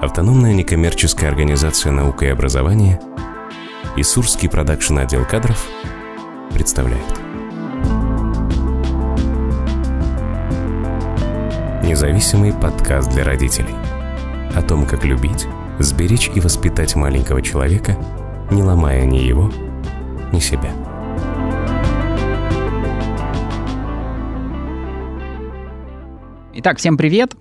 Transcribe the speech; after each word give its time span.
Автономная 0.00 0.54
некоммерческая 0.54 1.28
организация 1.28 1.90
«Наука 1.90 2.26
и 2.26 2.28
образование» 2.28 3.00
и 3.96 4.04
Сурский 4.04 4.48
продакшн 4.48 4.96
отдел 4.98 5.24
кадров 5.24 5.60
представляют. 6.54 7.04
Независимый 11.82 12.52
подкаст 12.52 13.10
для 13.10 13.24
родителей. 13.24 13.74
О 14.54 14.62
том, 14.62 14.86
как 14.86 15.04
любить, 15.04 15.48
сберечь 15.80 16.30
и 16.32 16.38
воспитать 16.38 16.94
маленького 16.94 17.42
человека, 17.42 17.96
не 18.52 18.62
ломая 18.62 19.04
ни 19.04 19.16
его, 19.16 19.50
ни 20.32 20.38
себя. 20.38 20.70
Итак, 26.60 26.78
всем 26.78 26.96
привет. 26.96 27.36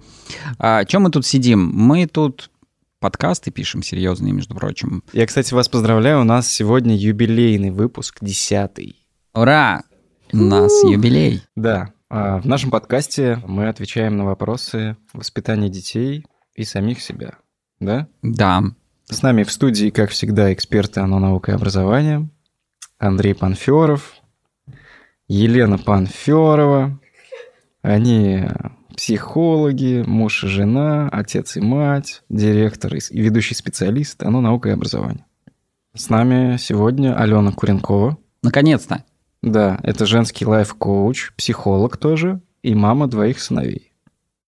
А, 0.60 0.86
чем 0.86 1.02
мы 1.02 1.10
тут 1.10 1.26
сидим? 1.26 1.72
Мы 1.74 2.06
тут 2.06 2.52
подкасты 3.00 3.50
пишем 3.50 3.82
серьезные, 3.82 4.32
между 4.32 4.54
прочим. 4.54 5.04
Я, 5.12 5.26
кстати, 5.26 5.56
вас 5.56 5.68
поздравляю, 5.68 6.22
у 6.22 6.24
нас 6.24 6.48
сегодня 6.48 6.96
юбилейный 6.96 7.72
выпуск, 7.72 8.20
десятый. 8.22 8.96
Ура! 9.34 9.82
У 10.32 10.38
нас 10.38 10.84
юбилей. 10.84 11.42
Да, 11.56 11.94
а 12.12 12.40
в 12.40 12.46
нашем 12.46 12.70
подкасте 12.70 13.42
мы 13.48 13.70
отвечаем 13.70 14.18
на 14.18 14.26
вопросы 14.26 14.98
воспитания 15.14 15.70
детей 15.70 16.24
и 16.54 16.64
самих 16.64 17.02
себя, 17.02 17.40
да? 17.80 18.08
Да. 18.22 18.66
С 19.06 19.24
нами 19.24 19.42
в 19.42 19.52
студии, 19.52 19.90
как 19.90 20.12
всегда, 20.12 20.54
эксперты 20.54 21.00
ОНО 21.00 21.18
«Наука 21.18 21.54
и 21.54 21.56
образование», 21.56 22.30
Андрей 23.00 23.34
Панферов, 23.34 24.14
Елена 25.28 25.80
Панферова. 25.80 27.00
Они 27.82 28.46
психологи, 28.98 30.04
муж 30.06 30.44
и 30.44 30.48
жена, 30.48 31.08
отец 31.10 31.56
и 31.56 31.62
мать, 31.62 32.24
директор 32.30 32.96
и 32.96 33.00
ведущий 33.12 33.54
специалист 33.54 34.22
ОНО 34.24 34.42
«Наука 34.42 34.70
и 34.70 34.72
образование». 34.72 35.24
С 35.94 36.10
нами 36.10 36.58
сегодня 36.58 37.16
Алена 37.16 37.52
Куренкова. 37.52 38.18
Наконец-то. 38.42 39.04
Да, 39.44 39.80
это 39.84 40.08
женский 40.08 40.46
лайф-коуч, 40.46 41.34
психолог 41.38 41.98
тоже 41.98 42.42
и 42.64 42.74
мама 42.74 43.08
двоих 43.08 43.40
сыновей. 43.40 43.87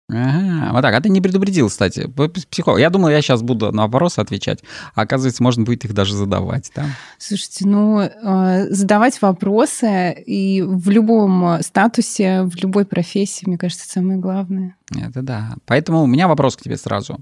Ага, 0.08 0.72
вот 0.72 0.82
так. 0.82 0.94
А 0.94 1.00
ты 1.00 1.08
не 1.08 1.20
предупредил, 1.20 1.68
кстати. 1.68 2.10
Психолог. 2.50 2.80
Я 2.80 2.90
думал, 2.90 3.08
я 3.08 3.22
сейчас 3.22 3.42
буду 3.42 3.72
на 3.72 3.82
вопросы 3.82 4.18
отвечать. 4.18 4.62
А 4.94 5.02
оказывается, 5.02 5.42
можно 5.42 5.64
будет 5.64 5.84
их 5.84 5.94
даже 5.94 6.14
задавать, 6.14 6.70
да? 6.74 6.86
Слушайте, 7.18 7.66
ну, 7.66 8.00
э, 8.00 8.66
задавать 8.70 9.22
вопросы 9.22 10.12
и 10.26 10.62
в 10.62 10.90
любом 10.90 11.62
статусе, 11.62 12.42
в 12.42 12.56
любой 12.56 12.84
профессии, 12.84 13.46
мне 13.46 13.58
кажется, 13.58 13.88
самое 13.88 14.18
главное. 14.18 14.76
Это 14.94 15.22
да. 15.22 15.54
Поэтому 15.64 16.02
у 16.02 16.06
меня 16.06 16.28
вопрос 16.28 16.56
к 16.56 16.62
тебе 16.62 16.76
сразу. 16.76 17.18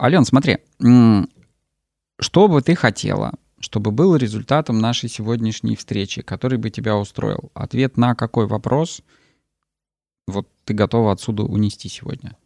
Ален, 0.00 0.24
смотри, 0.24 0.58
что 2.20 2.48
бы 2.48 2.62
ты 2.62 2.74
хотела, 2.74 3.32
чтобы 3.60 3.90
был 3.90 4.16
результатом 4.16 4.78
нашей 4.78 5.08
сегодняшней 5.08 5.76
встречи, 5.76 6.22
который 6.22 6.58
бы 6.58 6.70
тебя 6.70 6.96
устроил? 6.96 7.50
Ответ 7.54 7.96
на 7.96 8.14
какой 8.14 8.46
вопрос– 8.46 9.02
вот 10.26 10.48
ты 10.64 10.74
готова 10.74 11.12
отсюда 11.12 11.42
унести 11.42 11.88
сегодня? 11.88 12.36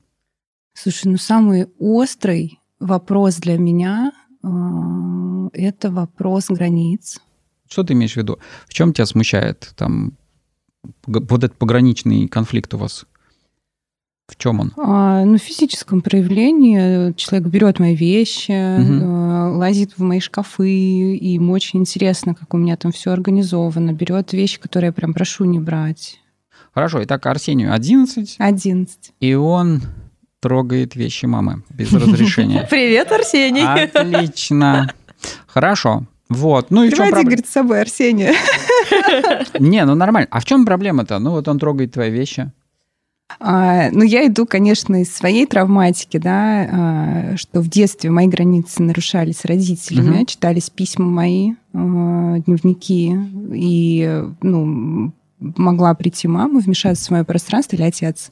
Слушай, 0.75 1.09
ну 1.09 1.17
самый 1.19 1.67
острый 1.79 2.61
вопрос 2.81 3.37
для 3.37 3.59
меня 3.59 4.13
э, 4.43 4.49
это 5.53 5.91
вопрос 5.91 6.47
границ. 6.49 7.21
Что 7.69 7.85
ты 7.85 7.93
имеешь 7.93 8.15
в 8.15 8.17
виду? 8.17 8.39
В 8.67 8.75
чем 8.75 8.93
тебя 8.93 9.07
смущает 9.07 9.73
там 9.77 10.13
вот 11.07 11.45
этот 11.45 11.57
пограничный 11.57 12.29
конфликт 12.29 12.73
у 12.75 12.79
вас? 12.79 13.07
В 14.29 14.37
чем 14.37 14.61
он? 14.61 14.73
А, 14.77 15.25
ну, 15.25 15.39
в 15.39 15.43
физическом 15.43 16.03
проявлении 16.03 17.13
человек 17.15 17.49
берет 17.49 17.79
мои 17.79 17.97
вещи, 17.97 18.53
угу. 18.79 19.59
лазит 19.59 19.93
в 19.97 20.03
мои 20.03 20.21
шкафы, 20.21 20.71
и 20.71 21.33
ему 21.33 21.55
очень 21.55 21.81
интересно, 21.81 22.35
как 22.35 22.53
у 22.53 22.59
меня 22.59 22.77
там 22.77 22.93
все 22.93 23.11
организовано. 23.11 23.93
Берет 23.93 24.35
вещи, 24.35 24.61
которые 24.61 24.89
я 24.89 24.93
прям 24.93 25.15
прошу 25.15 25.45
не 25.45 25.59
брать. 25.59 26.21
Хорошо, 26.79 27.03
итак, 27.03 27.27
Арсению 27.27 27.75
11. 27.75 28.37
11. 28.39 29.13
И 29.19 29.35
он 29.35 29.83
трогает 30.39 30.95
вещи 30.95 31.27
мамы 31.27 31.65
без 31.71 31.93
разрешения. 31.93 32.69
Привет, 32.71 33.11
Арсений. 33.11 33.67
Отлично. 33.67 34.89
Хорошо. 35.49 36.05
Вот. 36.29 36.71
Ну 36.71 36.85
и 36.85 36.91
Приводи, 36.91 37.11
проб... 37.11 37.25
говорит, 37.25 37.49
с 37.49 37.51
собой 37.51 37.81
Арсения. 37.81 38.33
Не, 39.59 39.85
ну 39.87 39.97
нормально. 39.97 40.29
А 40.31 40.39
в 40.39 40.45
чем 40.45 40.65
проблема-то? 40.65 41.19
Ну 41.19 41.33
вот 41.33 41.49
он 41.49 41.59
трогает 41.59 41.95
твои 41.95 42.13
вещи. 42.13 42.53
А, 43.41 43.91
ну, 43.91 44.05
я 44.05 44.25
иду, 44.29 44.47
конечно, 44.47 45.03
из 45.03 45.13
своей 45.13 45.47
травматики, 45.47 46.19
да, 46.19 46.69
а, 46.71 47.37
что 47.37 47.61
в 47.61 47.69
детстве 47.69 48.11
мои 48.11 48.29
границы 48.29 48.83
нарушались 48.83 49.45
родителями, 49.45 50.19
угу. 50.19 50.27
читались 50.27 50.71
письма 50.71 51.07
мои, 51.07 51.55
а, 51.75 52.39
дневники, 52.39 53.15
и, 53.53 54.23
ну, 54.43 55.13
могла 55.41 55.95
прийти 55.95 56.29
мама, 56.29 56.61
вмешаться 56.61 57.07
в 57.07 57.11
мое 57.11 57.25
пространство 57.25 57.77
или 57.77 57.83
отец. 57.83 58.31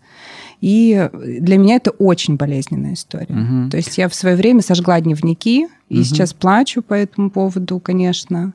И 0.61 1.09
для 1.12 1.59
меня 1.59 1.77
это 1.77 1.91
очень 1.91 2.37
болезненная 2.37 2.94
история. 2.94 3.34
Угу. 3.34 3.71
То 3.71 3.77
есть 3.77 3.99
я 3.99 4.09
в 4.09 4.15
свое 4.15 4.37
время 4.37 4.62
сожгла 4.62 5.00
дневники, 5.00 5.69
и 5.89 5.99
угу. 5.99 6.05
сейчас 6.05 6.33
плачу 6.33 6.83
по 6.83 6.94
этому 6.94 7.31
поводу, 7.31 7.78
конечно. 7.78 8.55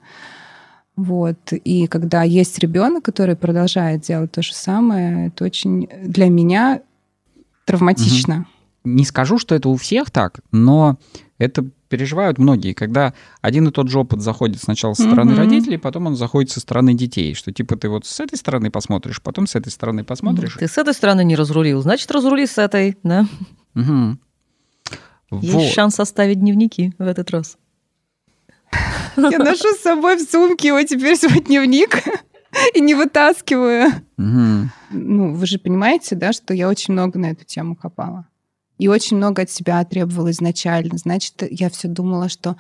Вот. 0.95 1.37
И 1.51 1.87
когда 1.87 2.23
есть 2.23 2.59
ребенок, 2.59 3.03
который 3.03 3.35
продолжает 3.35 4.01
делать 4.01 4.31
то 4.31 4.41
же 4.41 4.53
самое, 4.53 5.27
это 5.27 5.45
очень 5.45 5.87
для 6.03 6.29
меня 6.29 6.81
травматично. 7.65 8.35
Угу. 8.35 8.45
Не 8.83 9.05
скажу, 9.05 9.37
что 9.37 9.53
это 9.53 9.69
у 9.69 9.75
всех 9.75 10.09
так, 10.09 10.39
но 10.51 10.97
это 11.37 11.65
переживают 11.87 12.37
многие, 12.37 12.73
когда 12.73 13.13
один 13.41 13.67
и 13.67 13.71
тот 13.71 13.89
же 13.89 13.99
опыт 13.99 14.21
заходит 14.21 14.61
сначала 14.61 14.93
со 14.93 15.03
стороны 15.03 15.31
mm-hmm. 15.31 15.37
родителей, 15.37 15.77
потом 15.77 16.07
он 16.07 16.15
заходит 16.15 16.49
со 16.49 16.59
стороны 16.59 16.93
детей, 16.93 17.33
что 17.35 17.51
типа 17.51 17.75
ты 17.75 17.89
вот 17.89 18.05
с 18.05 18.19
этой 18.19 18.37
стороны 18.37 18.71
посмотришь, 18.71 19.21
потом 19.21 19.45
с 19.45 19.55
этой 19.55 19.69
стороны 19.69 20.03
посмотришь. 20.03 20.55
Ты 20.57 20.67
с 20.67 20.77
этой 20.77 20.93
стороны 20.93 21.23
не 21.23 21.35
разрулил, 21.35 21.81
значит, 21.81 22.09
разрули 22.09 22.47
с 22.47 22.57
этой, 22.57 22.97
да? 23.03 23.27
Угу. 23.75 24.17
Есть 25.41 25.53
вот. 25.53 25.71
шанс 25.73 25.99
оставить 25.99 26.39
дневники 26.39 26.93
в 26.97 27.03
этот 27.03 27.29
раз. 27.31 27.57
Я 29.17 29.37
ношу 29.37 29.73
с 29.73 29.81
собой 29.81 30.15
в 30.17 30.21
сумке 30.21 30.69
его 30.69 30.81
теперь 30.83 31.17
свой 31.17 31.41
дневник 31.41 32.03
и 32.73 32.79
не 32.79 32.95
вытаскиваю. 32.95 33.91
Ну, 34.17 35.33
вы 35.33 35.45
же 35.45 35.59
понимаете, 35.59 36.15
да, 36.15 36.31
что 36.31 36.53
я 36.53 36.69
очень 36.69 36.93
много 36.93 37.19
на 37.19 37.31
эту 37.31 37.43
тему 37.43 37.75
копала 37.75 38.27
и 38.81 38.87
очень 38.87 39.17
много 39.17 39.43
от 39.43 39.51
себя 39.51 39.85
требовал 39.85 40.31
изначально. 40.31 40.97
Значит, 40.97 41.43
я 41.51 41.69
все 41.69 41.87
думала, 41.87 42.29
что 42.29 42.57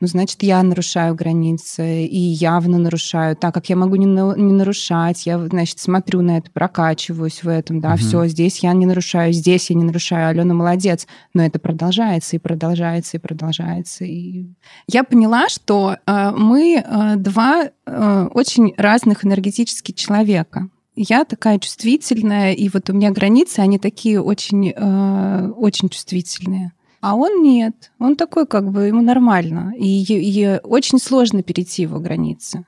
ну, 0.00 0.06
значит, 0.06 0.42
я 0.42 0.62
нарушаю 0.62 1.14
границы 1.14 2.06
и 2.06 2.18
явно 2.18 2.78
нарушаю, 2.78 3.36
так 3.36 3.52
как 3.52 3.68
я 3.68 3.76
могу 3.76 3.96
не, 3.96 4.06
на, 4.06 4.34
не 4.34 4.52
нарушать, 4.52 5.26
я, 5.26 5.38
значит, 5.38 5.78
смотрю 5.78 6.22
на 6.22 6.38
это, 6.38 6.50
прокачиваюсь 6.52 7.42
в 7.42 7.48
этом, 7.48 7.80
да, 7.80 7.90
угу. 7.90 7.98
все, 7.98 8.26
здесь 8.28 8.60
я 8.60 8.72
не 8.72 8.86
нарушаю, 8.86 9.32
здесь 9.34 9.68
я 9.68 9.76
не 9.76 9.84
нарушаю, 9.84 10.28
Алена 10.28 10.54
молодец, 10.54 11.06
но 11.34 11.44
это 11.44 11.58
продолжается 11.58 12.36
и 12.36 12.38
продолжается 12.38 13.18
и 13.18 13.20
продолжается. 13.20 14.04
И 14.04 14.46
я 14.86 15.04
поняла, 15.04 15.50
что 15.50 15.96
э, 16.06 16.30
мы 16.30 16.76
э, 16.82 17.16
два 17.16 17.64
э, 17.64 18.28
очень 18.32 18.72
разных 18.78 19.24
энергетических 19.24 19.96
человека 19.96 20.70
я 21.00 21.24
такая 21.24 21.58
чувствительная, 21.58 22.52
и 22.52 22.68
вот 22.68 22.90
у 22.90 22.92
меня 22.92 23.10
границы, 23.10 23.60
они 23.60 23.78
такие 23.78 24.20
очень, 24.20 24.72
э, 24.74 25.48
очень 25.56 25.88
чувствительные. 25.88 26.72
А 27.00 27.14
он 27.14 27.42
нет. 27.42 27.92
Он 28.00 28.16
такой, 28.16 28.46
как 28.46 28.72
бы, 28.72 28.82
ему 28.82 29.02
нормально. 29.02 29.72
И, 29.78 30.02
и 30.02 30.58
очень 30.64 30.98
сложно 30.98 31.42
перейти 31.42 31.82
его 31.82 32.00
границы. 32.00 32.66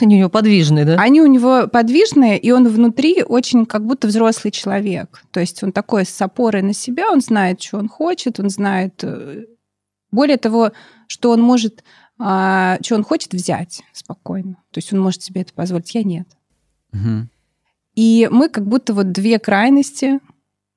Они 0.00 0.16
у 0.16 0.18
него 0.18 0.28
подвижные, 0.28 0.84
да? 0.84 0.96
Они 0.96 1.20
у 1.20 1.26
него 1.26 1.68
подвижные, 1.68 2.36
и 2.36 2.50
он 2.50 2.66
внутри 2.66 3.22
очень 3.22 3.64
как 3.64 3.86
будто 3.86 4.08
взрослый 4.08 4.50
человек. 4.50 5.22
То 5.30 5.38
есть 5.38 5.62
он 5.62 5.70
такой 5.70 6.04
с 6.04 6.20
опорой 6.20 6.62
на 6.62 6.72
себя, 6.72 7.10
он 7.12 7.20
знает, 7.20 7.62
что 7.62 7.78
он 7.78 7.88
хочет, 7.88 8.40
он 8.40 8.50
знает... 8.50 9.04
Э, 9.04 9.44
более 10.10 10.36
того, 10.36 10.72
что 11.06 11.30
он 11.30 11.40
может, 11.40 11.84
а, 12.18 12.78
что 12.82 12.96
он 12.96 13.04
хочет 13.04 13.32
взять 13.32 13.82
спокойно. 13.92 14.56
То 14.70 14.78
есть 14.78 14.92
он 14.92 15.00
может 15.00 15.22
себе 15.22 15.42
это 15.42 15.52
позволить, 15.52 15.94
я 15.94 16.02
нет. 16.02 16.28
Угу. 16.94 17.28
И 17.96 18.28
мы 18.30 18.48
как 18.48 18.66
будто 18.66 18.94
вот 18.94 19.12
две 19.12 19.38
крайности 19.38 20.20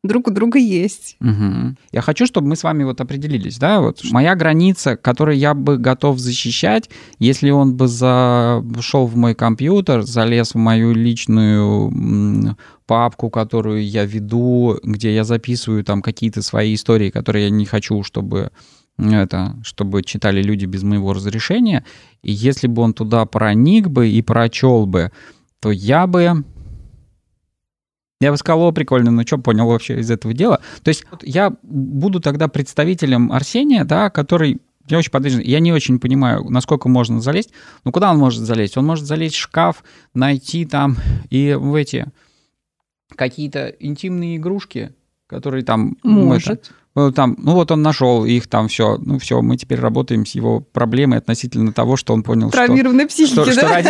друг 0.04 0.28
у 0.28 0.32
друга 0.32 0.60
есть. 0.60 1.18
Угу. 1.20 1.76
Я 1.92 2.02
хочу, 2.02 2.26
чтобы 2.26 2.48
мы 2.48 2.56
с 2.56 2.64
вами 2.64 2.84
вот 2.84 3.02
определились, 3.02 3.58
да, 3.58 3.82
вот 3.82 4.02
моя 4.12 4.36
граница, 4.36 4.96
которую 4.96 5.38
я 5.38 5.54
бы 5.54 5.78
готов 5.78 6.20
защищать, 6.20 6.90
если 7.20 7.50
он 7.50 7.76
бы 7.76 7.88
зашел 7.88 9.08
в 9.08 9.16
мой 9.16 9.36
компьютер, 9.36 10.04
залез 10.04 10.54
в 10.54 10.58
мою 10.58 10.94
личную 10.94 12.56
папку, 12.86 13.30
которую 13.30 13.86
я 13.86 14.06
веду, 14.06 14.80
где 14.84 15.14
я 15.14 15.24
записываю 15.24 15.84
там 15.84 16.02
какие-то 16.02 16.42
свои 16.42 16.74
истории, 16.74 17.10
которые 17.10 17.46
я 17.46 17.50
не 17.50 17.66
хочу, 17.66 18.04
чтобы 18.04 18.52
это, 18.98 19.56
чтобы 19.64 20.04
читали 20.04 20.42
люди 20.42 20.66
без 20.66 20.84
моего 20.84 21.14
разрешения. 21.14 21.84
И 22.24 22.32
если 22.32 22.68
бы 22.68 22.82
он 22.82 22.94
туда 22.94 23.26
проник 23.26 23.90
бы 23.90 24.10
и 24.10 24.22
прочел 24.22 24.86
бы, 24.86 25.12
то 25.60 25.72
я 25.72 26.08
бы 26.08 26.44
Я 28.20 28.32
бы 28.32 28.38
сказал, 28.38 28.62
о, 28.64 28.72
прикольно, 28.72 29.12
ну 29.12 29.22
что 29.24 29.38
понял 29.38 29.68
вообще 29.68 30.00
из 30.00 30.10
этого 30.10 30.34
дела? 30.34 30.62
То 30.84 30.90
есть 30.90 31.06
я 31.22 31.54
буду 31.62 32.20
тогда 32.20 32.48
представителем 32.48 33.32
Арсения, 33.32 33.86
да, 33.86 34.10
который 34.10 34.60
я 34.90 34.98
очень 34.98 35.12
подвижен. 35.12 35.42
Я 35.42 35.60
не 35.60 35.74
очень 35.74 36.00
понимаю, 36.00 36.46
насколько 36.50 36.90
можно 36.90 37.20
залезть. 37.22 37.52
Ну, 37.84 37.92
куда 37.92 38.12
он 38.12 38.18
может 38.18 38.42
залезть? 38.44 38.78
Он 38.78 38.86
может 38.86 39.06
залезть 39.06 39.36
в 39.36 39.40
шкаф, 39.40 39.84
найти 40.14 40.66
там 40.66 40.98
и 41.30 41.54
в 41.54 41.76
эти 41.76 42.08
какие-то 43.16 43.68
интимные 43.68 44.38
игрушки, 44.38 44.94
которые 45.28 45.64
там... 45.64 45.98
Может. 46.04 46.60
Это, 46.60 46.70
ну, 46.72 46.74
там, 47.16 47.36
ну 47.38 47.54
вот 47.54 47.72
он 47.72 47.82
нашел 47.82 48.26
их 48.26 48.48
там 48.48 48.68
все, 48.68 48.98
ну 48.98 49.20
все, 49.20 49.42
мы 49.42 49.56
теперь 49.56 49.80
работаем 49.80 50.26
с 50.26 50.32
его 50.36 50.62
проблемой 50.62 51.20
относительно 51.20 51.72
того, 51.72 51.96
что 51.96 52.14
он 52.14 52.24
понял, 52.24 52.50
Травмированной 52.50 53.08
что, 53.08 53.14
психики, 53.14 53.34
что, 53.34 53.46
да? 53.46 53.54
что, 53.54 53.68
роди, 53.68 53.90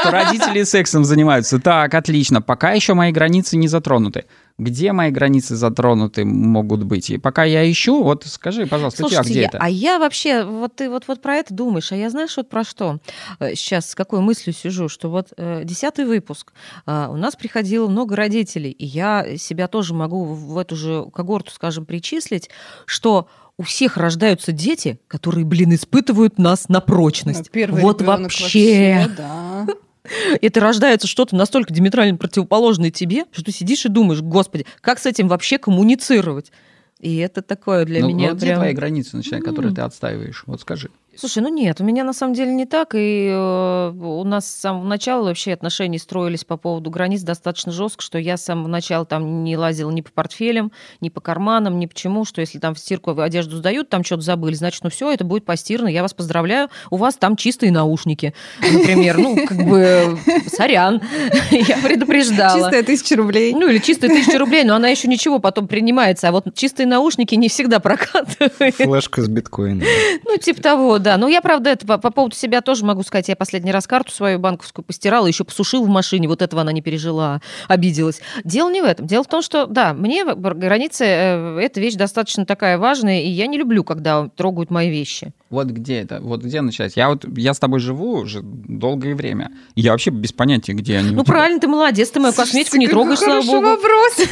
что 0.00 0.10
родители 0.10 0.62
сексом 0.64 1.04
занимаются. 1.04 1.60
Так, 1.60 1.94
отлично, 1.94 2.42
пока 2.42 2.72
еще 2.72 2.94
мои 2.94 3.12
границы 3.12 3.56
не 3.56 3.68
затронуты 3.68 4.24
где 4.60 4.92
мои 4.92 5.10
границы 5.10 5.56
затронуты 5.56 6.24
могут 6.24 6.84
быть. 6.84 7.10
И 7.10 7.18
пока 7.18 7.44
я 7.44 7.68
ищу, 7.70 8.02
вот 8.02 8.24
скажи, 8.26 8.66
пожалуйста, 8.66 9.02
Слушайте, 9.02 9.24
тебя 9.24 9.30
где 9.30 9.40
я, 9.40 9.48
это? 9.48 9.58
А 9.60 9.68
я 9.68 9.98
вообще, 9.98 10.44
вот 10.44 10.76
ты 10.76 10.90
вот, 10.90 11.08
вот 11.08 11.22
про 11.22 11.36
это 11.36 11.54
думаешь, 11.54 11.90
а 11.92 11.96
я 11.96 12.10
знаешь 12.10 12.36
вот 12.36 12.48
про 12.48 12.62
что? 12.62 12.98
Э, 13.38 13.54
сейчас 13.54 13.90
с 13.90 13.94
какой 13.94 14.20
мыслью 14.20 14.54
сижу, 14.54 14.88
что 14.88 15.08
вот 15.08 15.32
э, 15.36 15.62
десятый 15.64 16.04
выпуск, 16.04 16.52
э, 16.86 17.08
у 17.10 17.16
нас 17.16 17.36
приходило 17.36 17.88
много 17.88 18.14
родителей, 18.14 18.70
и 18.70 18.84
я 18.84 19.36
себя 19.38 19.66
тоже 19.66 19.94
могу 19.94 20.24
в 20.24 20.58
эту 20.58 20.76
же 20.76 21.06
когорту, 21.12 21.52
скажем, 21.52 21.86
причислить, 21.86 22.39
что 22.86 23.28
у 23.58 23.62
всех 23.62 23.98
рождаются 23.98 24.52
дети, 24.52 25.00
которые, 25.06 25.44
блин, 25.44 25.74
испытывают 25.74 26.38
нас 26.38 26.70
на 26.70 26.80
прочность. 26.80 27.40
Ну, 27.40 27.52
первый 27.52 27.82
вот 27.82 28.00
вообще. 28.00 28.94
вообще 28.94 29.10
да. 29.16 29.66
это 30.40 30.60
рождается 30.60 31.06
что-то 31.06 31.36
настолько 31.36 31.72
диаметрально 31.72 32.16
противоположное 32.16 32.90
тебе, 32.90 33.26
что 33.32 33.44
ты 33.44 33.52
сидишь 33.52 33.84
и 33.84 33.88
думаешь, 33.88 34.22
господи, 34.22 34.64
как 34.80 34.98
с 34.98 35.06
этим 35.06 35.28
вообще 35.28 35.58
коммуницировать? 35.58 36.52
И 37.00 37.16
это 37.16 37.42
такое 37.42 37.84
для 37.84 38.00
ну, 38.00 38.08
меня 38.08 38.30
вот 38.30 38.40
прям... 38.40 38.52
где 38.52 38.54
твои 38.56 38.72
границы, 38.72 39.16
начиная, 39.16 39.40
которые 39.40 39.74
ты 39.74 39.82
отстаиваешь? 39.82 40.44
Вот 40.46 40.60
скажи. 40.60 40.90
Слушай, 41.20 41.42
ну 41.42 41.50
нет, 41.50 41.82
у 41.82 41.84
меня 41.84 42.02
на 42.02 42.14
самом 42.14 42.32
деле 42.32 42.50
не 42.50 42.64
так, 42.64 42.94
и 42.94 43.28
э, 43.30 43.90
у 43.90 44.24
нас 44.24 44.46
с 44.46 44.58
самого 44.58 44.84
начала 44.84 45.24
вообще 45.24 45.52
отношения 45.52 45.98
строились 45.98 46.44
по 46.44 46.56
поводу 46.56 46.88
границ 46.88 47.20
достаточно 47.20 47.72
жестко, 47.72 48.02
что 48.02 48.16
я 48.16 48.38
с 48.38 48.42
самого 48.42 48.68
начала 48.68 49.04
там 49.04 49.44
не 49.44 49.54
лазила 49.54 49.90
ни 49.90 50.00
по 50.00 50.10
портфелям, 50.10 50.72
ни 51.02 51.10
по 51.10 51.20
карманам, 51.20 51.78
ни 51.78 51.84
почему, 51.84 52.24
что 52.24 52.40
если 52.40 52.58
там 52.58 52.74
в 52.74 52.78
стирку 52.78 53.20
одежду 53.20 53.58
сдают, 53.58 53.90
там 53.90 54.02
что-то 54.02 54.22
забыли, 54.22 54.54
значит, 54.54 54.82
ну 54.82 54.88
все, 54.88 55.12
это 55.12 55.22
будет 55.24 55.44
постирано, 55.44 55.88
я 55.88 56.00
вас 56.00 56.14
поздравляю, 56.14 56.70
у 56.88 56.96
вас 56.96 57.16
там 57.16 57.36
чистые 57.36 57.70
наушники, 57.70 58.32
например, 58.62 59.18
ну 59.18 59.46
как 59.46 59.58
бы 59.58 60.18
сорян, 60.46 61.02
я 61.50 61.76
предупреждала. 61.82 62.60
Чистая 62.60 62.82
тысяча 62.82 63.16
рублей. 63.16 63.52
Ну 63.52 63.68
или 63.68 63.76
чистая 63.76 64.08
тысяча 64.08 64.38
рублей, 64.38 64.64
но 64.64 64.74
она 64.74 64.88
еще 64.88 65.06
ничего 65.06 65.38
потом 65.38 65.68
принимается, 65.68 66.30
а 66.30 66.32
вот 66.32 66.46
чистые 66.54 66.86
наушники 66.86 67.34
не 67.34 67.50
всегда 67.50 67.78
прокатывают. 67.78 68.74
Флешка 68.76 69.20
с 69.20 69.28
биткоином. 69.28 69.86
Ну 70.24 70.38
типа 70.38 70.62
того, 70.62 70.98
да. 70.98 71.09
Ну, 71.16 71.28
я, 71.28 71.40
правда, 71.40 71.70
это 71.70 71.86
по, 71.86 71.98
по 71.98 72.10
поводу 72.10 72.34
себя 72.34 72.60
тоже 72.60 72.84
могу 72.84 73.02
сказать. 73.02 73.28
Я 73.28 73.36
последний 73.36 73.72
раз 73.72 73.86
карту 73.86 74.12
свою 74.12 74.38
банковскую 74.38 74.84
постирала, 74.84 75.26
еще 75.26 75.44
посушил 75.44 75.84
в 75.84 75.88
машине. 75.88 76.28
Вот 76.28 76.42
этого 76.42 76.62
она 76.62 76.72
не 76.72 76.82
пережила, 76.82 77.40
обиделась. 77.68 78.20
Дело 78.44 78.70
не 78.70 78.82
в 78.82 78.84
этом. 78.84 79.06
Дело 79.06 79.24
в 79.24 79.28
том, 79.28 79.42
что, 79.42 79.66
да, 79.66 79.94
мне 79.94 80.24
границы 80.24 81.04
э,– 81.04 81.58
это 81.60 81.80
вещь 81.80 81.94
достаточно 81.94 82.46
такая 82.46 82.78
важная, 82.78 83.22
и 83.22 83.28
я 83.28 83.46
не 83.46 83.58
люблю, 83.58 83.84
когда 83.84 84.28
трогают 84.28 84.70
мои 84.70 84.90
вещи. 84.90 85.32
Вот 85.50 85.68
где 85.68 86.00
это? 86.00 86.20
Вот 86.20 86.42
где 86.42 86.60
начать? 86.60 86.96
Я 86.96 87.08
вот 87.08 87.24
я 87.36 87.54
с 87.54 87.58
тобой 87.58 87.80
живу 87.80 88.18
уже 88.18 88.40
долгое 88.42 89.14
время. 89.14 89.50
И 89.74 89.80
я 89.80 89.92
вообще 89.92 90.10
без 90.10 90.32
понятия, 90.32 90.72
где 90.72 90.98
они. 90.98 91.10
Ну, 91.10 91.24
правильно, 91.24 91.60
ты 91.60 91.66
молодец, 91.66 92.10
ты 92.10 92.20
мою 92.20 92.32
косметику 92.32 92.76
не 92.76 92.86
трогаешь, 92.88 93.18
слава 93.18 93.42
богу. 93.42 93.66
вопрос. 93.66 94.28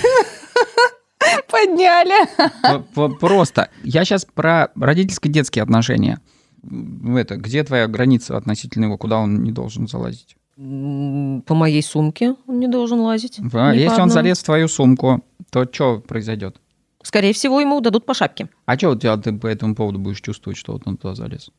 Подняли. 1.50 3.18
Просто. 3.18 3.70
Я 3.82 4.04
сейчас 4.04 4.24
про 4.24 4.68
родительско-детские 4.76 5.62
отношения 5.62 6.20
это, 6.62 7.36
где 7.36 7.64
твоя 7.64 7.86
граница 7.86 8.36
относительно 8.36 8.86
его, 8.86 8.98
куда 8.98 9.18
он 9.18 9.42
не 9.42 9.52
должен 9.52 9.88
залазить? 9.88 10.36
По 10.56 11.54
моей 11.54 11.82
сумке 11.82 12.34
он 12.46 12.58
не 12.58 12.66
должен 12.66 13.00
лазить. 13.00 13.38
А, 13.52 13.72
если 13.72 14.00
он 14.00 14.10
залез 14.10 14.40
в 14.40 14.44
твою 14.44 14.66
сумку, 14.66 15.24
то 15.50 15.66
что 15.70 16.00
произойдет? 16.00 16.56
Скорее 17.02 17.32
всего, 17.32 17.60
ему 17.60 17.80
дадут 17.80 18.04
по 18.06 18.12
шапке. 18.12 18.48
А 18.66 18.76
что 18.76 18.90
у 18.90 18.96
тебя 18.96 19.16
ты 19.16 19.32
по 19.32 19.46
этому 19.46 19.76
поводу 19.76 20.00
будешь 20.00 20.20
чувствовать, 20.20 20.58
что 20.58 20.72
вот 20.72 20.82
он 20.86 20.96
туда 20.96 21.14
залез? 21.14 21.50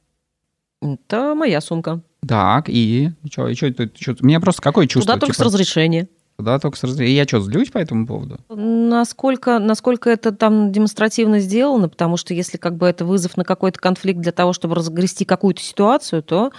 Это 0.81 1.33
моя 1.33 1.61
сумка. 1.61 2.01
Так, 2.27 2.65
и 2.67 3.11
что? 3.31 3.47
И 3.47 3.55
что, 3.55 3.71
что, 3.95 4.15
Мне 4.19 4.39
просто 4.39 4.61
какое 4.61 4.87
чувство? 4.87 5.13
Туда 5.13 5.19
только 5.19 5.35
типа... 5.35 5.43
с 5.43 5.53
разрешения. 5.53 6.09
Да, 6.39 6.57
только 6.59 6.77
с 6.77 6.99
И 6.99 7.11
я 7.11 7.25
что, 7.25 7.41
злюсь 7.41 7.69
по 7.69 7.77
этому 7.77 8.07
поводу? 8.07 8.37
Насколько, 8.49 9.59
насколько 9.59 10.09
это 10.09 10.31
там 10.31 10.71
демонстративно 10.71 11.39
сделано, 11.39 11.89
потому 11.89 12.17
что 12.17 12.33
если 12.33 12.57
как 12.57 12.77
бы 12.77 12.87
это 12.87 13.05
вызов 13.05 13.35
на 13.37 13.43
какой-то 13.43 13.79
конфликт 13.79 14.19
для 14.19 14.31
того, 14.31 14.53
чтобы 14.53 14.75
разгрести 14.75 15.25
какую-то 15.25 15.61
ситуацию, 15.61 16.23
то, 16.23 16.51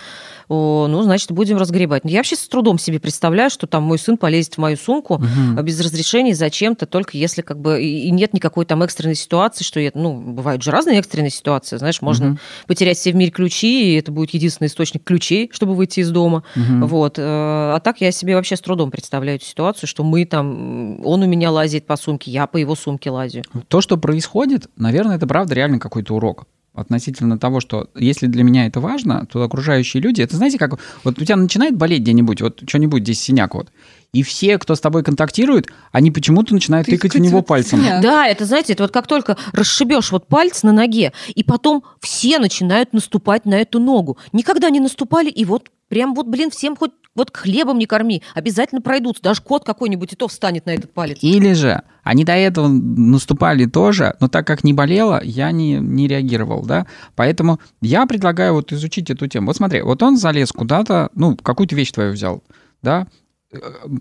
о, 0.48 0.86
ну, 0.88 1.02
значит, 1.02 1.32
будем 1.32 1.56
разгребать. 1.56 2.02
Я 2.04 2.18
вообще 2.18 2.36
с 2.36 2.46
трудом 2.46 2.78
себе 2.78 3.00
представляю, 3.00 3.50
что 3.50 3.66
там 3.66 3.82
мой 3.82 3.98
сын 3.98 4.16
полезет 4.16 4.54
в 4.54 4.58
мою 4.58 4.76
сумку 4.76 5.14
угу. 5.14 5.62
без 5.62 5.80
разрешения 5.80 6.34
зачем-то, 6.34 6.86
только 6.86 7.16
если 7.16 7.42
как 7.42 7.58
бы 7.58 7.82
и 7.82 8.10
нет 8.10 8.34
никакой 8.34 8.66
там 8.66 8.82
экстренной 8.82 9.14
ситуации, 9.14 9.64
что 9.64 9.80
я, 9.80 9.90
ну, 9.94 10.20
бывают 10.20 10.62
же 10.62 10.70
разные 10.70 10.98
экстренные 10.98 11.30
ситуации, 11.30 11.76
знаешь, 11.78 12.02
можно 12.02 12.32
угу. 12.32 12.38
потерять 12.66 12.98
все 12.98 13.12
в 13.12 13.16
мире 13.16 13.30
ключи, 13.30 13.94
и 13.94 13.98
это 13.98 14.12
будет 14.12 14.30
единственный 14.30 14.68
источник 14.68 15.04
ключей, 15.04 15.50
чтобы 15.52 15.74
выйти 15.74 16.00
из 16.00 16.10
дома. 16.10 16.44
Угу. 16.54 16.86
Вот. 16.86 17.18
Э, 17.18 17.22
а 17.22 17.80
так 17.82 18.00
я 18.00 18.12
себе 18.12 18.34
вообще 18.34 18.56
с 18.56 18.60
трудом 18.60 18.90
представляю 18.90 19.36
эту 19.36 19.46
ситуацию 19.46 19.69
ситуацию, 19.70 19.88
что 19.88 20.04
мы 20.04 20.24
там, 20.24 21.04
он 21.04 21.22
у 21.22 21.26
меня 21.26 21.50
лазит 21.50 21.86
по 21.86 21.96
сумке, 21.96 22.30
я 22.30 22.46
по 22.46 22.56
его 22.56 22.74
сумке 22.74 23.10
лазю. 23.10 23.42
То, 23.68 23.80
что 23.80 23.96
происходит, 23.96 24.68
наверное, 24.76 25.16
это 25.16 25.26
правда 25.26 25.54
реально 25.54 25.78
какой-то 25.78 26.14
урок 26.14 26.46
относительно 26.72 27.38
того, 27.38 27.60
что 27.60 27.88
если 27.96 28.26
для 28.26 28.44
меня 28.44 28.66
это 28.66 28.80
важно, 28.80 29.26
то 29.26 29.42
окружающие 29.42 30.00
люди, 30.00 30.22
это 30.22 30.36
знаете 30.36 30.56
как, 30.56 30.78
вот 31.04 31.20
у 31.20 31.24
тебя 31.24 31.36
начинает 31.36 31.76
болеть 31.76 32.02
где-нибудь, 32.02 32.40
вот 32.40 32.62
что-нибудь 32.66 33.02
здесь 33.02 33.20
синяк 33.20 33.54
вот, 33.54 33.68
и 34.12 34.22
все, 34.22 34.58
кто 34.58 34.74
с 34.74 34.80
тобой 34.80 35.02
контактирует, 35.02 35.68
они 35.92 36.10
почему-то 36.10 36.54
начинают 36.54 36.86
Ты 36.86 36.92
тыкать 36.92 37.14
в 37.14 37.18
него 37.18 37.42
пальцем. 37.42 37.80
Да, 38.02 38.26
это, 38.26 38.44
знаете, 38.44 38.72
это 38.72 38.84
вот 38.84 38.92
как 38.92 39.06
только 39.06 39.36
расшибешь 39.52 40.10
вот 40.12 40.26
палец 40.26 40.62
на 40.62 40.72
ноге, 40.72 41.12
и 41.34 41.44
потом 41.44 41.84
все 42.00 42.38
начинают 42.38 42.92
наступать 42.92 43.44
на 43.44 43.54
эту 43.54 43.78
ногу. 43.78 44.18
Никогда 44.32 44.70
не 44.70 44.80
наступали, 44.80 45.30
и 45.30 45.44
вот 45.44 45.70
прям 45.88 46.14
вот, 46.14 46.26
блин, 46.26 46.50
всем 46.50 46.76
хоть 46.76 46.92
вот 47.14 47.36
хлебом 47.36 47.78
не 47.78 47.86
корми, 47.86 48.22
обязательно 48.34 48.80
пройдутся. 48.80 49.22
Даже 49.22 49.42
кот 49.42 49.64
какой-нибудь 49.64 50.12
и 50.12 50.16
то 50.16 50.28
встанет 50.28 50.66
на 50.66 50.70
этот 50.70 50.92
палец. 50.92 51.18
Или 51.20 51.52
же 51.52 51.82
они 52.02 52.24
до 52.24 52.32
этого 52.32 52.68
наступали 52.68 53.66
тоже, 53.66 54.14
но 54.20 54.28
так 54.28 54.46
как 54.46 54.64
не 54.64 54.72
болело, 54.72 55.20
я 55.22 55.50
не, 55.50 55.74
не 55.74 56.08
реагировал, 56.08 56.64
да. 56.64 56.86
Поэтому 57.16 57.60
я 57.82 58.06
предлагаю 58.06 58.54
вот 58.54 58.72
изучить 58.72 59.10
эту 59.10 59.26
тему. 59.26 59.48
Вот 59.48 59.56
смотри, 59.56 59.82
вот 59.82 60.02
он 60.02 60.16
залез 60.16 60.52
куда-то, 60.52 61.10
ну, 61.14 61.36
какую-то 61.36 61.74
вещь 61.74 61.90
твою 61.92 62.12
взял, 62.12 62.42
да. 62.82 63.06
Э, 63.52 63.58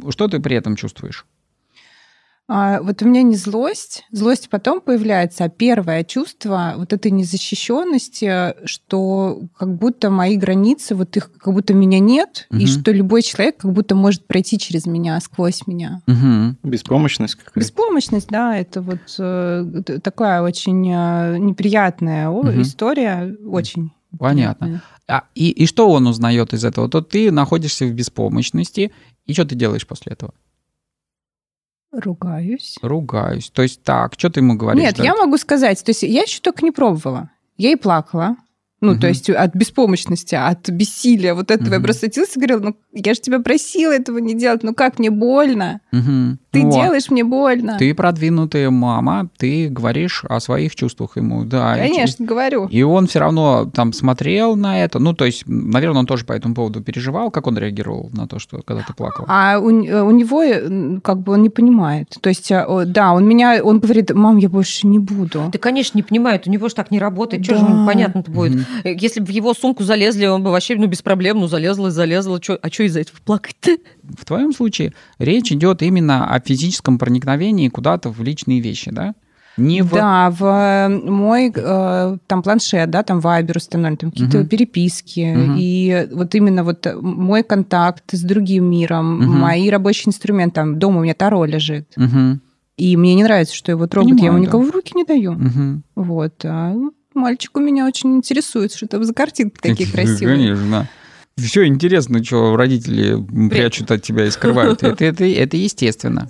что 0.10 0.27
ты 0.27 0.39
при 0.39 0.56
этом 0.56 0.75
чувствуешь? 0.75 1.25
А, 2.51 2.82
вот 2.82 3.03
у 3.03 3.08
меня 3.08 3.22
не 3.22 3.36
злость, 3.36 4.06
злость 4.12 4.50
потом 4.50 4.82
появляется, 4.82 5.44
а 5.44 5.50
первое 5.50 6.03
чувство 6.03 6.74
вот 6.77 6.94
этой 6.94 7.12
незащищенности, 7.12 8.65
что 8.65 9.44
как 9.56 9.75
будто 9.75 10.10
мои 10.10 10.36
границы, 10.36 10.96
вот 10.96 11.15
их 11.15 11.32
как 11.32 11.53
будто 11.53 11.75
меня 11.75 12.00
нет, 12.00 12.48
угу. 12.50 12.60
и 12.60 12.65
что 12.65 12.91
любой 12.91 13.22
человек 13.22 13.58
как 13.58 13.72
будто 13.72 13.94
может 13.94 14.25
пройти 14.25 14.58
через 14.58 14.88
меня, 14.88 15.20
сквозь 15.20 15.68
меня. 15.68 16.01
Угу. 16.08 16.68
Беспомощность 16.68 17.36
какая-то. 17.36 17.60
Беспомощность, 17.60 18.29
да, 18.29 18.58
это 18.58 18.82
вот 18.82 19.15
э, 19.20 20.00
такая 20.01 20.41
очень 20.41 20.91
э, 20.91 21.38
неприятная 21.38 22.29
угу. 22.29 22.62
история, 22.62 23.38
очень. 23.46 23.91
Понятно. 24.18 24.82
А, 25.08 25.24
и, 25.34 25.50
и 25.50 25.65
что 25.65 25.89
он 25.89 26.08
узнает 26.08 26.53
из 26.53 26.63
этого? 26.63 26.89
То 26.89 27.01
ты 27.01 27.32
находишься 27.32 27.86
в 27.86 27.91
беспомощности, 27.91 28.91
и 29.29 29.33
что 29.33 29.45
ты 29.45 29.53
делаешь 29.53 29.86
после 29.86 30.13
этого? 30.13 30.33
Ругаюсь. 31.91 32.77
Ругаюсь. 32.81 33.51
То 33.51 33.62
есть 33.62 33.83
так, 33.83 34.13
что 34.17 34.31
ты 34.31 34.39
ему 34.39 34.55
говоришь? 34.55 34.81
Нет, 34.81 34.98
я 34.98 35.15
могу 35.15 35.38
сказать, 35.38 35.83
то 35.83 35.91
есть 35.91 36.01
я 36.01 36.24
еще 36.24 36.39
только 36.41 36.63
не 36.63 36.71
пробовала. 36.71 37.29
Я 37.55 37.71
и 37.71 37.75
плакала. 37.75 38.38
Ну, 38.81 38.93
угу. 38.93 39.01
то 39.01 39.07
есть 39.07 39.29
от 39.29 39.53
беспомощности, 39.55 40.36
от 40.36 40.69
бессилия 40.69 41.36
вот 41.36 41.51
этого. 41.51 41.67
Угу. 41.67 41.75
Я 41.75 41.79
просто 41.81 42.01
садилась 42.07 42.36
и 42.36 42.39
говорила, 42.39 42.59
ну, 42.59 42.75
я 42.93 43.13
же 43.13 43.19
тебя 43.19 43.39
просила 43.39 43.91
этого 43.91 44.17
не 44.17 44.33
делать, 44.33 44.63
ну 44.63 44.74
как, 44.74 44.98
мне 44.98 45.12
больно. 45.12 45.81
Угу. 45.91 46.38
Ты 46.51 46.63
вот. 46.63 46.74
делаешь 46.74 47.10
мне 47.10 47.24
больно. 47.24 47.77
Ты 47.77 47.94
продвинутая 47.94 48.72
мама, 48.72 49.29
ты 49.38 49.70
говоришь 49.70 50.24
о 50.27 50.39
своих 50.39 50.75
чувствах 50.75 51.18
ему, 51.18 51.46
да. 51.46 51.75
Конечно, 51.75 52.24
и, 52.24 52.25
говорю. 52.25 52.65
И 52.68 52.82
он 52.82 53.08
все 53.08 53.20
равно 53.20 53.70
там 53.72 53.94
смотрел 53.94 54.56
на 54.56 54.84
это, 54.84 55.00
ну, 55.00 55.13
то 55.13 55.25
есть, 55.25 55.44
наверное, 55.46 56.00
он 56.00 56.06
тоже 56.08 56.25
по 56.25 56.34
этому 56.34 56.56
поводу 56.56 56.82
переживал, 56.82 57.29
как 57.29 57.46
он 57.46 57.58
реагировал 57.58 58.10
на 58.13 58.27
то, 58.27 58.39
что 58.39 58.62
когда 58.63 58.84
ты 58.84 58.94
плакала. 58.94 59.27
А 59.29 59.60
у, 59.60 59.65
у 59.65 60.12
него, 60.12 61.00
как 61.03 61.20
бы, 61.20 61.34
он 61.34 61.44
не 61.44 61.50
понимает. 61.50 62.15
То 62.20 62.29
есть, 62.29 62.50
э, 62.51 62.65
да, 62.86 63.13
он 63.13 63.27
меня, 63.27 63.62
он 63.63 63.79
говорит, 63.79 64.12
мам, 64.13 64.38
я 64.38 64.50
больше 64.50 64.88
не 64.88 64.98
буду. 64.98 65.50
Ты, 65.51 65.60
конечно, 65.60 65.98
не 65.98 66.03
понимает, 66.03 66.48
у 66.48 66.50
него 66.50 66.68
же 66.68 66.74
так 66.75 66.89
не 66.89 67.00
работает, 67.00 67.44
да. 67.44 67.56
что 67.56 67.65
же 67.65 67.86
понятно-то 67.86 68.32
будет. 68.32 68.56
Угу. 68.56 68.89
Если 68.89 69.20
бы 69.20 69.27
в 69.27 69.29
его 69.29 69.53
сумку 69.53 69.84
залезли, 69.84 70.25
он 70.25 70.44
бы 70.44 70.51
вообще, 70.51 70.75
ну, 70.75 70.88
без 70.88 71.03
проблем, 71.03 71.39
ну, 71.39 71.48
залезла 71.48 71.88
и 71.88 71.91
залезла, 71.91 72.39
чё, 72.39 72.58
а 72.60 72.70
что 72.70 72.84
из-за 72.84 73.01
этого 73.01 73.18
плакать-то? 73.24 73.77
В 74.18 74.25
твоем 74.25 74.53
случае 74.53 74.94
речь 75.20 75.51
идет 75.51 75.84
именно 75.84 76.27
о 76.34 76.38
о 76.39 76.48
физическом 76.48 76.98
проникновении 76.98 77.69
куда-то 77.69 78.10
в 78.10 78.22
личные 78.22 78.60
вещи, 78.60 78.91
да? 78.91 79.13
Не 79.58 79.81
в... 79.81 79.91
Да, 79.91 80.29
в 80.31 80.43
э, 80.43 80.88
мой 80.89 81.51
э, 81.53 82.17
там 82.27 82.43
планшет, 82.43 82.89
да, 82.89 83.03
там 83.03 83.19
вайбер 83.19 83.58
установлен, 83.58 83.98
там 83.98 84.12
какие-то 84.12 84.39
угу. 84.39 84.48
переписки. 84.48 85.36
Угу. 85.36 85.55
И 85.58 86.08
вот 86.13 86.34
именно 86.36 86.63
вот 86.63 86.88
мой 87.01 87.43
контакт 87.43 88.05
с 88.12 88.22
другим 88.22 88.72
миром, 88.72 89.19
угу. 89.19 89.34
мои 89.34 89.69
рабочие 89.69 90.10
инструменты, 90.10 90.55
там 90.55 90.79
дома 90.79 91.00
у 91.00 91.03
меня 91.03 91.13
Таро 91.13 91.43
лежит. 91.46 91.91
Угу. 91.98 92.39
И 92.77 92.96
мне 92.96 93.15
не 93.15 93.24
нравится, 93.24 93.53
что 93.53 93.72
его 93.72 93.86
трогают, 93.88 94.19
Понимаю, 94.19 94.31
я 94.31 94.38
ему 94.38 94.46
да. 94.46 94.48
никого 94.48 94.63
в 94.63 94.72
руки 94.72 94.93
не 94.96 95.03
даю. 95.03 95.34
Угу. 95.34 95.81
Вот. 95.96 96.46
А 96.46 96.74
мальчик 97.13 97.58
у 97.58 97.60
меня 97.60 97.86
очень 97.86 98.15
интересуется, 98.15 98.77
что 98.77 98.88
там 98.88 99.03
за 99.03 99.13
картинки 99.13 99.58
такие 99.62 99.89
красивые. 99.91 100.38
Конечно. 100.38 100.88
Все 101.43 101.65
интересно, 101.65 102.24
что 102.24 102.55
родители 102.55 103.17
прячут 103.50 103.91
от 103.91 104.01
тебя 104.01 104.25
и 104.25 104.31
скрывают. 104.31 104.84
Это, 104.84 105.05
это, 105.05 105.24
это 105.25 105.58
естественно. 105.58 106.29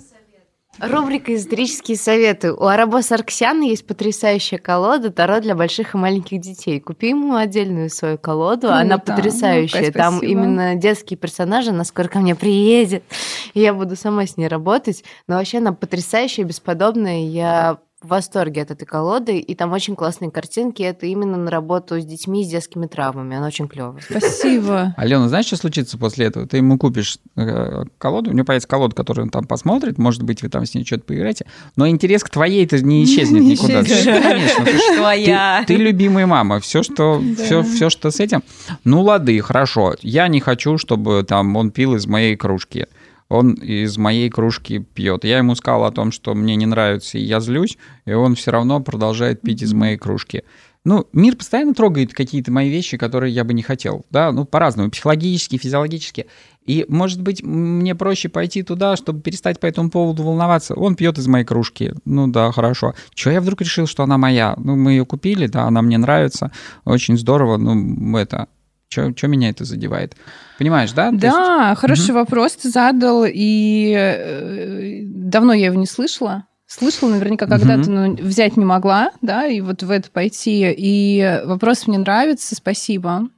Рубрика 0.80 1.34
«Эзотерические 1.34 1.98
советы». 1.98 2.54
У 2.54 2.64
Арабо 2.64 3.02
Сарксяна 3.02 3.64
есть 3.64 3.86
потрясающая 3.86 4.58
колода 4.58 5.10
Таро 5.10 5.40
для 5.40 5.54
больших 5.54 5.94
и 5.94 5.98
маленьких 5.98 6.40
детей. 6.40 6.80
Купи 6.80 7.10
ему 7.10 7.34
отдельную 7.34 7.90
свою 7.90 8.16
колоду, 8.16 8.68
Круто. 8.68 8.76
она 8.76 8.96
потрясающая. 8.96 9.86
Ну, 9.86 9.92
Там 9.92 10.18
именно 10.20 10.76
детские 10.76 11.18
персонажи, 11.18 11.70
она 11.70 11.84
скоро 11.84 12.08
ко 12.08 12.20
мне 12.20 12.34
приедет, 12.34 13.02
и 13.52 13.60
я 13.60 13.74
буду 13.74 13.94
сама 13.94 14.26
с 14.26 14.38
ней 14.38 14.48
работать. 14.48 15.04
Но 15.26 15.36
вообще 15.36 15.58
она 15.58 15.74
потрясающая, 15.74 16.44
бесподобная. 16.44 17.26
Я 17.26 17.78
в 18.02 18.08
восторге 18.08 18.62
от 18.62 18.70
этой 18.70 18.86
колоды, 18.86 19.38
и 19.38 19.54
там 19.54 19.72
очень 19.72 19.94
классные 19.94 20.30
картинки. 20.30 20.82
Это 20.82 21.04
именно 21.04 21.36
на 21.36 21.50
работу 21.50 22.00
с 22.00 22.04
детьми 22.04 22.44
с 22.44 22.48
детскими 22.48 22.86
травмами. 22.86 23.36
Она 23.36 23.46
очень 23.46 23.68
клевая. 23.68 24.00
Спасибо. 24.00 24.94
Алена, 24.96 25.28
знаешь, 25.28 25.46
что 25.46 25.56
случится 25.56 25.98
после 25.98 26.26
этого? 26.26 26.46
Ты 26.46 26.58
ему 26.58 26.78
купишь 26.78 27.18
э, 27.36 27.84
колоду, 27.98 28.30
у 28.30 28.32
него 28.32 28.46
появится 28.46 28.68
колода, 28.68 28.94
которую 28.94 29.26
он 29.26 29.30
там 29.30 29.44
посмотрит, 29.44 29.98
может 29.98 30.22
быть, 30.22 30.42
вы 30.42 30.48
там 30.48 30.64
с 30.64 30.74
ней 30.74 30.84
что-то 30.84 31.04
поиграете, 31.04 31.44
но 31.76 31.86
интерес 31.88 32.24
к 32.24 32.30
твоей 32.30 32.64
это 32.64 32.82
не 32.82 33.04
исчезнет 33.04 33.42
никуда. 33.42 33.82
Конечно, 33.84 34.66
твоя. 34.96 35.64
Ты 35.66 35.76
любимая 35.76 36.26
мама. 36.26 36.60
Все, 36.60 36.82
что, 36.82 37.22
все, 37.36 37.62
все, 37.62 37.90
что 37.90 38.10
с 38.10 38.18
этим. 38.18 38.42
Ну, 38.84 39.02
лады, 39.02 39.38
хорошо. 39.40 39.94
Я 40.00 40.28
не 40.28 40.40
хочу, 40.40 40.78
чтобы 40.78 41.22
там 41.28 41.54
он 41.54 41.70
пил 41.70 41.94
из 41.94 42.06
моей 42.06 42.34
кружки 42.34 42.86
он 43.30 43.52
из 43.54 43.96
моей 43.96 44.28
кружки 44.28 44.80
пьет. 44.80 45.24
Я 45.24 45.38
ему 45.38 45.54
сказал 45.54 45.84
о 45.84 45.92
том, 45.92 46.12
что 46.12 46.34
мне 46.34 46.56
не 46.56 46.66
нравится, 46.66 47.16
и 47.16 47.22
я 47.22 47.40
злюсь, 47.40 47.78
и 48.04 48.12
он 48.12 48.34
все 48.34 48.50
равно 48.50 48.80
продолжает 48.80 49.40
пить 49.40 49.62
из 49.62 49.72
моей 49.72 49.96
кружки. 49.96 50.42
Ну, 50.84 51.06
мир 51.12 51.36
постоянно 51.36 51.74
трогает 51.74 52.12
какие-то 52.12 52.50
мои 52.50 52.70
вещи, 52.70 52.96
которые 52.96 53.32
я 53.32 53.44
бы 53.44 53.52
не 53.52 53.62
хотел, 53.62 54.04
да, 54.10 54.32
ну, 54.32 54.46
по-разному, 54.46 54.90
психологически, 54.90 55.58
физиологически. 55.58 56.26
И, 56.66 56.86
может 56.88 57.20
быть, 57.22 57.42
мне 57.42 57.94
проще 57.94 58.28
пойти 58.28 58.62
туда, 58.62 58.96
чтобы 58.96 59.20
перестать 59.20 59.60
по 59.60 59.66
этому 59.66 59.90
поводу 59.90 60.22
волноваться. 60.24 60.74
Он 60.74 60.96
пьет 60.96 61.18
из 61.18 61.26
моей 61.26 61.44
кружки. 61.44 61.92
Ну 62.04 62.28
да, 62.28 62.50
хорошо. 62.50 62.94
Чего 63.14 63.34
я 63.34 63.40
вдруг 63.40 63.60
решил, 63.60 63.86
что 63.86 64.02
она 64.02 64.18
моя? 64.18 64.54
Ну, 64.56 64.74
мы 64.74 64.92
ее 64.92 65.06
купили, 65.06 65.46
да, 65.46 65.64
она 65.64 65.82
мне 65.82 65.98
нравится. 65.98 66.50
Очень 66.84 67.16
здорово. 67.16 67.58
Ну, 67.58 68.16
это... 68.16 68.48
Что 68.90 69.28
меня 69.28 69.50
это 69.50 69.64
задевает? 69.64 70.16
Понимаешь, 70.58 70.90
да? 70.92 71.12
Да, 71.12 71.68
есть... 71.70 71.80
хороший 71.80 72.10
угу. 72.10 72.18
вопрос 72.18 72.56
ты 72.56 72.68
задал, 72.68 73.24
и 73.24 73.94
э, 73.96 75.02
давно 75.04 75.52
я 75.52 75.66
его 75.66 75.76
не 75.76 75.86
слышала. 75.86 76.44
Слышала 76.66 77.10
наверняка 77.10 77.46
когда-то, 77.46 77.90
но 77.90 78.12
взять 78.12 78.56
не 78.56 78.64
могла, 78.64 79.12
да, 79.22 79.46
и 79.46 79.60
вот 79.60 79.82
в 79.82 79.90
это 79.90 80.10
пойти. 80.10 80.72
И 80.76 81.40
вопрос 81.44 81.86
мне 81.86 81.98
нравится, 81.98 82.54
спасибо. 82.54 83.28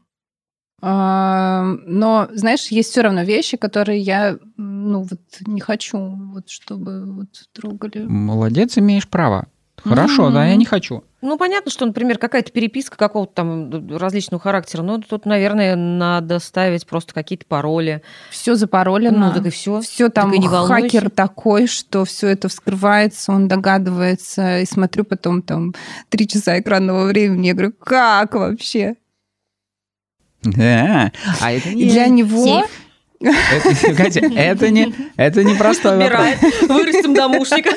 А, 0.82 1.64
но, 1.86 2.28
знаешь, 2.32 2.68
есть 2.68 2.90
все 2.90 3.02
равно 3.02 3.22
вещи, 3.22 3.56
которые 3.56 4.00
я, 4.00 4.38
ну, 4.56 5.02
вот 5.02 5.20
не 5.46 5.60
хочу, 5.60 5.98
вот 6.32 6.50
чтобы 6.50 7.10
вот 7.12 7.28
трогали. 7.52 8.04
Молодец, 8.04 8.76
имеешь 8.78 9.08
право. 9.08 9.46
Хорошо, 9.76 10.28
mm-hmm. 10.28 10.32
да, 10.32 10.46
я 10.46 10.56
не 10.56 10.64
хочу. 10.64 11.02
Ну, 11.22 11.36
понятно, 11.38 11.70
что, 11.70 11.86
например, 11.86 12.18
какая-то 12.18 12.52
переписка 12.52 12.96
какого-то 12.96 13.32
там 13.32 13.96
различного 13.96 14.40
характера. 14.40 14.82
Ну, 14.82 14.98
тут, 14.98 15.24
наверное, 15.24 15.76
надо 15.76 16.38
ставить 16.38 16.86
просто 16.86 17.14
какие-то 17.14 17.46
пароли. 17.46 18.02
Все 18.30 18.54
запаролено. 18.54 19.28
Ну, 19.28 19.32
так 19.32 19.46
и 19.46 19.50
все. 19.50 19.80
Все 19.80 20.08
там 20.08 20.30
не 20.32 20.46
хакер 20.46 21.10
такой, 21.10 21.66
что 21.66 22.04
все 22.04 22.28
это 22.28 22.48
вскрывается, 22.48 23.32
он 23.32 23.48
догадывается. 23.48 24.60
И 24.60 24.66
смотрю 24.66 25.04
потом 25.04 25.42
там 25.42 25.74
три 26.08 26.28
часа 26.28 26.58
экранного 26.60 27.06
времени. 27.06 27.48
Я 27.48 27.54
говорю, 27.54 27.72
как 27.72 28.34
вообще? 28.34 28.96
Да. 30.42 31.12
А 31.40 31.52
это 31.52 31.72
не 31.72 31.88
для 31.88 32.08
него 32.08 32.64
это, 33.22 33.94
Катя, 33.94 34.20
это 34.20 34.70
не, 34.70 34.94
это 35.16 35.44
не 35.44 35.54
простой 35.54 35.96
вопрос. 35.96 36.26
Вырастим 36.68 37.14
домушника. 37.14 37.70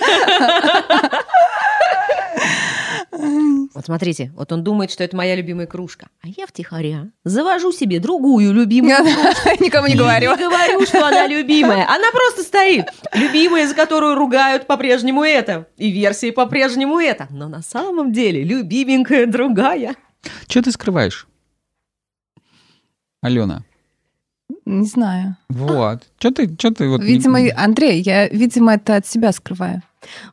Вот 3.73 3.85
смотрите, 3.85 4.31
вот 4.35 4.51
он 4.51 4.63
думает, 4.63 4.91
что 4.91 5.03
это 5.03 5.15
моя 5.15 5.35
любимая 5.35 5.67
кружка. 5.67 6.07
А 6.21 6.27
я 6.27 6.45
втихаря 6.47 7.09
завожу 7.23 7.71
себе 7.71 7.99
другую 7.99 8.53
любимую 8.53 8.97
кружку. 8.97 9.49
Никому 9.63 9.87
не 9.87 9.95
говорю. 9.95 10.31
Не 10.35 10.43
говорю, 10.43 10.85
что 10.85 11.05
она 11.05 11.27
любимая. 11.27 11.87
Она 11.87 12.11
просто 12.11 12.43
стоит. 12.43 12.87
Любимая, 13.13 13.67
за 13.67 13.75
которую 13.75 14.15
ругают 14.15 14.67
по-прежнему 14.67 15.23
это. 15.23 15.67
И 15.77 15.91
версии 15.91 16.31
по-прежнему 16.31 16.99
это. 16.99 17.27
Но 17.29 17.47
на 17.47 17.61
самом 17.61 18.11
деле 18.11 18.43
любименькая 18.43 19.25
другая. 19.25 19.95
Что 20.47 20.61
ты 20.61 20.71
скрываешь? 20.71 21.27
Алена. 23.21 23.63
Не 24.65 24.85
знаю. 24.85 25.37
Вот. 25.49 26.03
Что 26.19 26.31
ты, 26.31 26.47
что 26.57 26.71
ты 26.71 26.87
вот... 26.87 27.01
Видимо, 27.01 27.39
Андрей, 27.55 28.01
я, 28.01 28.27
видимо, 28.27 28.75
это 28.75 28.95
от 28.95 29.07
себя 29.07 29.31
скрываю. 29.31 29.81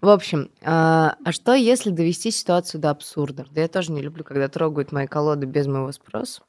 В 0.01 0.09
общем, 0.09 0.51
а, 0.63 1.17
а 1.25 1.33
что 1.33 1.55
если 1.55 1.91
довести 1.91 2.31
ситуацию 2.31 2.81
до 2.81 2.91
абсурда? 2.91 3.47
Да 3.51 3.61
я 3.61 3.69
тоже 3.69 3.93
не 3.93 4.03
люблю, 4.03 4.25
когда 4.25 4.49
трогают 4.49 4.93
мои 4.93 5.07
колоды 5.07 5.47
без 5.47 5.67
моего 5.67 5.93
спроса. 5.93 6.43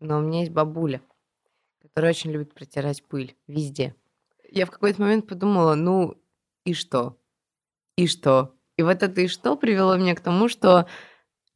Но 0.00 0.18
у 0.18 0.20
меня 0.20 0.40
есть 0.40 0.52
бабуля, 0.52 1.00
которая 1.80 2.12
очень 2.12 2.30
любит 2.30 2.54
протирать 2.54 3.02
пыль 3.04 3.36
везде. 3.46 3.94
Я 4.50 4.66
в 4.66 4.70
какой-то 4.70 5.02
момент 5.02 5.26
подумала, 5.26 5.74
ну 5.74 6.16
и 6.64 6.74
что? 6.74 7.16
И 7.96 8.06
что? 8.06 8.54
И 8.76 8.82
вот 8.82 9.02
это 9.02 9.20
и 9.20 9.28
что 9.28 9.56
привело 9.56 9.96
меня 9.96 10.14
к 10.14 10.20
тому, 10.20 10.48
что 10.48 10.86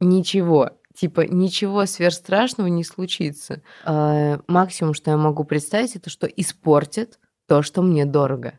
ничего, 0.00 0.70
типа 0.94 1.26
ничего 1.26 1.86
сверхстрашного 1.86 2.68
не 2.68 2.84
случится. 2.84 3.62
Э, 3.84 4.38
максимум, 4.46 4.94
что 4.94 5.10
я 5.10 5.16
могу 5.16 5.44
представить, 5.44 5.96
это 5.96 6.10
что 6.10 6.26
испортит 6.26 7.18
то, 7.46 7.62
что 7.62 7.82
мне 7.82 8.04
дорого. 8.04 8.58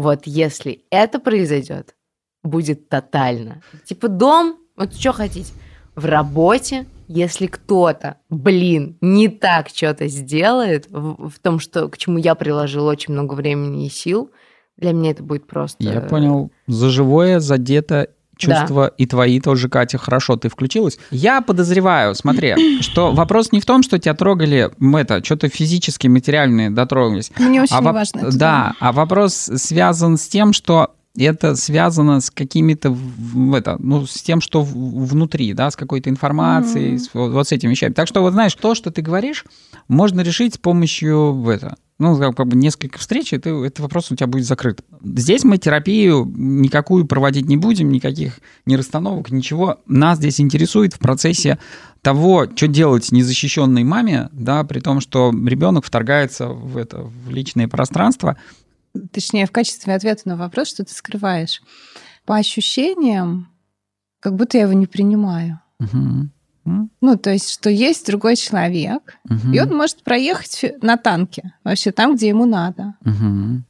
Вот 0.00 0.22
если 0.24 0.86
это 0.90 1.18
произойдет, 1.18 1.94
будет 2.42 2.88
тотально. 2.88 3.60
Типа 3.84 4.08
дом, 4.08 4.56
вот 4.74 4.94
что 4.94 5.12
хотите, 5.12 5.52
в 5.94 6.06
работе, 6.06 6.86
если 7.06 7.46
кто-то, 7.46 8.16
блин, 8.30 8.96
не 9.02 9.28
так 9.28 9.68
что-то 9.68 10.06
сделает 10.08 10.86
в, 10.88 11.28
в 11.28 11.38
том, 11.38 11.60
что 11.60 11.90
к 11.90 11.98
чему 11.98 12.16
я 12.16 12.34
приложил 12.34 12.86
очень 12.86 13.12
много 13.12 13.34
времени 13.34 13.84
и 13.84 13.90
сил, 13.90 14.30
для 14.78 14.92
меня 14.92 15.10
это 15.10 15.22
будет 15.22 15.46
просто... 15.46 15.84
Я 15.84 16.00
понял. 16.00 16.50
За 16.66 16.88
живое 16.88 17.38
задето 17.38 18.08
чувства 18.40 18.86
да. 18.86 18.94
и 18.96 19.06
твои 19.06 19.40
тоже, 19.40 19.68
Катя, 19.68 19.98
хорошо, 19.98 20.36
ты 20.36 20.48
включилась. 20.48 20.98
Я 21.10 21.40
подозреваю, 21.40 22.14
смотри, 22.14 22.54
что 22.80 23.12
вопрос 23.12 23.52
не 23.52 23.60
в 23.60 23.66
том, 23.66 23.82
что 23.82 23.98
тебя 23.98 24.14
трогали, 24.14 24.70
это, 24.98 25.24
что-то 25.24 25.48
физически, 25.48 26.08
материальные 26.08 26.70
дотронулись. 26.70 27.30
Мне 27.38 27.62
очень 27.62 27.76
а 27.76 27.80
важно. 27.80 28.20
Это, 28.20 28.36
да, 28.38 28.72
а 28.80 28.92
вопрос 28.92 29.34
связан 29.34 30.16
с 30.16 30.26
тем, 30.26 30.52
что 30.52 30.90
это 31.16 31.56
связано 31.56 32.20
с 32.20 32.30
какими-то, 32.30 32.96
это, 33.54 33.76
ну, 33.78 34.06
с 34.06 34.22
тем, 34.22 34.40
что 34.40 34.62
внутри, 34.62 35.52
да, 35.52 35.70
с 35.70 35.76
какой-то 35.76 36.08
информацией, 36.08 36.94
mm-hmm. 36.94 36.98
с, 36.98 37.14
вот, 37.14 37.32
вот 37.32 37.48
с 37.48 37.52
этими 37.52 37.70
вещами. 37.70 37.92
Так 37.92 38.06
что, 38.06 38.20
вот 38.20 38.32
знаешь, 38.32 38.54
то, 38.54 38.74
что 38.74 38.90
ты 38.90 39.02
говоришь, 39.02 39.44
можно 39.88 40.20
решить 40.20 40.54
с 40.54 40.58
помощью 40.58 41.44
это, 41.48 41.76
ну, 41.98 42.16
как 42.16 42.46
бы 42.46 42.56
несколько 42.56 42.98
встреч, 42.98 43.32
это, 43.32 43.50
это 43.50 43.82
вопрос 43.82 44.10
у 44.10 44.16
тебя 44.16 44.26
будет 44.26 44.46
закрыт. 44.46 44.82
Здесь 45.02 45.44
мы 45.44 45.58
терапию 45.58 46.24
никакую 46.34 47.06
проводить 47.06 47.46
не 47.46 47.56
будем, 47.56 47.90
никаких 47.90 48.38
ни 48.64 48.74
расстановок, 48.74 49.30
ничего. 49.30 49.80
Нас 49.86 50.18
здесь 50.18 50.40
интересует 50.40 50.94
в 50.94 50.98
процессе 50.98 51.58
того, 52.02 52.46
что 52.54 52.68
делать 52.68 53.12
незащищенной 53.12 53.84
маме, 53.84 54.30
да, 54.32 54.64
при 54.64 54.80
том, 54.80 55.00
что 55.00 55.30
ребенок 55.30 55.84
вторгается 55.84 56.48
в 56.48 56.76
это 56.76 57.02
в 57.02 57.30
личное 57.30 57.68
пространство. 57.68 58.38
Точнее, 59.12 59.46
в 59.46 59.52
качестве 59.52 59.94
ответа 59.94 60.22
на 60.24 60.36
вопрос, 60.36 60.68
что 60.68 60.84
ты 60.84 60.92
скрываешь. 60.92 61.62
По 62.24 62.36
ощущениям, 62.36 63.48
как 64.20 64.36
будто 64.36 64.58
я 64.58 64.64
его 64.64 64.72
не 64.72 64.86
принимаю. 64.86 65.60
Угу. 65.78 66.28
Ну, 67.00 67.16
то 67.16 67.30
есть, 67.30 67.50
что 67.50 67.70
есть 67.70 68.06
другой 68.06 68.36
человек, 68.36 69.18
угу. 69.24 69.52
и 69.52 69.60
он 69.60 69.74
может 69.74 70.02
проехать 70.02 70.74
на 70.82 70.96
танке 70.96 71.54
вообще 71.64 71.90
там, 71.90 72.14
где 72.14 72.28
ему 72.28 72.44
надо. 72.44 72.94
Угу. 73.04 73.62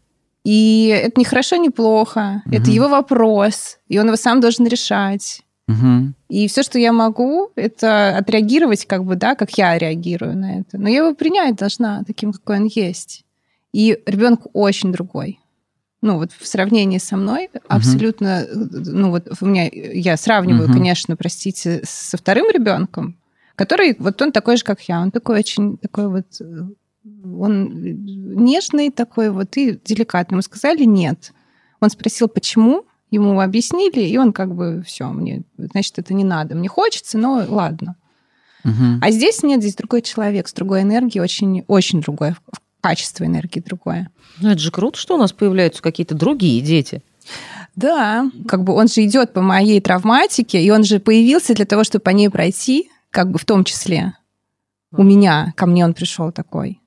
И 0.44 0.86
это 0.86 1.18
не 1.18 1.24
хорошо, 1.24 1.56
не 1.56 1.70
плохо. 1.70 2.42
Угу. 2.46 2.54
Это 2.54 2.70
его 2.70 2.88
вопрос, 2.88 3.78
и 3.88 3.98
он 3.98 4.06
его 4.06 4.16
сам 4.16 4.40
должен 4.40 4.66
решать. 4.66 5.42
Угу. 5.68 6.14
И 6.28 6.48
все, 6.48 6.62
что 6.62 6.78
я 6.78 6.92
могу, 6.92 7.50
это 7.54 8.16
отреагировать, 8.16 8.86
как 8.86 9.04
бы, 9.04 9.14
да, 9.14 9.34
как 9.34 9.56
я 9.56 9.78
реагирую 9.78 10.36
на 10.36 10.60
это. 10.60 10.78
Но 10.78 10.88
я 10.88 10.98
его 10.98 11.14
принять 11.14 11.56
должна 11.56 12.02
таким, 12.04 12.32
какой 12.32 12.58
он 12.58 12.64
есть. 12.64 13.24
И 13.72 13.98
ребенок 14.06 14.46
очень 14.52 14.92
другой. 14.92 15.40
ну 16.02 16.16
вот 16.16 16.32
в 16.32 16.46
сравнении 16.46 16.98
со 16.98 17.16
мной 17.16 17.50
абсолютно, 17.68 18.46
ну 18.52 19.10
вот 19.10 19.28
у 19.40 19.46
меня, 19.46 19.68
я 19.72 20.16
сравниваю, 20.16 20.64
угу. 20.64 20.72
конечно, 20.72 21.16
простите, 21.16 21.82
со 21.84 22.16
вторым 22.16 22.50
ребенком, 22.50 23.16
который 23.54 23.94
вот 23.98 24.20
он 24.22 24.32
такой 24.32 24.56
же, 24.56 24.64
как 24.64 24.80
я, 24.82 25.00
он 25.00 25.10
такой 25.10 25.38
очень 25.38 25.76
такой 25.78 26.08
вот, 26.08 26.26
он 27.38 27.70
нежный 28.44 28.90
такой 28.90 29.30
вот 29.30 29.56
и 29.56 29.78
деликатный. 29.84 30.36
Мы 30.36 30.42
сказали 30.42 30.84
нет. 30.84 31.32
Он 31.80 31.90
спросил, 31.90 32.28
почему, 32.28 32.84
ему 33.10 33.40
объяснили, 33.40 34.00
и 34.00 34.16
он 34.18 34.32
как 34.32 34.54
бы 34.54 34.82
все, 34.86 35.08
мне, 35.08 35.42
значит, 35.56 35.98
это 35.98 36.14
не 36.14 36.24
надо, 36.24 36.54
мне 36.54 36.68
хочется, 36.68 37.18
но 37.18 37.44
ладно. 37.48 37.96
Угу. 38.64 39.00
А 39.00 39.10
здесь 39.10 39.42
нет, 39.42 39.60
здесь 39.60 39.74
другой 39.74 40.02
человек 40.02 40.48
с 40.48 40.52
другой 40.52 40.82
энергией, 40.82 41.22
очень, 41.22 41.64
очень 41.66 42.00
другое 42.00 42.36
качество 42.80 43.24
энергии 43.24 43.60
другое. 43.60 44.10
Ну, 44.40 44.50
это 44.50 44.60
же 44.60 44.70
круто, 44.70 44.98
что 44.98 45.14
у 45.14 45.18
нас 45.18 45.32
появляются 45.32 45.82
какие-то 45.82 46.14
другие 46.14 46.60
дети. 46.60 47.02
Да, 47.76 48.30
как 48.48 48.64
бы 48.64 48.72
он 48.72 48.88
же 48.88 49.04
идет 49.04 49.32
по 49.32 49.40
моей 49.40 49.80
травматике, 49.80 50.62
и 50.62 50.70
он 50.70 50.84
же 50.84 50.98
появился 50.98 51.54
для 51.54 51.66
того, 51.66 51.84
чтобы 51.84 52.02
по 52.02 52.10
ней 52.10 52.28
пройти, 52.28 52.90
как 53.10 53.30
бы 53.30 53.38
в 53.38 53.44
том 53.44 53.64
числе. 53.64 54.14
У 54.92 55.02
меня, 55.02 55.52
ко 55.56 55.66
мне 55.66 55.84
он 55.84 55.94
пришел 55.94 56.32
такой. 56.32 56.80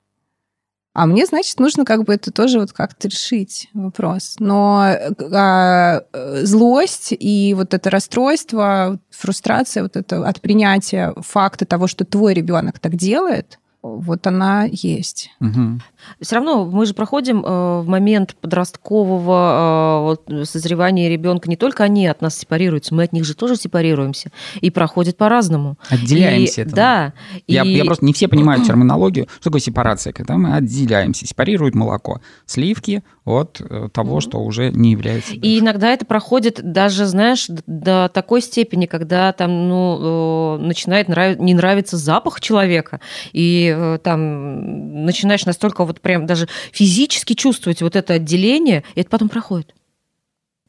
А 0.94 1.06
мне, 1.06 1.26
значит, 1.26 1.58
нужно 1.58 1.84
как 1.84 2.04
бы 2.04 2.14
это 2.14 2.30
тоже 2.30 2.60
вот 2.60 2.72
как-то 2.72 3.08
решить 3.08 3.68
вопрос. 3.74 4.36
Но 4.38 4.94
а, 5.32 6.02
злость 6.42 7.12
и 7.18 7.52
вот 7.54 7.74
это 7.74 7.90
расстройство, 7.90 9.00
фрустрация 9.10 9.82
вот 9.82 9.96
это 9.96 10.24
от 10.24 10.40
принятия 10.40 11.12
факта 11.16 11.66
того, 11.66 11.88
что 11.88 12.04
твой 12.04 12.32
ребенок 12.32 12.78
так 12.78 12.94
делает, 12.94 13.58
вот 13.84 14.26
она 14.26 14.64
есть. 14.64 15.30
Угу. 15.40 15.80
Все 16.20 16.36
равно 16.36 16.64
мы 16.64 16.86
же 16.86 16.94
проходим 16.94 17.44
э, 17.44 17.80
в 17.82 17.86
момент 17.86 18.34
подросткового 18.40 20.16
э, 20.26 20.30
вот, 20.30 20.48
созревания 20.48 21.10
ребенка. 21.10 21.50
Не 21.50 21.56
только 21.56 21.84
они 21.84 22.06
от 22.06 22.22
нас 22.22 22.38
сепарируются, 22.38 22.94
мы 22.94 23.02
от 23.02 23.12
них 23.12 23.24
же 23.24 23.34
тоже 23.34 23.56
сепарируемся. 23.56 24.30
И 24.62 24.70
проходит 24.70 25.18
по-разному. 25.18 25.76
Отделяемся. 25.90 26.62
И, 26.62 26.64
да. 26.64 27.12
Я, 27.46 27.62
и... 27.62 27.74
я 27.74 27.84
просто 27.84 28.06
не 28.06 28.14
все 28.14 28.26
понимают 28.26 28.64
терминологию. 28.66 29.26
Что 29.34 29.50
такое 29.50 29.60
сепарация? 29.60 30.14
Когда 30.14 30.38
мы 30.38 30.54
отделяемся. 30.54 31.26
Сепарируют 31.26 31.74
молоко. 31.74 32.22
Сливки 32.46 33.02
от 33.26 33.60
э, 33.60 33.88
того, 33.92 34.20
что 34.20 34.38
уже 34.38 34.70
не 34.70 34.92
является. 34.92 35.34
И 35.34 35.58
иногда 35.58 35.90
это 35.90 36.06
проходит 36.06 36.60
даже, 36.62 37.04
знаешь, 37.04 37.48
до 37.66 38.10
такой 38.12 38.40
степени, 38.40 38.86
когда 38.86 39.32
там 39.32 39.68
ну, 39.68 40.56
начинает 40.58 41.08
нрав... 41.08 41.38
не 41.38 41.52
нравиться 41.52 41.98
запах 41.98 42.40
человека. 42.40 43.00
И 43.32 43.73
Э, 43.74 43.98
там 43.98 45.04
начинаешь 45.04 45.46
настолько 45.46 45.84
вот 45.84 46.00
прям 46.00 46.26
даже 46.26 46.48
физически 46.72 47.34
чувствовать 47.34 47.82
вот 47.82 47.96
это 47.96 48.14
отделение, 48.14 48.84
и 48.94 49.00
это 49.00 49.10
потом 49.10 49.28
проходит. 49.28 49.74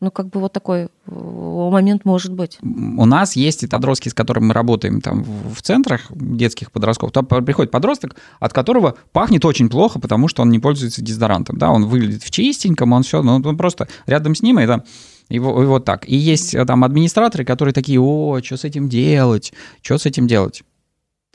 Ну, 0.01 0.11
как 0.11 0.29
бы 0.29 0.41
вот 0.41 0.51
такой 0.51 0.83
э, 0.83 0.87
момент 1.07 2.03
может 2.03 2.33
быть. 2.33 2.59
У 2.61 3.05
нас 3.05 3.35
есть 3.35 3.63
и 3.63 3.67
подростки, 3.67 4.09
с 4.09 4.13
которыми 4.13 4.47
мы 4.47 4.53
работаем 4.53 4.99
там 4.99 5.23
в 5.23 5.61
центрах 5.61 6.07
детских 6.09 6.71
подростков. 6.71 7.11
Там 7.11 7.25
приходит 7.25 7.71
подросток, 7.71 8.15
от 8.39 8.51
которого 8.51 8.95
пахнет 9.13 9.45
очень 9.45 9.69
плохо, 9.69 9.99
потому 9.99 10.27
что 10.27 10.41
он 10.41 10.49
не 10.49 10.59
пользуется 10.59 11.01
дезодорантом. 11.01 11.57
Да, 11.57 11.71
он 11.71 11.85
выглядит 11.85 12.23
в 12.23 12.29
чистеньком, 12.29 12.91
он 12.91 13.03
все, 13.03 13.23
ну, 13.23 13.35
он 13.35 13.57
просто 13.57 13.87
рядом 14.05 14.35
с 14.35 14.41
ним, 14.41 14.59
и 14.59 14.67
там 14.67 14.83
и, 15.29 15.39
вот 15.39 15.85
так. 15.85 16.07
И 16.07 16.15
есть 16.15 16.53
э, 16.53 16.65
там 16.65 16.83
администраторы, 16.83 17.45
которые 17.45 17.73
такие, 17.73 17.99
о, 17.99 18.39
что 18.43 18.57
с 18.57 18.65
этим 18.65 18.89
делать, 18.89 19.53
что 19.81 19.97
с 19.97 20.05
этим 20.05 20.27
делать? 20.27 20.63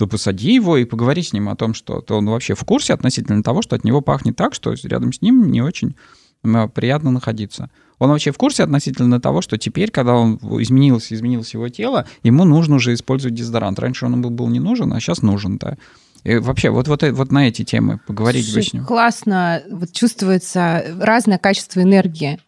То 0.01 0.07
посади 0.07 0.55
его 0.55 0.79
и 0.79 0.87
поговори 0.87 1.23
с 1.23 1.35
ним 1.35 1.51
о 1.51 1.57
том, 1.57 1.75
что 1.75 2.01
то 2.01 2.17
он 2.17 2.27
вообще 2.27 2.55
в 2.55 2.65
курсе 2.65 2.95
относительно 2.95 3.43
того, 3.43 3.61
что 3.61 3.77
от 3.77 3.85
него 3.85 4.01
пахнет 4.01 4.35
так, 4.35 4.55
что 4.55 4.75
рядом 4.85 5.13
с 5.13 5.21
ним 5.21 5.51
не 5.51 5.61
очень 5.61 5.95
приятно 6.41 7.11
находиться. 7.11 7.69
Он 7.99 8.09
вообще 8.09 8.33
в 8.33 8.39
курсе 8.39 8.63
относительно 8.63 9.21
того, 9.21 9.43
что 9.43 9.59
теперь, 9.59 9.91
когда 9.91 10.15
он 10.15 10.37
изменился, 10.37 11.15
изменилось 11.15 11.53
его 11.53 11.69
тело, 11.69 12.07
ему 12.23 12.45
нужно 12.45 12.77
уже 12.77 12.95
использовать 12.95 13.35
дезодорант. 13.35 13.79
Раньше 13.79 14.07
он 14.07 14.23
был, 14.23 14.49
не 14.49 14.59
нужен, 14.59 14.91
а 14.95 15.01
сейчас 15.01 15.21
нужен, 15.21 15.59
да. 15.59 15.77
И 16.25 16.39
вообще, 16.39 16.71
вот, 16.71 16.89
вот, 16.89 17.03
вот 17.03 17.31
на 17.31 17.47
эти 17.47 17.63
темы 17.63 18.01
поговорить 18.07 18.47
Слушай, 18.47 18.57
бы 18.57 18.63
с 18.63 18.73
ним. 18.73 18.85
Классно, 18.87 19.63
вот 19.71 19.93
чувствуется 19.93 20.83
разное 20.99 21.37
качество 21.37 21.83
энергии. 21.83 22.41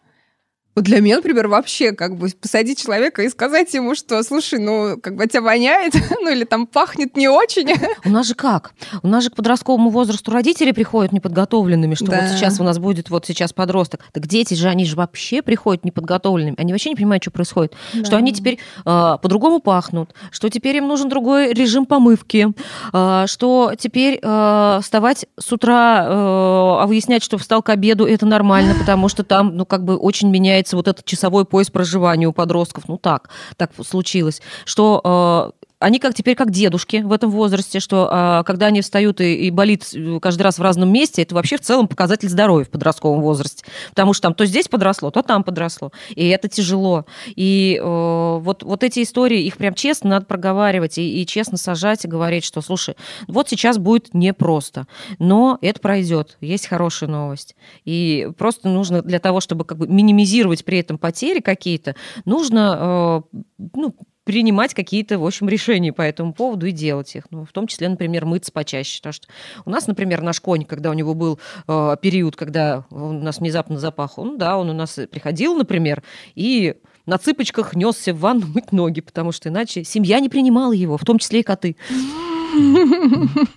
Вот 0.75 0.85
для 0.85 1.01
меня, 1.01 1.17
например, 1.17 1.47
вообще 1.47 1.91
как 1.91 2.17
бы 2.17 2.29
посадить 2.29 2.81
человека 2.81 3.21
и 3.21 3.29
сказать 3.29 3.71
ему, 3.75 3.93
что, 3.93 4.23
слушай, 4.23 4.59
ну, 4.59 4.97
как 4.99 5.15
бы 5.15 5.27
тебя 5.27 5.41
воняет, 5.41 5.93
ну, 6.21 6.31
или 6.31 6.45
там 6.45 6.65
пахнет 6.65 7.15
не 7.15 7.27
очень. 7.27 7.69
У 8.05 8.09
нас 8.09 8.27
же 8.27 8.33
как? 8.33 8.73
У 9.03 9.07
нас 9.07 9.23
же 9.23 9.29
к 9.29 9.35
подростковому 9.35 9.91
возрасту 9.91 10.31
родители 10.31 10.71
приходят 10.71 11.11
неподготовленными, 11.11 11.93
что 11.93 12.07
да. 12.07 12.21
вот 12.21 12.29
сейчас 12.31 12.59
у 12.59 12.63
нас 12.63 12.79
будет 12.79 13.09
вот 13.11 13.25
сейчас 13.25 13.53
подросток. 13.53 14.01
Так 14.11 14.25
дети 14.25 14.55
же, 14.55 14.67
они 14.67 14.85
же 14.85 14.95
вообще 14.95 15.43
приходят 15.43 15.85
неподготовленными. 15.85 16.55
Они 16.57 16.71
вообще 16.71 16.89
не 16.89 16.95
понимают, 16.95 17.23
что 17.23 17.31
происходит. 17.31 17.73
Да. 17.93 18.05
Что 18.05 18.17
они 18.17 18.33
теперь 18.33 18.55
э, 18.55 19.17
по-другому 19.21 19.59
пахнут, 19.59 20.15
что 20.31 20.49
теперь 20.49 20.77
им 20.77 20.87
нужен 20.87 21.07
другой 21.07 21.53
режим 21.53 21.85
помывки, 21.85 22.47
э, 22.93 23.25
что 23.27 23.73
теперь 23.77 24.19
э, 24.21 24.79
вставать 24.81 25.27
с 25.39 25.51
утра, 25.51 26.03
э, 26.03 26.09
а 26.09 26.85
выяснять, 26.87 27.23
что 27.23 27.37
встал 27.37 27.61
к 27.61 27.69
обеду, 27.69 28.05
это 28.05 28.25
нормально, 28.25 28.73
потому 28.79 29.07
что 29.07 29.23
там, 29.23 29.55
ну, 29.55 29.65
как 29.65 29.83
бы 29.83 29.97
очень 29.97 30.29
меняется 30.31 30.62
меняется 30.63 30.75
вот 30.75 30.87
этот 30.87 31.05
часовой 31.05 31.45
пояс 31.45 31.69
проживания 31.69 32.27
у 32.27 32.33
подростков. 32.33 32.85
Ну 32.87 32.97
так, 32.97 33.29
так 33.57 33.71
случилось. 33.85 34.41
Что 34.65 35.53
э, 35.59 35.65
они 35.83 35.99
как 35.99 36.13
теперь 36.13 36.35
как 36.35 36.49
дедушки 36.49 36.97
в 36.97 37.11
этом 37.11 37.29
возрасте, 37.29 37.79
что 37.79 38.07
а, 38.09 38.43
когда 38.43 38.67
они 38.67 38.81
встают 38.81 39.19
и, 39.19 39.35
и 39.47 39.51
болит 39.51 39.89
э, 39.93 40.19
каждый 40.21 40.43
раз 40.43 40.57
в 40.57 40.61
разном 40.61 40.91
месте, 40.91 41.21
это 41.21 41.35
вообще 41.35 41.57
в 41.57 41.61
целом 41.61 41.87
показатель 41.87 42.29
здоровья 42.29 42.65
в 42.65 42.69
подростковом 42.69 43.21
возрасте. 43.21 43.65
Потому 43.89 44.13
что 44.13 44.23
там 44.23 44.33
то 44.33 44.45
здесь 44.45 44.67
подросло, 44.67 45.11
то 45.11 45.21
там 45.21 45.43
подросло. 45.43 45.91
И 46.15 46.27
это 46.27 46.47
тяжело. 46.47 47.05
И 47.35 47.79
э, 47.81 48.37
вот, 48.41 48.63
вот 48.63 48.83
эти 48.83 49.03
истории, 49.03 49.43
их 49.43 49.57
прям 49.57 49.73
честно 49.73 50.11
надо 50.11 50.25
проговаривать 50.25 50.97
и, 50.97 51.21
и 51.21 51.25
честно 51.25 51.57
сажать 51.57 52.05
и 52.05 52.07
говорить, 52.07 52.45
что, 52.45 52.61
слушай, 52.61 52.95
вот 53.27 53.49
сейчас 53.49 53.77
будет 53.77 54.13
непросто, 54.13 54.87
но 55.19 55.57
это 55.61 55.79
пройдет, 55.81 56.37
есть 56.39 56.67
хорошая 56.67 57.09
новость. 57.09 57.55
И 57.83 58.29
просто 58.37 58.69
нужно 58.69 59.01
для 59.01 59.19
того, 59.19 59.41
чтобы 59.41 59.65
как 59.65 59.77
бы 59.77 59.87
минимизировать 59.87 60.63
при 60.63 60.79
этом 60.79 60.97
потери 60.97 61.41
какие-то, 61.41 61.95
нужно 62.25 63.23
э, 63.33 63.39
ну, 63.73 63.95
принимать 64.23 64.73
какие-то, 64.73 65.19
в 65.19 65.25
общем, 65.25 65.49
решения 65.49 65.91
по 65.91 66.01
этому 66.01 66.33
поводу 66.33 66.65
и 66.65 66.71
делать 66.71 67.15
их. 67.15 67.25
Ну, 67.29 67.45
в 67.45 67.51
том 67.51 67.67
числе, 67.67 67.89
например, 67.89 68.25
мыться 68.25 68.51
почаще. 68.51 68.99
Потому 68.99 69.13
что 69.13 69.27
у 69.65 69.69
нас, 69.69 69.87
например, 69.87 70.21
наш 70.21 70.39
конь, 70.39 70.65
когда 70.65 70.89
у 70.89 70.93
него 70.93 71.13
был 71.13 71.39
э, 71.67 71.95
период, 72.01 72.35
когда 72.35 72.85
у 72.89 73.11
нас 73.11 73.39
внезапно 73.39 73.79
запах, 73.79 74.17
он, 74.17 74.37
да, 74.37 74.57
он 74.57 74.69
у 74.69 74.73
нас 74.73 74.99
приходил, 75.11 75.55
например, 75.55 76.03
и 76.35 76.75
на 77.05 77.17
цыпочках 77.17 77.75
несся 77.75 78.13
в 78.13 78.19
ванну 78.19 78.47
мыть 78.47 78.71
ноги, 78.71 79.01
потому 79.01 79.31
что 79.31 79.49
иначе 79.49 79.83
семья 79.83 80.19
не 80.19 80.29
принимала 80.29 80.71
его, 80.71 80.97
в 80.97 81.03
том 81.03 81.19
числе 81.19 81.41
и 81.41 81.43
коты. 81.43 81.75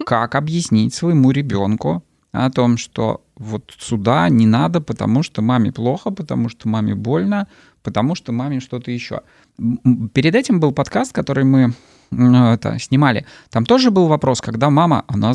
Как 0.05 0.35
объяснить 0.35 0.95
своему 0.95 1.31
ребенку 1.31 2.03
о 2.33 2.51
том, 2.51 2.77
что 2.77 3.23
вот 3.37 3.73
сюда 3.79 4.29
не 4.29 4.47
надо, 4.47 4.81
потому 4.81 5.23
что 5.23 5.43
маме 5.43 5.73
плохо, 5.73 6.11
потому 6.11 6.49
что 6.49 6.69
маме 6.69 6.95
больно, 6.95 7.49
потому 7.87 8.17
что 8.17 8.33
маме 8.33 8.59
что-то 8.59 8.91
еще. 8.91 9.21
Перед 10.13 10.35
этим 10.35 10.59
был 10.59 10.73
подкаст, 10.73 11.13
который 11.13 11.45
мы 11.45 11.73
это, 12.11 12.79
снимали. 12.81 13.25
Там 13.51 13.65
тоже 13.65 13.93
был 13.93 14.09
вопрос, 14.09 14.41
когда 14.41 14.71
мама, 14.71 15.05
она 15.07 15.35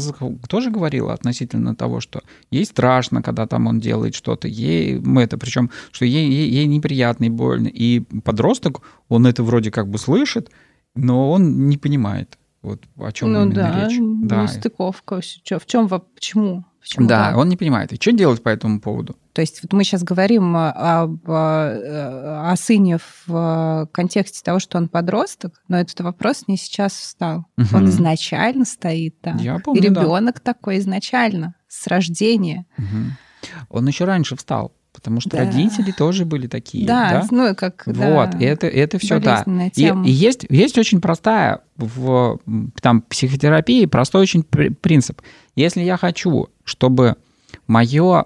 тоже 0.49 0.69
говорила 0.69 1.13
относительно 1.13 1.75
того, 1.75 2.01
что 2.01 2.21
ей 2.51 2.65
страшно, 2.65 3.21
когда 3.21 3.47
там 3.47 3.67
он 3.67 3.79
делает 3.79 4.15
что-то, 4.15 4.49
ей 4.49 4.99
мы 4.99 5.21
это, 5.21 5.37
причем, 5.37 5.69
что 5.93 6.03
ей, 6.03 6.29
ей, 6.29 6.49
ей 6.49 6.65
неприятно 6.65 7.25
и 7.25 7.29
больно. 7.29 7.69
И 7.69 8.01
подросток, 8.25 8.81
он 9.07 9.25
это 9.25 9.43
вроде 9.43 9.71
как 9.71 9.87
бы 9.87 9.97
слышит, 9.97 10.51
но 10.93 11.31
он 11.31 11.69
не 11.69 11.77
понимает, 11.77 12.37
вот 12.61 12.83
о 12.97 13.11
чем 13.13 13.31
ну, 13.31 13.49
да, 13.49 13.87
речь. 13.87 13.97
Да, 14.23 14.45
стыковка. 14.47 15.21
В 15.21 15.65
чем, 15.65 15.87
почему? 15.87 16.65
Почему 16.81 17.07
да, 17.07 17.33
он 17.37 17.47
не 17.47 17.57
понимает. 17.57 17.93
И 17.93 17.95
что 17.95 18.11
делать 18.11 18.41
по 18.41 18.49
этому 18.49 18.81
поводу? 18.81 19.15
То 19.33 19.41
есть 19.41 19.61
вот 19.61 19.71
мы 19.71 19.83
сейчас 19.83 20.03
говорим 20.03 20.57
э, 20.57 20.69
об, 20.71 21.29
э, 21.29 22.49
о 22.51 22.55
сыне 22.57 22.97
в 23.25 23.87
контексте 23.91 24.41
того, 24.43 24.59
что 24.59 24.77
он 24.77 24.89
подросток, 24.89 25.61
но 25.67 25.79
этот 25.79 25.99
вопрос 26.01 26.45
не 26.47 26.57
сейчас 26.57 26.93
встал. 26.93 27.45
Угу. 27.57 27.77
Он 27.77 27.89
изначально 27.89 28.65
стоит 28.65 29.21
там. 29.21 29.37
Я 29.37 29.59
помню, 29.59 29.79
И 29.79 29.85
ребенок 29.85 30.41
да. 30.43 30.53
такой 30.53 30.79
изначально, 30.79 31.53
с 31.67 31.85
рождения. 31.87 32.65
Угу. 32.77 33.67
Он 33.69 33.87
еще 33.87 34.05
раньше 34.05 34.35
встал. 34.35 34.73
Потому 35.01 35.19
что 35.19 35.31
да. 35.31 35.39
родители 35.39 35.91
тоже 35.91 36.25
были 36.25 36.45
такие. 36.45 36.85
Да, 36.85 37.11
да? 37.11 37.27
ну 37.31 37.55
как. 37.55 37.83
Вот, 37.87 37.95
да, 37.95 38.37
это, 38.39 38.67
это 38.67 38.99
все 38.99 39.19
да. 39.19 39.43
И, 39.75 39.91
и 40.05 40.11
есть, 40.11 40.45
есть 40.47 40.77
очень 40.77 41.01
простая 41.01 41.61
в 41.75 42.39
там, 42.81 43.01
психотерапии 43.01 43.87
простой 43.87 44.21
очень 44.21 44.43
принцип. 44.43 45.23
Если 45.55 45.81
я 45.81 45.97
хочу, 45.97 46.49
чтобы 46.65 47.15
мое 47.65 48.25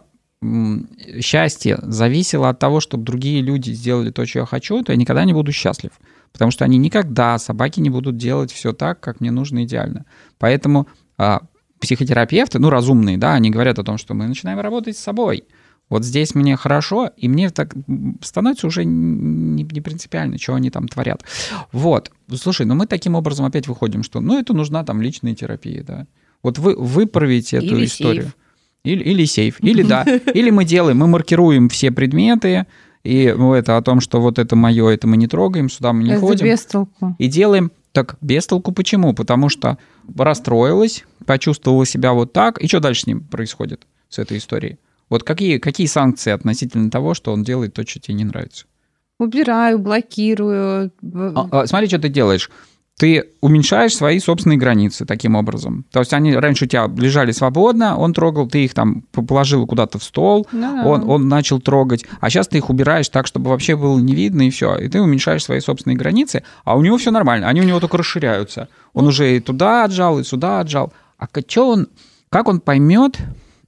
счастье 1.21 1.79
зависело 1.81 2.49
от 2.49 2.59
того, 2.59 2.81
чтобы 2.81 3.05
другие 3.05 3.41
люди 3.41 3.71
сделали 3.71 4.11
то, 4.11 4.25
что 4.25 4.39
я 4.39 4.45
хочу, 4.45 4.83
то 4.83 4.91
я 4.91 4.97
никогда 4.97 5.23
не 5.23 5.31
буду 5.33 5.53
счастлив. 5.53 5.91
Потому 6.33 6.51
что 6.51 6.65
они 6.65 6.77
никогда, 6.77 7.39
собаки, 7.39 7.79
не 7.79 7.89
будут 7.89 8.17
делать 8.17 8.51
все 8.51 8.73
так, 8.73 8.99
как 8.99 9.21
мне 9.21 9.31
нужно 9.31 9.63
идеально. 9.63 10.05
Поэтому 10.37 10.89
а, 11.17 11.43
психотерапевты, 11.79 12.59
ну, 12.59 12.69
разумные, 12.69 13.17
да, 13.17 13.33
они 13.33 13.49
говорят 13.49 13.79
о 13.79 13.83
том, 13.83 13.97
что 13.97 14.13
мы 14.13 14.27
начинаем 14.27 14.59
работать 14.59 14.97
с 14.97 15.01
собой. 15.01 15.45
Вот 15.89 16.03
здесь 16.03 16.33
мне 16.33 16.55
хорошо, 16.55 17.11
и 17.15 17.27
мне 17.27 17.49
так 17.51 17.75
становится 18.21 18.65
уже 18.67 18.85
не, 18.85 19.63
не 19.63 19.81
принципиально, 19.81 20.37
что 20.39 20.55
они 20.55 20.71
там 20.71 20.87
творят. 20.87 21.23
Вот. 21.71 22.11
Слушай, 22.33 22.65
ну 22.65 22.73
мы 22.75 22.87
таким 22.87 23.15
образом 23.15 23.45
опять 23.45 23.67
выходим, 23.67 24.01
что 24.01 24.19
ну 24.19 24.39
это 24.39 24.53
нужна 24.53 24.83
там 24.83 25.01
личная 25.01 25.35
терапия, 25.35 25.83
да. 25.83 26.07
Вот 26.41 26.57
вы 26.57 26.75
выправите 26.75 27.57
эту 27.57 27.75
Или 27.75 27.85
историю. 27.85 28.23
сейф. 28.23 28.35
Или, 28.83 29.03
или 29.03 29.25
сейф. 29.25 29.63
Или 29.63 29.83
да. 29.83 30.03
Или 30.33 30.49
мы 30.49 30.65
делаем, 30.65 30.97
мы 30.97 31.07
маркируем 31.07 31.69
все 31.69 31.91
предметы, 31.91 32.65
и 33.03 33.33
ну, 33.37 33.53
это 33.53 33.77
о 33.77 33.81
том, 33.83 34.01
что 34.01 34.19
вот 34.19 34.39
это 34.39 34.55
мое, 34.55 34.89
это 34.89 35.07
мы 35.07 35.17
не 35.17 35.27
трогаем, 35.27 35.69
сюда 35.69 35.93
мы 35.93 36.03
не 36.03 36.11
Это 36.11 36.21
ходим. 36.21 36.47
без 36.47 36.65
толку. 36.65 37.15
И 37.19 37.27
делаем 37.27 37.71
так 37.91 38.17
без 38.19 38.47
толку. 38.47 38.71
Почему? 38.71 39.13
Потому 39.13 39.49
что 39.49 39.77
расстроилась, 40.17 41.05
почувствовала 41.25 41.85
себя 41.85 42.13
вот 42.13 42.33
так. 42.33 42.59
И 42.59 42.67
что 42.67 42.79
дальше 42.79 43.01
с 43.03 43.07
ним 43.07 43.21
происходит, 43.21 43.85
с 44.09 44.17
этой 44.17 44.39
историей? 44.39 44.79
Вот 45.09 45.23
какие, 45.23 45.57
какие 45.57 45.87
санкции 45.87 46.31
относительно 46.31 46.89
того, 46.89 47.13
что 47.13 47.31
он 47.31 47.43
делает 47.43 47.73
то, 47.73 47.87
что 47.87 47.99
тебе 47.99 48.15
не 48.15 48.23
нравится? 48.25 48.65
Убираю, 49.19 49.79
блокирую. 49.79 50.91
А, 51.13 51.47
а, 51.51 51.67
смотри, 51.67 51.87
что 51.87 51.99
ты 51.99 52.09
делаешь. 52.09 52.49
Ты 52.97 53.25
уменьшаешь 53.41 53.93
свои 53.93 54.19
собственные 54.19 54.57
границы 54.57 55.05
таким 55.05 55.35
образом. 55.35 55.85
То 55.91 55.99
есть 55.99 56.13
они 56.13 56.33
раньше 56.33 56.63
у 56.63 56.67
тебя 56.67 56.87
лежали 56.97 57.31
свободно, 57.31 57.97
он 57.97 58.13
трогал, 58.13 58.47
ты 58.47 58.63
их 58.63 58.73
там 58.73 59.01
положил 59.11 59.67
куда-то 59.67 59.99
в 59.99 60.03
стол, 60.03 60.47
Ну 60.53 60.61
да. 60.61 60.87
он, 60.87 61.09
он 61.09 61.27
начал 61.27 61.59
трогать, 61.59 62.05
а 62.21 62.29
сейчас 62.29 62.47
ты 62.47 62.57
их 62.59 62.69
убираешь 62.69 63.09
так, 63.09 63.27
чтобы 63.27 63.49
вообще 63.49 63.75
было 63.75 63.99
не 63.99 64.15
видно, 64.15 64.47
и 64.47 64.49
все. 64.49 64.77
И 64.77 64.87
ты 64.87 65.01
уменьшаешь 65.01 65.43
свои 65.43 65.59
собственные 65.59 65.97
границы, 65.97 66.43
а 66.63 66.77
у 66.77 66.81
него 66.81 66.97
все 66.97 67.11
нормально, 67.11 67.49
они 67.49 67.59
у 67.59 67.65
него 67.65 67.81
только 67.81 67.97
расширяются. 67.97 68.69
Он 68.93 69.07
уже 69.07 69.35
и 69.35 69.39
туда 69.41 69.83
отжал, 69.83 70.17
и 70.19 70.23
сюда 70.23 70.61
отжал. 70.61 70.93
А 71.17 71.27
что 71.49 71.69
он, 71.69 71.87
как 72.29 72.47
он 72.47 72.61
поймет, 72.61 73.19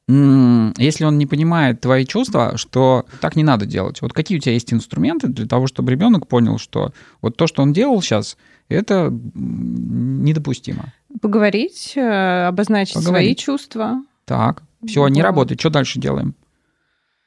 если 0.10 1.04
он 1.04 1.18
не 1.18 1.26
понимает 1.26 1.82
твои 1.82 2.06
чувства, 2.06 2.58
что 2.58 3.06
так 3.20 3.36
не 3.36 3.44
надо 3.44 3.66
делать? 3.66 4.02
Вот 4.02 4.14
какие 4.14 4.38
у 4.38 4.42
тебя 4.42 4.54
есть 4.54 4.72
инструменты 4.74 5.28
для 5.28 5.46
того, 5.46 5.68
чтобы 5.68 5.92
ребенок 5.92 6.28
понял, 6.28 6.58
что 6.60 6.94
вот 7.22 7.36
то, 7.36 7.46
что 7.46 7.62
он 7.62 7.74
делал 7.74 8.02
сейчас, 8.02 8.38
это 8.70 9.12
недопустимо. 9.12 10.94
Поговорить, 11.22 11.94
э, 11.96 12.48
обозначить 12.48 12.94
свои 12.94 13.06
Поговорить. 13.06 13.40
чувства. 13.40 14.02
Так, 14.26 14.64
все, 14.86 15.08
не 15.10 15.22
работает. 15.22 15.60
Что 15.60 15.70
дальше 15.70 16.00
делаем? 16.00 16.36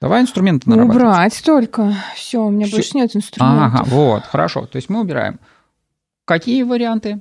Давай 0.01 0.23
инструменты 0.23 0.71
Ну, 0.71 0.77
нарабатывать. 0.77 1.03
убрать 1.05 1.43
только. 1.45 1.95
Все, 2.15 2.43
у 2.47 2.51
меня 2.51 2.67
Всё. 2.67 2.77
больше 2.77 2.97
нет 2.97 3.15
инструментов. 3.15 3.81
Ага, 3.81 3.85
вот, 3.85 4.23
хорошо. 4.25 4.65
То 4.67 4.77
есть 4.77 4.89
мы 4.89 5.01
убираем. 5.01 5.39
Какие 6.25 6.63
варианты? 6.63 7.21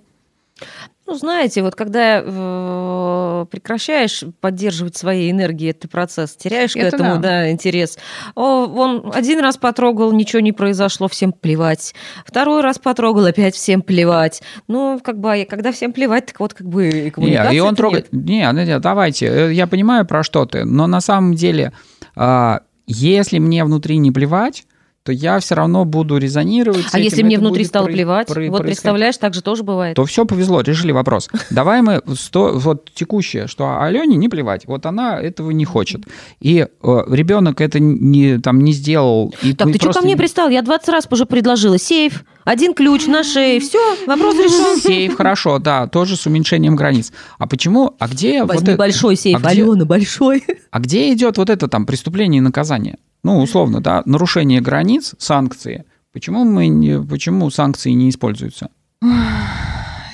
Ну, 1.09 1.15
знаете, 1.15 1.63
вот 1.63 1.73
когда 1.75 2.21
э, 2.23 3.45
прекращаешь 3.49 4.23
поддерживать 4.41 4.95
своей 4.95 5.31
энергией 5.31 5.71
этот 5.71 5.89
процесс, 5.89 6.35
теряешь 6.35 6.73
к 6.73 6.77
Это 6.77 6.97
этому 6.97 7.15
да. 7.15 7.19
да. 7.21 7.51
интерес. 7.51 7.97
О, 8.35 8.67
он 8.67 9.11
один 9.15 9.39
раз 9.39 9.57
потрогал, 9.57 10.11
ничего 10.11 10.39
не 10.39 10.51
произошло, 10.51 11.07
всем 11.07 11.31
плевать. 11.31 11.95
Второй 12.27 12.61
раз 12.61 12.77
потрогал, 12.77 13.25
опять 13.25 13.55
всем 13.55 13.81
плевать. 13.81 14.43
Ну, 14.67 14.99
как 15.03 15.19
бы, 15.19 15.33
а 15.33 15.45
когда 15.45 15.71
всем 15.71 15.93
плевать, 15.93 16.27
так 16.27 16.39
вот 16.39 16.53
как 16.53 16.67
бы 16.67 16.89
и 16.89 17.03
Не, 17.05 17.09
коммуникации 17.09 17.57
и 17.57 17.59
он 17.59 17.73
трогает. 17.75 18.13
Не, 18.13 18.51
ну, 18.51 18.61
не, 18.63 18.79
давайте. 18.79 19.25
э, 19.25 19.53
Я 19.53 19.65
понимаю, 19.65 20.05
про 20.05 20.21
что 20.21 20.45
ты, 20.45 20.63
но 20.63 20.85
на 20.85 21.01
самом 21.01 21.33
деле, 21.33 21.73
а, 22.15 22.61
если 22.85 23.39
мне 23.39 23.63
внутри 23.65 23.97
не 23.97 24.11
плевать, 24.11 24.65
то 25.03 25.12
я 25.13 25.39
все 25.39 25.55
равно 25.55 25.85
буду 25.85 26.17
резонировать. 26.17 26.85
А 26.91 26.97
этим, 26.97 27.03
если 27.03 27.23
мне 27.23 27.39
внутри 27.39 27.63
стало 27.65 27.85
про- 27.85 27.93
плевать? 27.93 28.27
про- 28.27 28.49
вот 28.49 28.62
представляешь, 28.63 29.17
так 29.17 29.33
же 29.33 29.41
тоже 29.41 29.63
бывает. 29.63 29.95
то 29.95 30.05
все 30.05 30.25
повезло, 30.25 30.62
решили 30.62 30.91
вопрос. 30.91 31.29
Давай 31.49 31.81
мы 31.81 32.01
сто, 32.15 32.51
вот 32.53 32.91
текущее, 32.93 33.47
что 33.47 33.81
Алене 33.81 34.17
не 34.17 34.27
плевать, 34.29 34.65
вот 34.67 34.85
она 34.85 35.19
этого 35.19 35.51
не 35.51 35.65
хочет. 35.65 36.01
И 36.41 36.59
э, 36.59 37.03
ребенок 37.09 37.62
это 37.62 37.79
не, 37.79 38.38
там, 38.39 38.59
не 38.62 38.73
сделал. 38.73 39.33
И 39.41 39.53
Так, 39.53 39.71
ты 39.71 39.79
что 39.79 39.93
ко 39.93 40.01
мне 40.01 40.13
не- 40.13 40.17
пристал? 40.17 40.49
Я 40.49 40.62
20 40.62 40.89
раз 40.89 41.07
уже 41.09 41.25
предложила. 41.25 41.79
Сейф, 41.79 42.23
один 42.43 42.73
ключ 42.73 43.07
на 43.07 43.23
шее, 43.23 43.59
все, 43.62 43.79
вопрос 44.05 44.35
решен. 44.35 44.79
Сейф, 44.81 45.15
хорошо, 45.15 45.59
да, 45.59 45.88
тоже 45.88 46.17
с 46.17 46.25
уменьшением 46.27 46.75
границ. 46.75 47.12
А 47.38 47.47
почему, 47.47 47.95
а 47.99 48.07
где 48.09 48.41
вот 48.41 48.49
Возьми 48.49 48.69
это- 48.69 48.77
большой 48.77 49.15
сейф, 49.15 49.38
а 49.38 49.39
где- 49.51 49.63
Алена, 49.63 49.85
большой. 49.85 50.43
А 50.71 50.79
где 50.79 51.12
идет 51.13 51.38
вот 51.38 51.49
это 51.49 51.67
там 51.67 51.85
преступление 51.85 52.39
и 52.39 52.41
наказание? 52.41 52.97
Ну, 53.23 53.39
условно, 53.39 53.82
да, 53.82 54.01
нарушение 54.05 54.62
границ, 54.62 55.15
санкции. 55.17 55.86
Почему 56.13 56.43
мы 56.43 56.67
не, 56.67 57.01
почему 57.01 57.49
санкции 57.49 57.91
не 57.91 58.10
используются? 58.10 58.69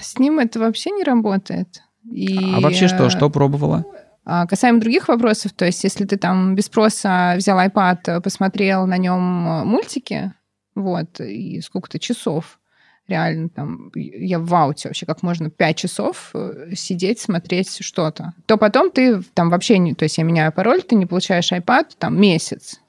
С 0.02 0.20
ним 0.20 0.40
это 0.40 0.60
вообще 0.60 0.92
не 0.92 1.04
работает. 1.04 1.82
И, 2.10 2.38
а 2.54 2.60
вообще 2.62 2.88
что, 2.88 3.06
э, 3.06 3.10
что 3.10 3.30
пробовала? 3.30 3.86
А 4.26 4.46
касаемо 4.48 4.80
других 4.80 5.08
вопросов, 5.08 5.54
то 5.54 5.66
есть 5.66 5.84
если 5.84 6.06
ты 6.06 6.18
там 6.18 6.56
без 6.56 6.66
спроса 6.66 7.36
взял 7.38 7.60
iPad, 7.60 8.00
э, 8.08 8.22
посмотрел 8.22 8.86
на 8.88 8.98
нем 8.98 9.22
мультики, 9.22 10.34
вот, 10.76 11.20
и 11.20 11.62
сколько-то 11.62 12.00
часов, 12.00 12.60
реально 13.08 13.50
там, 13.50 13.92
я 13.94 14.40
в 14.40 14.54
ауте 14.54 14.90
вообще, 14.90 15.06
как 15.06 15.24
можно 15.24 15.50
5 15.50 15.78
часов 15.78 16.32
э, 16.34 16.74
сидеть, 16.76 17.20
смотреть 17.20 17.84
что-то, 17.84 18.34
то 18.46 18.58
потом 18.58 18.92
ты 18.92 19.22
там 19.34 19.50
вообще 19.50 19.78
не, 19.78 19.94
то 19.94 20.04
есть 20.04 20.18
я 20.18 20.24
меняю 20.24 20.52
пароль, 20.52 20.82
ты 20.82 20.96
не 20.96 21.06
получаешь 21.06 21.52
iPad 21.52 21.92
там 21.98 22.20
месяц. 22.20 22.82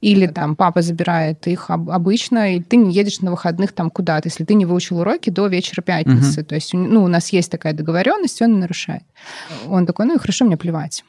Или 0.00 0.26
там 0.26 0.56
папа 0.56 0.80
забирает 0.82 1.46
их 1.46 1.68
об- 1.70 1.90
обычно, 1.90 2.56
и 2.56 2.60
ты 2.60 2.76
не 2.76 2.92
едешь 2.92 3.20
на 3.20 3.30
выходных 3.30 3.72
там 3.72 3.90
куда-то, 3.90 4.28
если 4.28 4.44
ты 4.44 4.54
не 4.54 4.64
выучил 4.64 5.00
уроки 5.00 5.28
до 5.30 5.46
вечера 5.48 5.82
пятницы. 5.82 6.42
То 6.42 6.54
есть, 6.54 6.72
у- 6.74 6.78
ну, 6.78 7.04
у 7.04 7.08
нас 7.08 7.32
есть 7.32 7.50
такая 7.50 7.74
договоренность, 7.74 8.40
он 8.42 8.58
нарушает. 8.60 9.02
Он 9.68 9.84
такой, 9.86 10.06
ну 10.06 10.14
и 10.14 10.18
хорошо, 10.18 10.44
мне 10.46 10.56
плевать. 10.56 11.04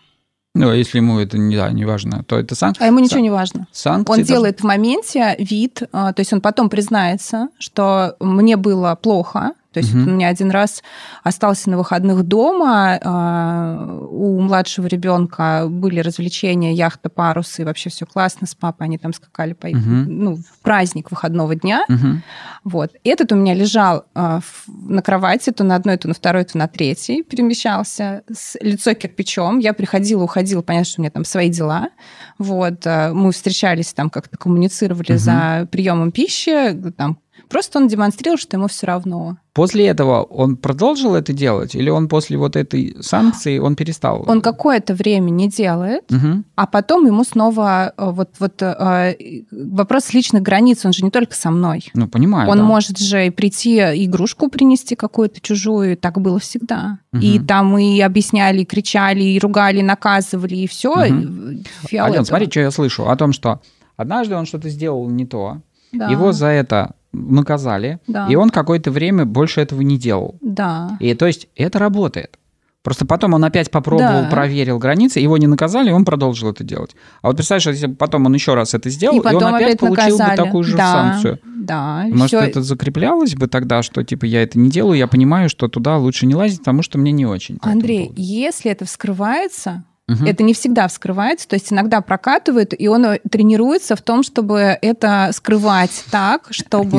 Ну, 0.54 0.69
а 0.69 0.75
если 0.75 0.97
ему 0.97 1.17
это 1.19 1.38
не, 1.38 1.56
да, 1.56 1.71
не 1.71 1.86
важно, 1.86 2.23
то 2.25 2.38
это 2.38 2.56
сан... 2.56 2.73
А 2.80 2.86
ему 2.88 2.99
ничего 2.99 3.21
не 3.21 3.30
важно. 3.30 3.67
санкции. 3.71 4.12
Он 4.12 4.17
должны- 4.17 4.25
делает 4.34 4.60
в 4.60 4.63
моменте 4.65 5.36
вид, 5.39 5.84
а, 5.93 6.12
то 6.12 6.19
есть 6.19 6.34
он 6.34 6.41
потом 6.41 6.69
признается, 6.69 7.47
что 7.58 8.17
мне 8.19 8.58
было 8.58 8.95
плохо. 9.01 9.54
То 9.73 9.79
есть 9.79 9.93
Мгм. 9.93 10.03
вот 10.03 10.12
у 10.12 10.15
меня 10.15 10.27
один 10.27 10.51
раз 10.51 10.84
остался 11.23 11.69
на 11.69 11.77
выходных 11.77 12.23
дома, 12.23 12.99
а, 13.01 13.97
у 14.10 14.39
младшего 14.41 14.88
ребенка 14.88 15.67
были 15.69 15.99
развлечения, 16.01 16.73
яхта, 16.73 17.10
парусы, 17.10 17.63
вообще 17.63 17.89
все 17.89 18.05
классно 18.05 18.47
с 18.47 18.53
папой, 18.55 18.88
они 18.88 18.97
там 18.97 19.13
скакали 19.13 19.53
по 19.53 19.67
Мгм. 19.69 20.05
ну, 20.23 20.36
в 20.36 20.60
праздник 20.62 21.10
выходного 21.12 21.55
дня. 21.55 21.86
Мгм. 21.88 22.21
Вот. 22.65 22.91
Этот 23.05 23.31
у 23.31 23.36
меня 23.36 23.53
лежал 23.53 24.03
а, 24.13 24.41
на 24.67 25.01
кровати, 25.01 25.51
то 25.51 25.63
на 25.63 25.75
одной, 25.75 25.95
то 25.97 26.07
на 26.10 26.13
второй, 26.13 26.43
то 26.43 26.57
на 26.57 26.67
третьей 26.67 27.23
перемещался, 27.23 28.23
с 28.31 28.57
лицо 28.62 28.93
кирпичом. 28.93 29.60
Я 29.60 29.73
приходила, 29.73 30.23
уходила, 30.23 30.62
понятно, 30.62 30.86
что 30.86 30.99
у 30.99 31.03
меня 31.03 31.12
там 31.12 31.23
свои 31.25 31.49
дела. 31.49 31.89
Вот. 32.38 32.86
а, 32.86 33.13
Мы 33.13 33.31
встречались 33.31 33.93
там, 33.93 34.10
как-то 34.10 34.38
коммуницировали 34.38 35.12
Мгм. 35.13 35.17
за 35.19 35.67
приемом 35.71 36.12
пищи. 36.12 36.73
Там. 36.97 37.19
Просто 37.52 37.80
он 37.80 37.88
демонстрировал, 37.90 38.38
что 38.38 38.56
ему 38.56 38.68
все 38.68 38.88
равно. 38.88 39.36
После 39.54 39.86
этого 39.88 40.24
он 40.24 40.56
продолжил 40.56 41.16
это 41.16 41.34
делать, 41.34 41.76
или 41.76 41.90
он 41.90 42.08
после 42.08 42.38
вот 42.38 42.56
этой 42.56 42.96
санкции 43.02 43.60
он 43.60 43.76
перестал? 43.76 44.24
Он 44.28 44.40
какое-то 44.42 44.94
время 44.94 45.30
не 45.32 45.50
делает, 45.50 46.10
Мгм. 46.10 46.46
а 46.56 46.66
потом 46.66 47.06
ему 47.06 47.26
снова 47.26 47.92
а, 47.98 48.12
вот, 48.12 48.30
вот 48.40 48.64
а, 48.64 49.14
вопрос 49.52 50.14
личных 50.14 50.42
границ, 50.42 50.86
он 50.86 50.94
же 50.94 51.04
не 51.04 51.12
только 51.12 51.36
со 51.36 51.52
мной. 51.52 51.92
Ну, 51.94 52.08
понимаю, 52.08 52.50
Он 52.50 52.60
да. 52.60 52.64
может 52.64 52.98
же 52.98 53.28
и 53.28 53.30
прийти 53.30 53.80
игрушку 54.06 54.50
принести 54.50 54.96
какую-то 54.96 55.42
чужую, 55.42 55.98
так 55.98 56.22
было 56.22 56.40
всегда. 56.40 57.00
Мгм. 57.12 57.22
И 57.22 57.40
там 57.40 57.78
и 57.78 58.00
объясняли, 58.00 58.62
и 58.62 58.66
кричали, 58.66 59.24
и 59.24 59.40
ругали, 59.40 59.80
и 59.80 59.84
наказывали, 59.84 60.56
и 60.56 60.68
все. 60.68 60.96
Мгм. 60.96 61.64
Ален, 61.94 62.24
смотри, 62.24 62.50
что 62.50 62.62
я 62.62 62.72
слышу 62.72 63.10
о 63.10 63.16
том, 63.18 63.34
что 63.34 63.60
однажды 63.98 64.36
он 64.36 64.46
что-то 64.46 64.70
сделал 64.70 65.10
не 65.10 65.26
то, 65.26 65.58
его 65.92 66.32
за 66.32 66.48
это 66.48 66.96
наказали, 67.13 68.00
Да. 68.08 68.28
и 68.30 68.36
он 68.36 68.50
какое-то 68.50 68.91
время 68.91 69.26
больше 69.26 69.62
этого 69.62 69.82
не 69.82 69.97
делал. 69.97 70.36
Да. 70.41 70.97
И 71.00 71.13
то 71.13 71.28
есть 71.28 71.47
это 71.56 71.80
работает. 71.80 72.38
Просто 72.84 73.06
потом 73.06 73.36
он 73.36 73.43
опять 73.45 73.69
попробовал, 73.69 74.24
Да. 74.24 74.30
проверил 74.32 74.80
границы, 74.80 75.19
его 75.19 75.38
не 75.38 75.45
наказали, 75.45 75.89
и 75.89 75.93
он 75.93 76.04
продолжил 76.04 76.50
это 76.50 76.63
делать. 76.63 76.95
А 77.21 77.28
вот 77.28 77.36
представляешь, 77.36 77.67
если 77.67 77.93
потом 77.93 78.26
он 78.26 78.34
еще 78.34 78.56
раз 78.56 78.74
это 78.74 78.89
сделал, 78.89 79.17
и 79.17 79.19
и, 79.19 79.36
он 79.36 79.43
опять, 79.54 79.78
получил 79.80 80.17
наказали. 80.17 80.32
бы 80.32 80.43
такую 80.45 80.63
же 80.63 80.78
да. 80.78 80.91
санкцию. 80.91 81.39
Да. 81.45 82.06
Может, 82.10 82.28
всё. 82.28 82.39
это 82.39 82.63
закреплялось 82.63 83.36
бы 83.36 83.45
тогда, 83.47 83.84
что 83.84 84.04
типа 84.04 84.26
я 84.26 84.41
это 84.41 84.58
не 84.58 84.71
делаю, 84.71 84.97
я 84.97 85.06
понимаю, 85.08 85.47
что 85.47 85.67
туда 85.67 85.97
лучше 85.97 86.26
не 86.26 86.34
лазить, 86.34 86.60
потому 86.60 86.82
что 86.82 86.97
мне 86.97 87.12
не 87.12 87.28
очень. 87.28 87.60
по 87.60 87.69
Андрей, 87.69 88.12
если 88.15 88.71
это 88.71 88.86
вскрывается, 88.86 89.84
Мгм. 90.12 90.26
это 90.26 90.43
не 90.43 90.54
всегда 90.54 90.88
вскрывается, 90.88 91.47
то 91.47 91.56
есть 91.56 91.71
иногда 91.71 92.02
прокатывает, 92.02 92.80
и 92.80 92.88
он 92.88 93.17
тренируется 93.30 93.95
в 93.95 94.02
том, 94.02 94.24
чтобы 94.24 94.78
это 94.82 95.30
скрывать 95.34 96.04
так, 96.12 96.47
чтобы... 96.52 96.97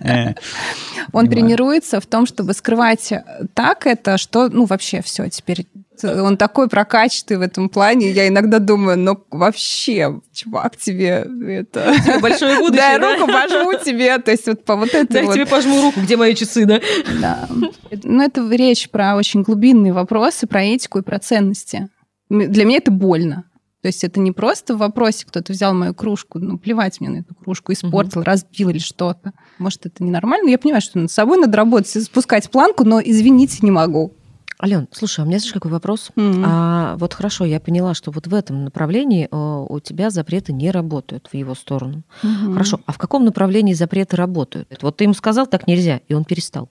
Э, 0.00 0.34
Он 1.12 1.28
тренируется 1.28 2.00
в 2.00 2.06
том, 2.06 2.26
чтобы 2.26 2.52
скрывать 2.52 3.12
так 3.54 3.86
это, 3.86 4.18
что, 4.18 4.48
ну, 4.48 4.64
вообще 4.64 5.02
все 5.02 5.28
теперь. 5.30 5.66
Он 6.04 6.36
такой 6.36 6.68
прокачанный 6.68 7.38
в 7.38 7.42
этом 7.42 7.68
плане. 7.68 8.10
Я 8.10 8.28
иногда 8.28 8.58
думаю, 8.58 8.98
ну, 8.98 9.24
вообще, 9.30 10.20
чувак, 10.32 10.76
тебе 10.76 11.26
это... 11.48 11.94
Большое 12.20 12.58
будущее, 12.60 12.98
да? 12.98 13.16
руку 13.16 13.30
пожму 13.30 13.72
тебе. 13.84 14.18
То 14.18 14.30
есть 14.30 14.46
вот 14.46 14.64
по 14.64 14.76
вот 14.76 14.94
это 14.94 15.12
Дай 15.12 15.24
вот. 15.24 15.34
тебе 15.34 15.46
пожму 15.46 15.82
руку, 15.82 16.00
где 16.00 16.16
мои 16.16 16.34
часы, 16.34 16.64
да? 16.66 16.80
Да. 17.20 17.48
Ну, 18.02 18.22
это 18.22 18.48
речь 18.50 18.90
про 18.90 19.16
очень 19.16 19.42
глубинные 19.42 19.92
вопросы, 19.92 20.46
про 20.46 20.62
этику 20.62 20.98
и 20.98 21.02
про 21.02 21.18
ценности. 21.18 21.88
Для 22.28 22.64
меня 22.64 22.78
это 22.78 22.90
больно. 22.90 23.44
То 23.76 23.82
То 23.82 23.88
есть 23.88 24.02
это 24.02 24.18
не 24.18 24.32
просто 24.32 24.74
в 24.74 24.78
вопросе, 24.78 25.26
кто-то 25.26 25.52
взял 25.52 25.72
мою 25.72 25.94
кружку, 25.94 26.40
ну, 26.40 26.58
плевать 26.58 27.00
мне 27.00 27.08
на 27.08 27.16
эту 27.18 27.36
кружку, 27.36 27.72
испортил, 27.72 28.20
угу. 28.20 28.26
разбил 28.26 28.70
или 28.70 28.78
что-то. 28.78 29.32
Может, 29.58 29.86
это 29.86 30.02
ненормально? 30.02 30.48
Я 30.48 30.58
понимаю, 30.58 30.80
что 30.80 30.98
над 30.98 31.10
собой 31.12 31.38
надо 31.38 31.56
работать, 31.56 32.02
спускать 32.02 32.50
планку, 32.50 32.82
но 32.84 33.00
извините, 33.00 33.58
не 33.62 33.70
могу. 33.70 34.15
Ален, 34.62 34.88
слушай, 34.90 35.20
а 35.20 35.22
у 35.24 35.26
меня, 35.26 35.38
знаешь, 35.38 35.52
какой 35.52 35.70
вопрос? 35.70 36.10
Mm-hmm. 36.16 36.42
А, 36.46 36.96
вот 36.96 37.12
хорошо, 37.12 37.44
я 37.44 37.60
поняла, 37.60 37.92
что 37.92 38.10
вот 38.10 38.26
в 38.26 38.34
этом 38.34 38.64
направлении 38.64 39.28
о, 39.30 39.66
э, 39.68 39.74
у 39.74 39.80
тебя 39.80 40.08
запреты 40.08 40.54
не 40.54 40.70
работают 40.70 41.28
в 41.30 41.36
его 41.36 41.54
сторону. 41.54 42.04
Mm-hmm. 42.22 42.52
Хорошо, 42.54 42.80
а 42.86 42.92
в 42.92 42.98
каком 42.98 43.24
направлении 43.24 43.74
запреты 43.74 44.16
работают? 44.16 44.78
Вот 44.80 44.96
ты 44.96 45.04
ему 45.04 45.14
сказал, 45.14 45.46
так 45.46 45.66
нельзя, 45.66 46.00
и 46.08 46.14
он 46.14 46.24
перестал. 46.24 46.70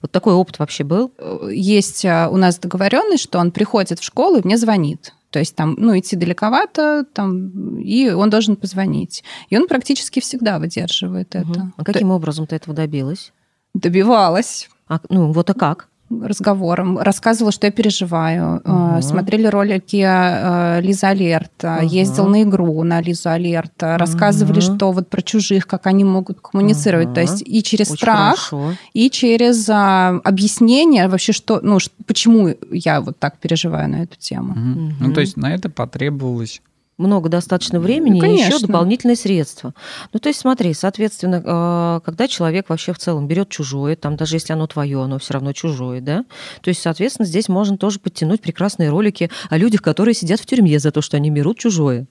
Вот 0.00 0.10
такой 0.10 0.32
опыт 0.32 0.58
вообще 0.58 0.84
был? 0.84 1.12
Э, 1.18 1.50
есть 1.52 2.04
а, 2.06 2.30
у 2.30 2.36
нас 2.36 2.58
договоренность, 2.58 3.24
что 3.24 3.38
он 3.38 3.50
приходит 3.50 3.98
в 3.98 4.04
школу 4.04 4.38
и 4.38 4.44
мне 4.44 4.56
звонит. 4.56 5.12
То 5.30 5.38
есть 5.38 5.54
там, 5.54 5.74
ну, 5.76 5.98
идти 5.98 6.16
далековато, 6.16 7.04
там, 7.12 7.78
и 7.78 8.10
он 8.10 8.30
должен 8.30 8.56
позвонить. 8.56 9.22
И 9.50 9.58
он 9.58 9.68
практически 9.68 10.20
всегда 10.20 10.58
выдерживает 10.58 11.34
угу. 11.34 11.52
это. 11.52 11.72
А 11.76 11.84
каким 11.84 12.10
образом 12.10 12.46
ты 12.46 12.56
этого 12.56 12.74
добилась? 12.74 13.32
Добивалась. 13.74 14.70
А, 14.88 15.00
ну, 15.10 15.32
вот 15.32 15.50
а 15.50 15.54
как? 15.54 15.88
Разговором, 16.10 16.98
рассказывала, 16.98 17.52
что 17.52 17.66
я 17.66 17.72
переживаю. 17.72 18.60
Угу. 18.64 19.02
Смотрели 19.02 19.46
ролики 19.46 20.02
э, 20.04 20.80
Лиза 20.80 21.08
Алерт, 21.08 21.52
угу. 21.62 21.86
ездил 21.86 22.26
на 22.26 22.42
игру 22.42 22.82
на 22.82 23.00
Лизу 23.00 23.30
Алерт, 23.30 23.82
угу. 23.82 23.96
рассказывали, 23.96 24.60
что 24.60 24.92
вот 24.92 25.08
про 25.08 25.22
чужих, 25.22 25.66
как 25.66 25.86
они 25.86 26.04
могут 26.04 26.40
коммуницировать. 26.40 27.08
Угу. 27.08 27.14
То 27.14 27.20
есть 27.20 27.42
и 27.46 27.62
через 27.62 27.90
Очень 27.90 27.98
страх, 27.98 28.38
хорошо. 28.38 28.72
и 28.92 29.10
через 29.10 29.68
а, 29.68 30.20
объяснение 30.24 31.08
вообще, 31.08 31.32
что, 31.32 31.60
ну, 31.62 31.78
почему 32.06 32.54
я 32.70 33.00
вот 33.00 33.18
так 33.18 33.38
переживаю 33.38 33.88
на 33.88 34.02
эту 34.02 34.16
тему. 34.18 34.52
Угу. 34.52 34.92
Ну, 35.00 35.12
то 35.12 35.20
есть 35.20 35.36
на 35.36 35.54
это 35.54 35.68
потребовалось 35.68 36.62
много 36.98 37.28
достаточно 37.28 37.80
времени 37.80 38.20
ну, 38.20 38.26
и 38.26 38.38
еще 38.38 38.58
дополнительные 38.58 39.16
средства. 39.16 39.72
Ну, 40.12 40.18
то 40.18 40.28
есть 40.28 40.40
смотри, 40.40 40.74
соответственно, 40.74 41.42
а, 41.44 42.00
когда 42.00 42.28
человек 42.28 42.68
вообще 42.68 42.92
в 42.92 42.98
целом 42.98 43.28
берет 43.28 43.48
чужое, 43.48 43.96
там 43.96 44.16
даже 44.16 44.36
если 44.36 44.52
оно 44.52 44.66
твое, 44.66 45.02
оно 45.02 45.18
все 45.18 45.34
равно 45.34 45.52
чужое, 45.52 46.00
да, 46.00 46.24
то 46.60 46.68
есть, 46.68 46.82
соответственно, 46.82 47.26
здесь 47.26 47.48
можно 47.48 47.78
тоже 47.78 48.00
подтянуть 48.00 48.40
прекрасные 48.40 48.90
ролики 48.90 49.30
о 49.48 49.56
людях, 49.56 49.82
которые 49.82 50.14
сидят 50.14 50.40
в 50.40 50.46
тюрьме 50.46 50.78
за 50.78 50.90
то, 50.90 51.00
что 51.00 51.16
они 51.16 51.30
берут 51.30 51.58
чужое. 51.58 52.06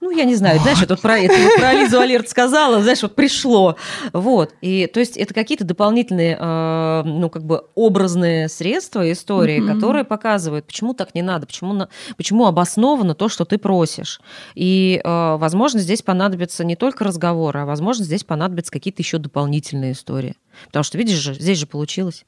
Ну, 0.00 0.10
я 0.10 0.24
не 0.24 0.34
знаю, 0.36 0.58
знаешь, 0.60 0.80
я 0.80 0.86
тут 0.86 1.00
про, 1.00 1.18
это, 1.18 1.34
про 1.58 1.74
Лизу 1.74 2.00
Алерт 2.00 2.28
сказала, 2.28 2.82
знаешь, 2.82 3.02
вот 3.02 3.14
пришло. 3.14 3.76
Вот. 4.12 4.54
И, 4.62 4.86
то 4.86 5.00
есть, 5.00 5.16
это 5.18 5.34
какие-то 5.34 5.64
дополнительные, 5.64 6.36
э, 6.40 7.02
ну, 7.04 7.28
как 7.28 7.44
бы 7.44 7.64
образные 7.74 8.48
средства 8.48 9.10
истории, 9.12 9.60
mm-hmm. 9.60 9.74
которые 9.74 10.04
показывают, 10.04 10.66
почему 10.66 10.94
так 10.94 11.14
не 11.14 11.20
надо, 11.20 11.46
почему, 11.46 11.74
на, 11.74 11.88
почему 12.16 12.46
обосновано 12.46 13.14
то, 13.14 13.28
что 13.28 13.44
ты 13.44 13.58
просишь. 13.58 14.20
И, 14.54 15.00
э, 15.04 15.36
возможно, 15.36 15.80
здесь 15.80 16.00
понадобится 16.00 16.64
не 16.64 16.76
только 16.76 17.04
разговоры, 17.04 17.60
а, 17.60 17.66
возможно, 17.66 18.04
здесь 18.04 18.24
понадобятся 18.24 18.72
какие-то 18.72 19.02
еще 19.02 19.18
дополнительные 19.18 19.92
истории. 19.92 20.36
Потому 20.66 20.84
что, 20.84 20.96
видишь 20.96 21.18
же, 21.18 21.34
здесь 21.34 21.58
же 21.58 21.66
получилось. 21.66 22.24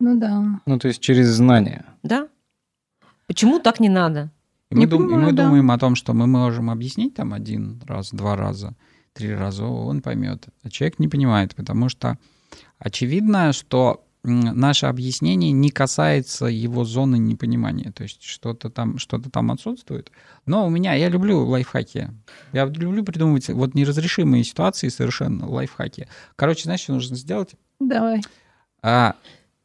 Ну 0.00 0.18
да. 0.18 0.42
Ну, 0.66 0.78
то 0.80 0.88
есть, 0.88 1.00
через 1.00 1.28
знания. 1.28 1.84
Да. 2.02 2.26
Почему 3.28 3.60
так 3.60 3.78
не 3.78 3.88
надо? 3.88 4.30
И 4.72 4.76
мы, 4.76 4.86
дум, 4.86 5.02
понимаю, 5.02 5.22
и 5.22 5.26
мы 5.26 5.32
да. 5.32 5.44
думаем 5.44 5.70
о 5.70 5.78
том, 5.78 5.94
что 5.94 6.14
мы 6.14 6.26
можем 6.26 6.70
объяснить 6.70 7.14
там 7.14 7.32
один 7.32 7.80
раз, 7.86 8.10
два 8.10 8.36
раза, 8.36 8.74
три 9.12 9.34
раза, 9.34 9.64
он 9.64 10.02
поймет. 10.02 10.46
А 10.62 10.70
человек 10.70 10.98
не 10.98 11.08
понимает, 11.08 11.54
потому 11.54 11.88
что 11.88 12.18
очевидно, 12.78 13.52
что 13.52 14.04
наше 14.24 14.86
объяснение 14.86 15.50
не 15.50 15.70
касается 15.70 16.46
его 16.46 16.84
зоны 16.84 17.16
непонимания. 17.16 17.90
То 17.90 18.04
есть 18.04 18.22
что-то 18.22 18.70
там, 18.70 18.98
что-то 18.98 19.30
там 19.30 19.50
отсутствует. 19.50 20.12
Но 20.46 20.66
у 20.66 20.70
меня, 20.70 20.94
я 20.94 21.08
люблю 21.08 21.44
лайфхаки. 21.44 22.10
Я 22.52 22.64
люблю 22.66 23.04
придумывать 23.04 23.48
вот 23.48 23.74
неразрешимые 23.74 24.44
ситуации 24.44 24.88
совершенно, 24.88 25.48
лайфхаки. 25.48 26.08
Короче, 26.36 26.64
знаешь, 26.64 26.80
что 26.80 26.94
нужно 26.94 27.16
сделать? 27.16 27.54
Давай. 27.80 28.22
А, 28.82 29.16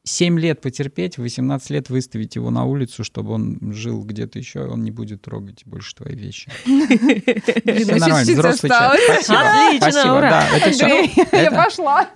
7 0.08 0.39
лет 0.39 0.62
потерпеть, 0.62 1.17
18 1.17 1.70
лет 1.70 1.89
выставить 1.89 2.36
его 2.36 2.50
на 2.50 2.65
улицу, 2.65 3.04
чтобы 3.04 3.34
он 3.34 3.60
жил 3.74 4.04
где-то 4.04 4.39
еще, 4.39 4.65
он 4.65 4.84
не 4.84 4.91
будет 4.91 5.22
трогать 5.22 5.63
больше 5.65 5.96
твои 5.96 6.15
вещи. 6.15 6.50
Все 6.65 7.96
нормально, 7.96 8.34
взрослый 8.34 8.70
человек. 8.70 9.82
Спасибо. 9.82 11.38
Я 11.38 11.52
пошла. 11.52 12.08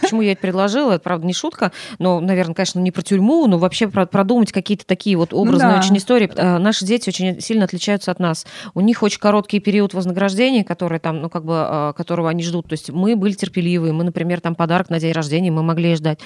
Почему 0.00 0.22
я 0.22 0.32
это 0.32 0.40
предложила, 0.40 0.92
это, 0.92 1.02
правда, 1.02 1.26
не 1.26 1.32
шутка, 1.32 1.72
но, 1.98 2.20
наверное, 2.20 2.54
конечно, 2.54 2.80
не 2.80 2.90
про 2.90 3.02
тюрьму, 3.02 3.46
но 3.46 3.58
вообще 3.58 3.88
продумать 3.88 4.52
какие-то 4.52 4.86
такие 4.86 5.16
вот 5.16 5.32
образные 5.32 5.78
очень 5.78 5.96
истории. 5.96 6.30
Э, 6.36 6.58
наши 6.58 6.84
дети 6.84 7.08
очень 7.08 7.40
сильно 7.40 7.64
отличаются 7.64 8.10
от 8.10 8.18
нас. 8.18 8.46
У 8.74 8.80
них 8.80 9.02
очень 9.02 9.18
короткий 9.18 9.60
период 9.60 9.94
вознаграждения, 9.94 10.64
который 10.64 10.98
там, 10.98 11.20
ну, 11.20 11.30
как 11.30 11.44
бы, 11.44 11.66
э, 11.68 11.92
которого 11.96 12.28
они 12.28 12.42
ждут. 12.42 12.68
То 12.68 12.74
есть 12.74 12.90
мы 12.90 13.16
были 13.16 13.32
терпеливые, 13.32 13.92
мы, 13.92 14.04
например, 14.04 14.40
там 14.40 14.54
подарок 14.54 14.90
на 14.90 15.00
день 15.00 15.12
рождения 15.12 15.50
мы 15.50 15.62
могли 15.62 15.94
ждать. 15.94 16.20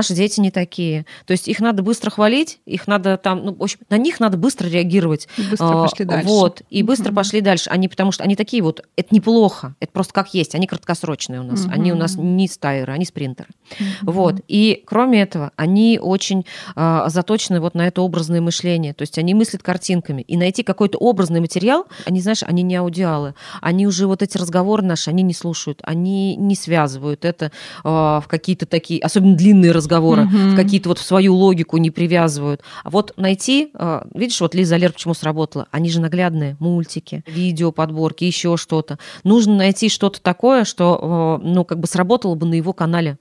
Наши 0.00 0.14
дети 0.14 0.40
не 0.40 0.50
такие. 0.50 1.04
То 1.26 1.32
есть 1.32 1.46
их 1.46 1.60
надо 1.60 1.82
быстро 1.82 2.08
хвалить, 2.08 2.60
их 2.64 2.86
надо 2.86 3.18
там, 3.18 3.44
ну, 3.44 3.54
в 3.54 3.62
общем, 3.62 3.80
на 3.90 3.98
них 3.98 4.18
надо 4.18 4.38
быстро 4.38 4.66
реагировать. 4.66 5.28
И 5.36 5.42
быстро 5.42 5.66
а, 5.66 5.82
пошли 5.82 6.06
дальше. 6.06 6.26
Вот, 6.26 6.62
и 6.70 6.82
быстро 6.82 7.10
mm-hmm. 7.10 7.14
пошли 7.14 7.40
дальше. 7.42 7.68
Они, 7.68 7.86
потому 7.86 8.10
что 8.10 8.24
они 8.24 8.34
такие 8.34 8.62
вот, 8.62 8.82
это 8.96 9.14
неплохо, 9.14 9.74
это 9.78 9.92
просто 9.92 10.14
как 10.14 10.32
есть, 10.32 10.54
они 10.54 10.66
краткосрочные 10.66 11.40
у 11.40 11.42
нас. 11.42 11.66
Mm-hmm. 11.66 11.72
Они 11.72 11.92
у 11.92 11.96
нас 11.96 12.16
не 12.16 12.48
стайеры, 12.48 12.94
они 12.94 13.04
спринтеры. 13.04 13.50
Mm-hmm. 13.50 13.84
Вот, 14.04 14.36
и 14.48 14.82
кроме 14.86 15.20
этого, 15.20 15.52
они 15.56 15.98
очень 16.00 16.46
а, 16.74 17.10
заточены 17.10 17.60
вот 17.60 17.74
на 17.74 17.86
это 17.86 18.00
образное 18.00 18.40
мышление. 18.40 18.94
То 18.94 19.02
есть 19.02 19.18
они 19.18 19.34
мыслят 19.34 19.62
картинками. 19.62 20.22
И 20.22 20.38
найти 20.38 20.62
какой-то 20.62 20.96
образный 20.96 21.40
материал, 21.40 21.84
они, 22.06 22.22
знаешь, 22.22 22.42
они 22.42 22.62
не 22.62 22.76
аудиалы. 22.76 23.34
Они 23.60 23.86
уже 23.86 24.06
вот 24.06 24.22
эти 24.22 24.38
разговоры 24.38 24.82
наши, 24.82 25.10
они 25.10 25.22
не 25.22 25.34
слушают, 25.34 25.80
они 25.82 26.36
не 26.36 26.54
связывают 26.54 27.26
это 27.26 27.52
а, 27.84 28.22
в 28.22 28.28
какие-то 28.28 28.64
такие, 28.64 29.02
особенно 29.02 29.36
длинные 29.36 29.72
разговоры, 29.72 29.79
разговора, 29.80 30.22
угу. 30.22 30.36
в 30.52 30.56
какие-то 30.56 30.88
вот 30.88 30.98
в 30.98 31.02
свою 31.02 31.34
логику 31.34 31.76
не 31.76 31.90
привязывают. 31.90 32.62
А 32.84 32.90
вот 32.90 33.12
найти, 33.16 33.70
а, 33.74 34.06
видишь, 34.14 34.40
вот 34.40 34.54
Лиза 34.54 34.76
Алер 34.76 34.92
почему 34.92 35.14
сработала? 35.14 35.66
Они 35.70 35.90
же 35.90 36.00
наглядные, 36.00 36.56
мультики, 36.60 37.24
видео, 37.26 37.72
подборки, 37.72 38.24
еще 38.24 38.56
что-то. 38.56 38.98
Нужно 39.24 39.56
найти 39.56 39.88
что-то 39.88 40.20
такое, 40.20 40.64
что, 40.64 40.98
а, 41.02 41.38
ну, 41.42 41.64
как 41.64 41.80
бы 41.80 41.86
сработало 41.86 42.34
бы 42.34 42.46
на 42.46 42.54
его 42.54 42.72
канале 42.72 43.18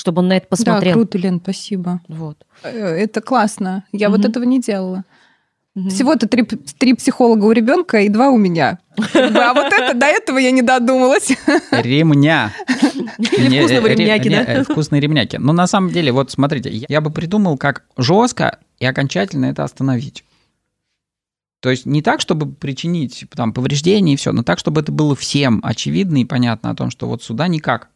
чтобы 0.00 0.20
он 0.20 0.28
на 0.28 0.36
это 0.36 0.46
посмотрел. 0.46 0.94
Да, 0.94 1.00
круто, 1.00 1.18
Лен, 1.18 1.40
спасибо. 1.42 2.00
Вот. 2.06 2.46
Э, 2.62 2.70
это 2.70 3.20
классно. 3.20 3.82
Я 3.90 4.08
угу. 4.08 4.18
вот 4.18 4.26
этого 4.26 4.44
не 4.44 4.60
делала. 4.60 5.02
Всего-то 5.90 6.28
три, 6.28 6.44
три 6.44 6.94
психолога 6.94 7.44
у 7.44 7.52
ребенка 7.52 8.00
и 8.00 8.08
два 8.08 8.30
у 8.30 8.36
меня. 8.36 8.78
А 8.96 9.54
вот 9.54 9.72
это 9.72 9.94
до 9.94 10.06
этого 10.06 10.38
я 10.38 10.50
не 10.50 10.62
додумалась. 10.62 11.30
Ремня. 11.70 12.52
Или 13.18 13.60
вкусного 13.60 13.86
ремняки, 13.86 14.30
да? 14.30 14.42
Э, 14.42 14.64
вкусные 14.64 15.00
ремняки. 15.00 15.38
Но 15.38 15.52
на 15.52 15.66
самом 15.66 15.90
деле, 15.90 16.10
вот 16.12 16.30
смотрите, 16.30 16.84
я 16.88 17.00
бы 17.00 17.10
придумал, 17.10 17.56
как 17.56 17.84
жестко 17.96 18.58
и 18.78 18.86
окончательно 18.86 19.46
это 19.46 19.64
остановить. 19.64 20.24
То 21.60 21.70
есть 21.70 21.86
не 21.86 22.02
так, 22.02 22.20
чтобы 22.20 22.50
причинить 22.50 23.26
там 23.34 23.52
повреждения 23.52 24.14
и 24.14 24.16
все, 24.16 24.32
но 24.32 24.42
так, 24.42 24.58
чтобы 24.58 24.80
это 24.80 24.92
было 24.92 25.16
всем 25.16 25.60
очевидно 25.64 26.20
и 26.20 26.24
понятно 26.24 26.70
о 26.70 26.74
том, 26.74 26.90
что 26.90 27.08
вот 27.08 27.22
сюда 27.22 27.48
никак. 27.48 27.88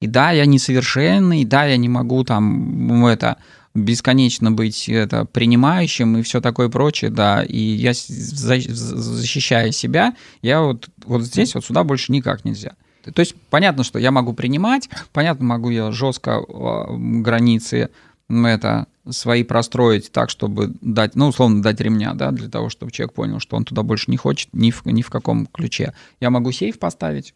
И 0.00 0.06
да, 0.06 0.30
я 0.30 0.46
несовершенный, 0.46 1.42
и 1.42 1.44
да, 1.44 1.64
я 1.64 1.76
не 1.76 1.88
могу 1.88 2.22
там 2.24 3.04
это 3.06 3.38
бесконечно 3.78 4.50
быть 4.50 4.88
это, 4.88 5.24
принимающим 5.24 6.18
и 6.18 6.22
все 6.22 6.40
такое 6.40 6.68
прочее, 6.68 7.10
да, 7.10 7.42
и 7.42 7.58
я, 7.58 7.92
защищая 7.94 9.72
себя, 9.72 10.14
я 10.42 10.62
вот, 10.62 10.88
вот 11.04 11.22
здесь 11.22 11.54
вот 11.54 11.64
сюда 11.64 11.84
больше 11.84 12.12
никак 12.12 12.44
нельзя. 12.44 12.74
То 13.02 13.20
есть 13.20 13.34
понятно, 13.50 13.84
что 13.84 13.98
я 13.98 14.10
могу 14.10 14.34
принимать, 14.34 14.90
понятно, 15.12 15.46
могу 15.46 15.70
я 15.70 15.92
жестко 15.92 16.42
а, 16.46 16.86
границы 16.90 17.90
это 18.28 18.86
свои 19.08 19.42
простроить 19.42 20.12
так, 20.12 20.28
чтобы 20.28 20.74
дать, 20.82 21.14
ну, 21.14 21.28
условно, 21.28 21.62
дать 21.62 21.80
ремня, 21.80 22.12
да, 22.14 22.30
для 22.30 22.48
того, 22.48 22.68
чтобы 22.68 22.92
человек 22.92 23.14
понял, 23.14 23.40
что 23.40 23.56
он 23.56 23.64
туда 23.64 23.82
больше 23.82 24.10
не 24.10 24.18
хочет 24.18 24.50
ни 24.52 24.70
в, 24.70 24.84
ни 24.84 25.00
в 25.00 25.08
каком 25.08 25.46
ключе. 25.46 25.94
Я 26.20 26.28
могу 26.28 26.52
сейф 26.52 26.78
поставить, 26.78 27.34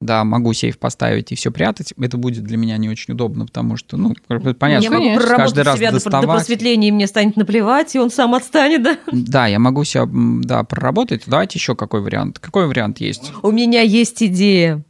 да, 0.00 0.22
могу 0.22 0.52
сейф 0.52 0.78
поставить 0.78 1.32
и 1.32 1.34
все 1.34 1.50
прятать, 1.50 1.92
это 2.00 2.16
будет 2.16 2.44
для 2.44 2.56
меня 2.56 2.76
не 2.76 2.88
очень 2.88 3.14
удобно, 3.14 3.46
потому 3.46 3.76
что, 3.76 3.96
ну, 3.96 4.14
понятно, 4.58 4.84
я 4.84 4.90
могу 4.90 5.18
каждый 5.18 5.64
раз 5.64 5.78
себя 5.78 5.90
доставать. 5.90 6.26
до 6.26 6.32
просветления, 6.34 6.88
и 6.88 6.92
мне 6.92 7.06
станет 7.08 7.36
наплевать, 7.36 7.94
и 7.96 7.98
он 7.98 8.10
сам 8.10 8.34
отстанет, 8.34 8.82
да? 8.82 8.98
Да, 9.10 9.46
я 9.46 9.58
могу 9.58 9.82
себя, 9.84 10.08
да, 10.08 10.62
проработать. 10.62 11.22
Давайте 11.26 11.58
еще 11.58 11.74
какой 11.74 12.00
вариант? 12.00 12.38
Какой 12.38 12.68
вариант 12.68 13.00
есть? 13.00 13.32
У 13.42 13.50
меня 13.50 13.82
есть 13.82 14.22
идея. 14.22 14.84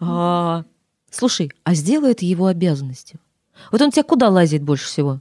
А, 0.00 0.64
слушай, 1.10 1.52
а 1.64 1.74
сделай 1.74 2.12
это 2.12 2.24
его 2.24 2.46
обязанностью. 2.46 3.20
Вот 3.70 3.82
он 3.82 3.90
тебя 3.90 4.02
куда 4.02 4.30
лазит 4.30 4.62
больше 4.62 4.86
всего? 4.86 5.20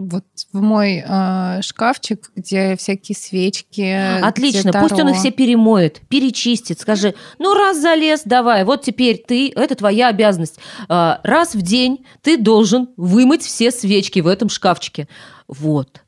Вот 0.00 0.24
в 0.52 0.60
мой 0.62 1.04
э, 1.06 1.60
шкафчик, 1.62 2.30
где 2.34 2.74
всякие 2.76 3.14
свечки. 3.14 4.20
Отлично, 4.22 4.72
пусть 4.72 4.94
он 4.94 5.10
их 5.10 5.16
все 5.16 5.30
перемоет, 5.30 6.00
перечистит, 6.08 6.80
скажи, 6.80 7.14
ну 7.38 7.54
раз 7.54 7.78
залез, 7.78 8.22
давай, 8.24 8.64
вот 8.64 8.82
теперь 8.82 9.22
ты, 9.26 9.52
это 9.54 9.74
твоя 9.74 10.08
обязанность. 10.08 10.58
Э, 10.88 11.16
раз 11.22 11.54
в 11.54 11.60
день 11.60 12.06
ты 12.22 12.38
должен 12.38 12.88
вымыть 12.96 13.42
все 13.42 13.70
свечки 13.70 14.20
в 14.20 14.26
этом 14.26 14.48
шкафчике. 14.48 15.06
Вот. 15.46 16.00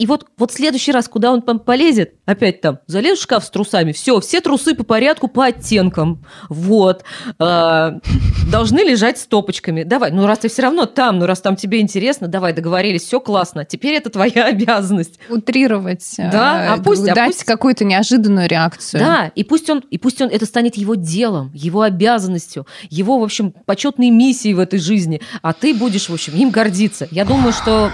И 0.00 0.06
вот, 0.06 0.26
вот 0.38 0.50
в 0.50 0.54
следующий 0.54 0.90
раз, 0.90 1.06
куда 1.06 1.30
он 1.30 1.40
полезет, 1.40 2.14
опять 2.26 2.60
там, 2.60 2.80
залез 2.88 3.20
в 3.20 3.22
шкаф 3.22 3.44
с 3.44 3.50
трусами, 3.50 3.92
все, 3.92 4.18
все 4.18 4.40
трусы 4.40 4.74
по 4.74 4.82
порядку, 4.82 5.28
по 5.28 5.44
оттенкам. 5.44 6.24
Вот. 6.48 7.04
Э, 7.38 7.92
должны 8.50 8.80
лежать 8.80 9.18
стопочками. 9.18 9.84
Давай, 9.84 10.10
ну 10.10 10.26
раз 10.26 10.40
ты 10.40 10.48
все 10.48 10.62
равно 10.62 10.86
там, 10.86 11.20
ну 11.20 11.26
раз 11.26 11.40
там 11.40 11.54
тебе 11.54 11.80
интересно, 11.80 12.26
давай, 12.26 12.52
договорились, 12.52 13.02
все 13.04 13.20
классно. 13.20 13.64
Теперь 13.64 13.94
это 13.94 14.10
твоя 14.10 14.46
обязанность. 14.46 15.20
Утрировать. 15.28 16.04
Да, 16.18 16.74
а 16.74 16.82
пусть... 16.82 17.04
Дать 17.04 17.16
а 17.16 17.26
пусть... 17.26 17.44
какую-то 17.44 17.84
неожиданную 17.84 18.48
реакцию. 18.48 18.98
Да, 18.98 19.30
и 19.32 19.44
пусть, 19.44 19.70
он, 19.70 19.78
и 19.78 19.98
пусть 19.98 20.20
он, 20.20 20.28
это 20.28 20.44
станет 20.44 20.74
его 20.76 20.96
делом, 20.96 21.52
его 21.54 21.82
обязанностью, 21.82 22.66
его, 22.90 23.20
в 23.20 23.22
общем, 23.22 23.54
почетной 23.64 24.10
миссией 24.10 24.54
в 24.54 24.58
этой 24.58 24.80
жизни. 24.80 25.20
А 25.40 25.52
ты 25.52 25.72
будешь, 25.72 26.08
в 26.08 26.12
общем, 26.12 26.34
им 26.34 26.50
гордиться. 26.50 27.06
Я 27.12 27.24
думаю, 27.24 27.52
что 27.52 27.92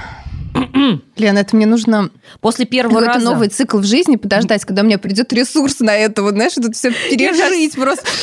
Лен, 1.17 1.39
это 1.39 1.57
мне 1.57 1.67
нужно 1.67 2.11
после 2.41 2.65
первого 2.65 3.05
раза 3.05 3.25
новый 3.25 3.49
цикл 3.49 3.79
в 3.79 3.85
жизни 3.85 4.17
подождать, 4.17 4.65
когда 4.65 4.83
у 4.83 4.85
меня 4.85 4.99
придет 4.99 5.33
ресурс 5.33 5.81
на 5.81 5.95
это, 5.95 6.23
вот 6.23 6.35
знаешь, 6.35 6.55
тут 6.55 6.77
все 6.77 6.91
пережить 6.91 7.75
просто. 7.75 8.05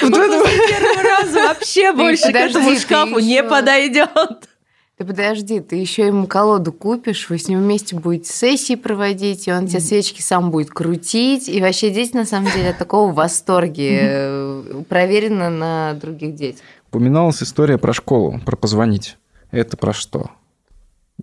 Вот 0.00 0.14
первого 0.14 1.02
раза 1.02 1.48
вообще 1.48 1.92
больше 1.96 2.32
к 2.32 2.34
этому 2.34 2.74
шкафу 2.76 3.18
не 3.18 3.42
подойдет. 3.42 4.48
Ты 4.96 5.04
подожди, 5.04 5.60
ты 5.60 5.76
еще 5.76 6.06
ему 6.06 6.26
колоду 6.26 6.72
купишь, 6.72 7.28
вы 7.28 7.38
с 7.38 7.48
ним 7.48 7.60
вместе 7.60 7.96
будете 7.96 8.32
сессии 8.32 8.74
проводить, 8.74 9.48
и 9.48 9.52
он 9.52 9.66
тебе 9.66 9.80
свечки 9.80 10.22
сам 10.22 10.50
будет 10.50 10.70
крутить. 10.70 11.48
И 11.48 11.60
вообще 11.60 11.90
дети, 11.90 12.14
на 12.16 12.24
самом 12.24 12.50
деле, 12.52 12.70
от 12.70 12.78
такого 12.78 13.10
в 13.10 13.14
восторге. 13.14 13.98
Э, 14.00 14.82
проверено 14.88 15.50
на 15.50 15.94
других 15.94 16.34
детях. 16.34 16.62
Упоминалась 16.90 17.42
история 17.42 17.78
про 17.78 17.92
школу, 17.92 18.40
про 18.46 18.56
позвонить. 18.56 19.16
Это 19.50 19.76
про 19.76 19.92
что? 19.92 20.30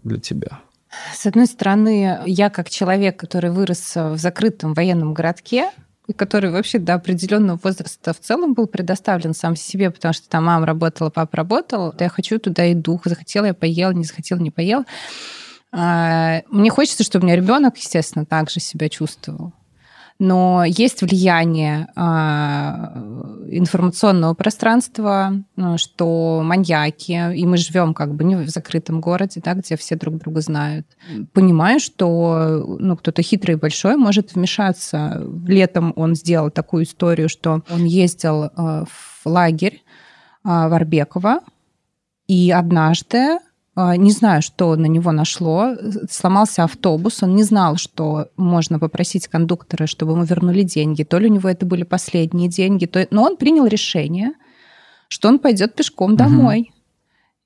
Для 0.03 0.19
тебя? 0.19 0.59
С 1.13 1.25
одной 1.25 1.45
стороны, 1.45 2.19
я 2.25 2.49
как 2.49 2.69
человек, 2.69 3.19
который 3.19 3.51
вырос 3.51 3.95
в 3.95 4.17
закрытом 4.17 4.73
военном 4.73 5.13
городке, 5.13 5.71
и 6.07 6.13
который 6.13 6.49
вообще 6.49 6.79
до 6.79 6.95
определенного 6.95 7.59
возраста 7.63 8.13
в 8.13 8.19
целом 8.19 8.55
был 8.55 8.65
предоставлен 8.65 9.35
сам 9.35 9.55
себе, 9.55 9.91
потому 9.91 10.13
что 10.13 10.27
там 10.27 10.45
мама 10.45 10.65
работала, 10.65 11.11
папа 11.11 11.37
работал, 11.37 11.93
да 11.93 12.05
я 12.05 12.09
хочу 12.09 12.39
туда 12.39 12.71
иду, 12.71 12.99
захотела 13.05 13.45
я 13.45 13.53
поел, 13.53 13.91
не 13.91 14.03
захотела 14.03 14.39
не 14.39 14.49
поел. 14.49 14.85
А, 15.71 16.41
мне 16.49 16.71
хочется, 16.71 17.03
чтобы 17.03 17.25
у 17.25 17.27
меня 17.27 17.35
ребенок, 17.35 17.77
естественно, 17.77 18.25
также 18.25 18.59
себя 18.59 18.89
чувствовал 18.89 19.53
но 20.19 20.65
есть 20.65 21.01
влияние 21.01 21.87
а, 21.95 22.91
информационного 23.49 24.33
пространства, 24.33 25.33
ну, 25.55 25.77
что 25.77 26.41
маньяки, 26.43 27.33
и 27.35 27.45
мы 27.45 27.55
живем 27.55 27.93
как 27.93 28.13
бы 28.13 28.25
не 28.25 28.35
в 28.35 28.49
закрытом 28.49 28.99
городе, 28.99 29.41
да, 29.43 29.53
где 29.53 29.77
все 29.77 29.95
друг 29.95 30.17
друга 30.17 30.41
знают. 30.41 30.85
Понимаю, 31.31 31.79
что 31.79 32.77
ну, 32.79 32.97
кто-то 32.97 33.21
хитрый 33.21 33.55
и 33.55 33.59
большой 33.59 33.95
может 33.95 34.35
вмешаться. 34.35 35.23
Летом 35.47 35.93
он 35.95 36.15
сделал 36.15 36.51
такую 36.51 36.83
историю, 36.83 37.29
что 37.29 37.63
он 37.69 37.85
ездил 37.85 38.51
а, 38.55 38.83
в 38.85 39.21
лагерь 39.25 39.83
а, 40.43 40.67
в 40.67 40.73
Арбеково, 40.73 41.39
и 42.27 42.51
однажды 42.51 43.39
не 43.95 44.11
знаю, 44.11 44.41
что 44.41 44.75
на 44.75 44.87
него 44.87 45.11
нашло. 45.11 45.75
Сломался 46.09 46.63
автобус, 46.63 47.23
он 47.23 47.35
не 47.35 47.43
знал, 47.43 47.77
что 47.77 48.27
можно 48.35 48.79
попросить 48.79 49.27
кондуктора, 49.27 49.87
чтобы 49.87 50.13
ему 50.13 50.23
вернули 50.23 50.63
деньги. 50.63 51.03
То 51.03 51.19
ли 51.19 51.29
у 51.29 51.33
него 51.33 51.47
это 51.47 51.65
были 51.65 51.83
последние 51.83 52.49
деньги, 52.49 52.85
то... 52.85 53.07
но 53.11 53.23
он 53.23 53.37
принял 53.37 53.65
решение, 53.65 54.33
что 55.07 55.27
он 55.27 55.39
пойдет 55.39 55.75
пешком 55.75 56.15
домой. 56.15 56.71
Угу. 56.71 56.79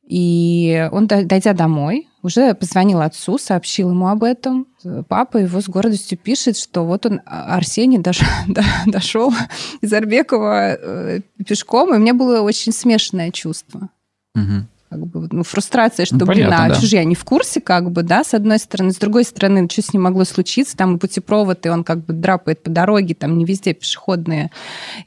И 0.08 0.90
он, 0.92 1.08
дойдя 1.08 1.54
домой, 1.54 2.10
уже 2.24 2.54
позвонил 2.56 3.02
отцу, 3.02 3.38
сообщил 3.38 3.92
ему 3.92 4.08
об 4.08 4.24
этом. 4.24 4.68
Папа 5.08 5.38
его 5.38 5.62
с 5.62 5.70
гордостью 5.70 6.18
пишет, 6.18 6.58
что 6.58 6.84
вот 6.84 7.06
он, 7.06 7.22
а, 7.26 7.56
Арсений, 7.56 8.00
дошел, 8.00 8.28
дошел 8.86 9.34
из 9.82 9.94
Арбекова 9.94 10.74
э, 10.74 11.20
пешком, 11.46 11.94
и 11.94 11.98
у 11.98 12.00
меня 12.00 12.14
было 12.14 12.42
очень 12.42 12.74
смешанное 12.74 13.32
чувство. 13.32 13.90
Угу 14.36 14.68
как 14.94 15.08
бы, 15.08 15.28
ну, 15.32 15.44
фрустрация, 15.44 16.06
что, 16.06 16.18
ну, 16.18 16.26
блин, 16.26 16.48
а 16.52 16.70
да. 16.70 16.76
чужие, 16.76 17.02
я 17.02 17.06
не 17.06 17.16
в 17.16 17.24
курсе, 17.24 17.62
как 17.62 17.92
бы, 17.92 18.04
да, 18.04 18.24
с 18.24 18.34
одной 18.34 18.60
стороны. 18.60 18.92
С 18.92 18.98
другой 18.98 19.24
стороны, 19.24 19.68
что 19.70 19.82
с 19.82 19.94
ним 19.94 20.04
могло 20.04 20.24
случиться? 20.24 20.78
Там 20.78 20.96
и 20.96 21.00
путепровод, 21.00 21.66
и 21.66 21.70
он 21.70 21.84
как 21.84 22.06
бы 22.06 22.14
драпает 22.14 22.64
по 22.64 22.70
дороге, 22.70 23.16
там 23.16 23.38
не 23.38 23.46
везде 23.46 23.74
пешеходные 23.74 24.52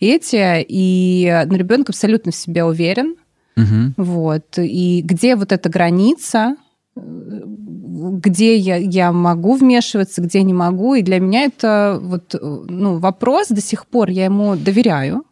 эти. 0.00 0.64
И 0.68 1.44
ну, 1.46 1.56
ребенок 1.56 1.90
абсолютно 1.90 2.32
в 2.32 2.36
себе 2.36 2.64
уверен. 2.64 3.16
Угу. 3.56 3.94
Вот. 3.96 4.58
И 4.58 5.02
где 5.02 5.36
вот 5.36 5.52
эта 5.52 5.68
граница, 5.68 6.56
где 6.94 8.56
я, 8.56 8.76
я 8.76 9.12
могу 9.12 9.54
вмешиваться, 9.54 10.22
где 10.22 10.42
не 10.42 10.54
могу. 10.54 10.94
И 10.94 11.02
для 11.02 11.20
меня 11.20 11.44
это 11.44 11.98
вот, 12.00 12.34
ну, 12.40 12.98
вопрос 12.98 13.48
до 13.48 13.60
сих 13.60 13.86
пор, 13.86 14.10
я 14.10 14.24
ему 14.24 14.56
доверяю, 14.56 15.16
на 15.16 15.22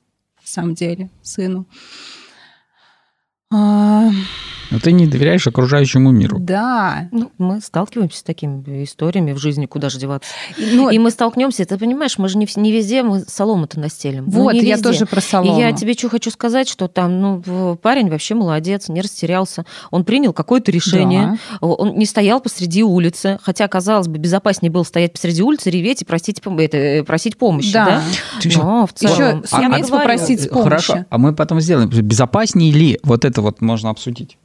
самом 0.44 0.74
деле, 0.74 1.10
сыну. 1.22 1.66
А, 3.56 4.10
но 4.74 4.80
ты 4.80 4.90
не 4.90 5.06
доверяешь 5.06 5.46
окружающему 5.46 6.10
миру. 6.10 6.38
Да. 6.40 7.08
Ну, 7.12 7.30
мы 7.38 7.60
сталкиваемся 7.60 8.18
с 8.18 8.22
такими 8.24 8.82
историями 8.82 9.32
в 9.32 9.38
жизни, 9.38 9.66
куда 9.66 9.88
же 9.88 10.00
деваться. 10.00 10.28
Но... 10.58 10.90
И 10.90 10.98
мы 10.98 11.12
столкнемся, 11.12 11.64
ты 11.64 11.78
понимаешь, 11.78 12.18
мы 12.18 12.28
же 12.28 12.38
не, 12.38 12.48
не 12.56 12.72
везде 12.72 13.04
мы 13.04 13.20
солому-то 13.20 13.78
настелим. 13.78 14.24
Ну, 14.26 14.42
вот, 14.42 14.54
ну, 14.54 14.60
я 14.60 14.76
тоже 14.78 15.06
про 15.06 15.20
солому. 15.20 15.56
И 15.56 15.60
я 15.60 15.72
тебе 15.72 15.94
что 15.94 16.08
хочу 16.08 16.32
сказать, 16.32 16.68
что 16.68 16.88
там, 16.88 17.20
ну, 17.20 17.76
парень 17.80 18.10
вообще 18.10 18.34
молодец, 18.34 18.88
не 18.88 19.00
растерялся. 19.00 19.64
Он 19.92 20.04
принял 20.04 20.32
какое-то 20.32 20.72
решение, 20.72 21.38
да. 21.60 21.66
он 21.66 21.96
не 21.96 22.04
стоял 22.04 22.40
посреди 22.40 22.82
улицы, 22.82 23.38
хотя, 23.44 23.68
казалось 23.68 24.08
бы, 24.08 24.18
безопаснее 24.18 24.72
было 24.72 24.82
стоять 24.82 25.12
посреди 25.12 25.42
улицы, 25.42 25.70
реветь 25.70 26.02
и 26.02 26.04
просить, 26.04 26.40
это, 26.44 26.76
э, 26.76 27.04
просить 27.04 27.36
помощи, 27.36 27.72
да? 27.72 28.02
да? 28.42 28.50
Но 28.56 28.88
в 28.88 28.92
целом... 28.92 29.42
Еще 29.42 29.56
а, 29.56 29.66
а, 29.66 29.98
попросить 29.98 30.50
помощи. 30.50 30.64
Хорошо, 30.64 31.04
а 31.08 31.18
мы 31.18 31.32
потом 31.32 31.60
сделаем. 31.60 31.88
Безопаснее 31.88 32.72
ли? 32.72 32.98
Вот 33.04 33.24
это 33.24 33.40
вот 33.40 33.60
можно 33.60 33.90
обсудить. 33.90 34.36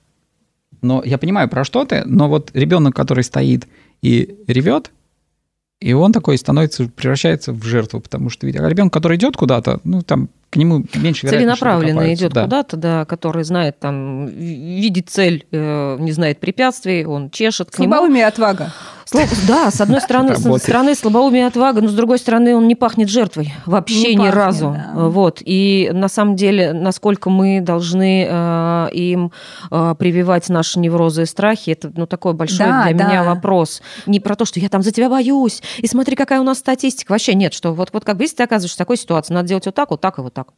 Но 0.82 1.02
я 1.04 1.18
понимаю, 1.18 1.50
про 1.50 1.64
что 1.64 1.86
ты, 1.86 2.04
но 2.06 2.30
вот 2.30 2.52
ребенок, 2.54 2.96
который 2.96 3.24
стоит 3.24 3.68
и 4.02 4.38
ревет, 4.48 4.92
и 5.80 5.94
он 5.94 6.12
такой 6.12 6.38
становится, 6.38 6.90
превращается 6.90 7.54
в 7.54 7.64
жертву, 7.64 8.02
потому 8.02 8.30
что 8.30 8.48
а 8.48 8.50
ребенок, 8.50 8.92
который 8.92 9.18
идет 9.18 9.38
куда-то, 9.38 9.80
ну 9.86 10.02
там 10.02 10.30
к 10.50 10.58
нему 10.58 10.84
меньше 10.96 11.28
Целенаправленно 11.28 12.14
идет 12.14 12.34
да. 12.34 12.44
куда-то, 12.44 12.76
да, 12.76 13.06
который 13.06 13.44
знает 13.44 13.80
там, 13.80 14.26
видит 14.26 15.10
цель, 15.10 15.46
э, 15.52 15.98
не 16.00 16.12
знает 16.12 16.40
препятствий, 16.40 17.06
он 17.06 17.30
чешет 17.30 17.72
к 17.72 17.76
Слабоумие 17.76 18.22
нему. 18.22 18.28
отвага. 18.28 18.74
Слаб... 19.10 19.28
Да, 19.48 19.72
с 19.72 19.82
одной 19.82 20.02
стороны, 20.02 20.36
с 20.36 20.60
стороны 20.60 20.94
слабоумие 20.94 21.48
отвага, 21.48 21.82
но 21.82 21.88
с 21.88 21.94
другой 21.94 22.20
стороны 22.20 22.56
он 22.56 22.68
не 22.68 22.76
пахнет 22.76 23.10
жертвой 23.10 23.54
вообще 23.66 24.10
не 24.10 24.14
ни 24.14 24.18
пахнет, 24.18 24.36
разу. 24.36 24.76
Да. 24.78 25.08
Вот. 25.08 25.40
И 25.44 25.90
на 25.92 26.08
самом 26.08 26.36
деле, 26.36 26.74
насколько 26.74 27.32
мы 27.32 27.60
должны 27.60 28.28
э, 28.30 28.90
им 28.94 29.32
э, 29.72 29.96
прививать 29.98 30.48
наши 30.50 30.80
неврозы 30.80 31.24
и 31.24 31.26
страхи, 31.26 31.72
это 31.72 31.92
ну, 31.96 32.06
такой 32.06 32.34
большой 32.34 32.68
да, 32.68 32.84
для 32.84 32.94
да. 32.94 33.08
меня 33.08 33.24
вопрос. 33.24 33.82
Не 34.06 34.20
про 34.20 34.36
то, 34.36 34.46
что 34.46 34.60
я 34.60 34.70
там 34.70 34.84
за 34.84 34.92
тебя 34.92 35.10
боюсь, 35.10 35.64
и 35.80 35.88
смотри, 35.88 36.16
какая 36.16 36.40
у 36.40 36.44
нас 36.44 36.60
статистика. 36.60 37.12
Вообще 37.12 37.34
нет, 37.34 37.54
что 37.54 37.74
вот, 37.74 37.90
вот 37.92 38.06
как 38.06 38.18
бы 38.18 38.24
если 38.26 38.38
ты 38.38 38.44
оказываешься 38.44 38.76
в 38.76 38.78
такой 38.78 38.98
ситуации, 38.98 39.34
надо 39.34 39.48
делать 39.48 39.66
вот 39.66 39.74
так, 39.74 39.90
вот 39.90 40.02
так 40.02 40.20
и 40.20 40.22
вот 40.22 40.34
так. 40.36 40.50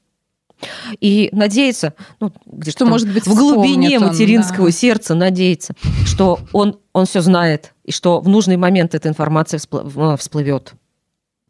И 1.00 1.30
надеяться, 1.32 1.94
ну, 2.20 2.32
где 2.46 2.72
что 2.72 2.86
может 2.86 3.12
быть 3.12 3.26
в 3.26 3.36
глубине 3.36 4.00
он, 4.00 4.08
материнского 4.08 4.68
да. 4.68 4.72
сердца 4.72 5.16
надеяться, 5.16 5.74
что 6.06 6.40
он, 6.54 6.80
он 6.94 7.06
все 7.06 7.22
знает, 7.22 7.74
и 7.84 7.92
что 7.92 8.20
в 8.20 8.28
нужный 8.28 8.58
момент 8.58 8.96
эта 8.96 9.10
информация 9.10 9.60
всплывет. 9.60 10.74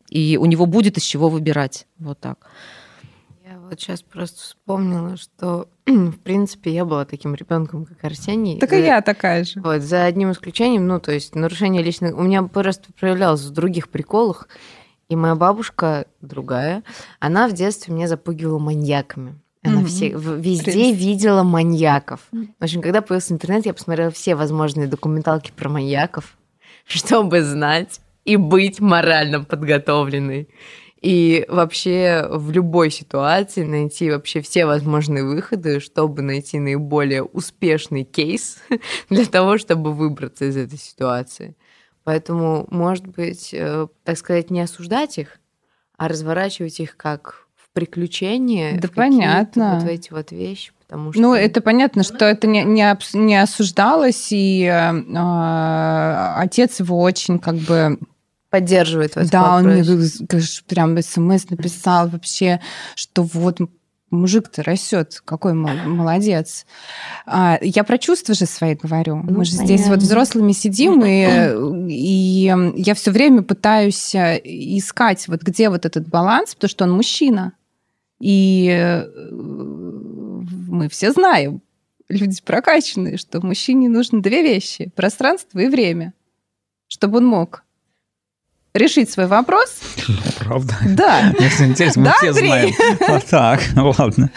И 0.09 0.37
у 0.37 0.45
него 0.45 0.65
будет 0.65 0.97
из 0.97 1.03
чего 1.03 1.29
выбирать. 1.29 1.87
Вот 1.97 2.19
так. 2.19 2.49
Я 3.45 3.59
вот 3.59 3.79
сейчас 3.79 4.01
просто 4.01 4.41
вспомнила, 4.41 5.15
что, 5.17 5.67
в 5.85 6.19
принципе, 6.19 6.73
я 6.73 6.85
была 6.85 7.05
таким 7.05 7.33
ребенком, 7.33 7.85
как 7.85 8.03
Арсений. 8.03 8.59
Так 8.59 8.73
и 8.73 8.81
я 8.81 9.01
такая 9.01 9.45
же. 9.45 9.61
Вот, 9.61 9.81
за 9.81 10.05
одним 10.05 10.31
исключением, 10.31 10.87
ну, 10.87 10.99
то 10.99 11.11
есть 11.11 11.35
нарушение 11.35 11.81
личных... 11.81 12.17
У 12.17 12.21
меня 12.21 12.43
просто 12.43 12.91
проявлялось 12.99 13.41
в 13.41 13.51
других 13.51 13.89
приколах. 13.89 14.47
И 15.11 15.15
моя 15.17 15.35
бабушка, 15.35 16.05
другая, 16.21 16.83
она 17.19 17.49
в 17.49 17.51
детстве 17.51 17.93
меня 17.93 18.07
запугивала 18.07 18.59
маньяками. 18.59 19.37
Она 19.61 19.81
mm-hmm. 19.81 19.85
все, 19.85 20.09
везде 20.11 20.71
Принц. 20.71 20.97
видела 20.97 21.43
маньяков. 21.43 22.21
В 22.31 22.63
общем, 22.63 22.81
когда 22.81 23.01
появился 23.01 23.33
интернет, 23.33 23.65
я 23.65 23.73
посмотрела 23.73 24.09
все 24.09 24.35
возможные 24.35 24.87
документалки 24.87 25.51
про 25.51 25.67
маньяков, 25.67 26.37
чтобы 26.85 27.43
знать 27.43 27.99
и 28.23 28.37
быть 28.37 28.79
морально 28.79 29.43
подготовленной. 29.43 30.47
И 31.01 31.45
вообще 31.49 32.25
в 32.29 32.51
любой 32.51 32.89
ситуации 32.89 33.65
найти 33.65 34.09
вообще 34.11 34.39
все 34.39 34.65
возможные 34.65 35.25
выходы, 35.25 35.81
чтобы 35.81 36.21
найти 36.21 36.57
наиболее 36.57 37.23
успешный 37.23 38.05
кейс 38.05 38.59
для 39.09 39.25
того, 39.25 39.57
чтобы 39.57 39.91
выбраться 39.91 40.45
из 40.45 40.55
этой 40.55 40.77
ситуации. 40.79 41.57
Поэтому, 42.03 42.67
может 42.69 43.07
быть, 43.07 43.53
э, 43.53 43.87
так 44.03 44.17
сказать, 44.17 44.49
не 44.49 44.61
осуждать 44.61 45.17
их, 45.17 45.39
а 45.97 46.07
разворачивать 46.07 46.79
их 46.79 46.97
как 46.97 47.47
в 47.55 47.69
приключения. 47.73 48.79
Да, 48.79 48.87
в 48.87 48.91
понятно. 48.91 49.75
Вот 49.75 49.83
в 49.83 49.87
эти 49.87 50.11
вот 50.11 50.31
вещи. 50.31 50.71
Потому 50.85 51.05
ну, 51.05 51.13
что... 51.13 51.21
Ну, 51.21 51.33
это 51.35 51.61
понятно, 51.61 52.03
что 52.03 52.25
это 52.25 52.47
не, 52.47 52.63
не, 52.63 52.97
не 53.13 53.41
осуждалось, 53.41 54.29
и 54.31 54.63
э, 54.63 56.35
отец 56.37 56.79
его 56.79 56.99
очень 56.99 57.39
как 57.39 57.55
бы 57.55 57.97
поддерживает 58.49 59.15
вас. 59.15 59.29
Да, 59.29 59.55
он 59.55 59.67
мне 59.67 59.83
прям 60.67 61.01
смс 61.01 61.49
написал 61.49 62.09
вообще, 62.09 62.59
что 62.95 63.23
вот 63.23 63.59
мужик-то 64.11 64.61
растет, 64.63 65.21
какой 65.25 65.53
молодец. 65.53 66.65
А, 67.25 67.57
я 67.61 67.83
про 67.83 67.97
чувства 67.97 68.35
же 68.35 68.45
свои 68.45 68.75
говорю. 68.75 69.15
Ну, 69.17 69.39
Мы 69.39 69.45
же 69.45 69.57
понятно. 69.57 69.77
здесь 69.77 69.87
вот 69.87 69.99
взрослыми 69.99 70.51
сидим, 70.51 71.03
и, 71.03 71.91
и 71.91 72.53
я 72.75 72.93
все 72.93 73.11
время 73.11 73.41
пытаюсь 73.41 74.13
э, 74.13 74.39
искать, 74.43 75.27
вот 75.27 75.41
где 75.41 75.69
вот 75.69 75.85
этот 75.85 76.07
баланс, 76.07 76.55
потому 76.55 76.69
что 76.69 76.83
он 76.85 76.91
мужчина. 76.91 77.53
И 78.19 78.69
э, 78.69 79.05
мы 79.31 80.89
все 80.89 81.11
знаем, 81.11 81.61
люди 82.09 82.41
прокачанные, 82.43 83.17
что 83.17 83.45
мужчине 83.45 83.89
нужны 83.89 84.21
две 84.21 84.43
вещи– 84.43 84.91
пространство 84.95 85.59
и 85.59 85.67
время, 85.67 86.13
чтобы 86.87 87.17
он 87.17 87.25
мог 87.25 87.63
решить 88.73 89.09
свой 89.09 89.27
вопрос. 89.27 89.79
Правда? 90.39 90.75
Да. 90.85 91.33
Если 91.39 91.65
интересно, 91.65 92.01
мы 92.01 92.07
да, 92.07 92.13
все 92.17 92.33
знаем. 92.33 92.73
Вот 93.07 93.25
так, 93.25 93.61
ладно. 93.75 94.31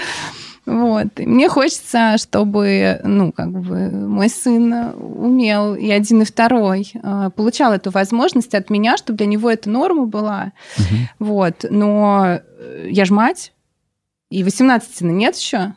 Вот. 0.66 1.20
И 1.20 1.26
мне 1.26 1.48
хочется, 1.48 2.16
чтобы, 2.16 3.00
ну, 3.04 3.32
как 3.32 3.50
бы 3.50 3.90
мой 3.90 4.30
сын 4.30 4.94
умел 4.96 5.74
и 5.74 5.90
один, 5.90 6.22
и 6.22 6.24
второй 6.24 6.90
э, 6.94 7.30
получал 7.36 7.74
эту 7.74 7.90
возможность 7.90 8.54
от 8.54 8.70
меня, 8.70 8.96
чтобы 8.96 9.18
для 9.18 9.26
него 9.26 9.50
это 9.50 9.68
норма 9.68 10.06
была. 10.06 10.52
Угу. 10.78 11.26
Вот. 11.26 11.64
Но 11.68 12.40
я 12.84 13.04
ж 13.04 13.10
мать, 13.10 13.52
и 14.30 14.42
18 14.42 15.02
нет 15.02 15.36
еще. 15.36 15.74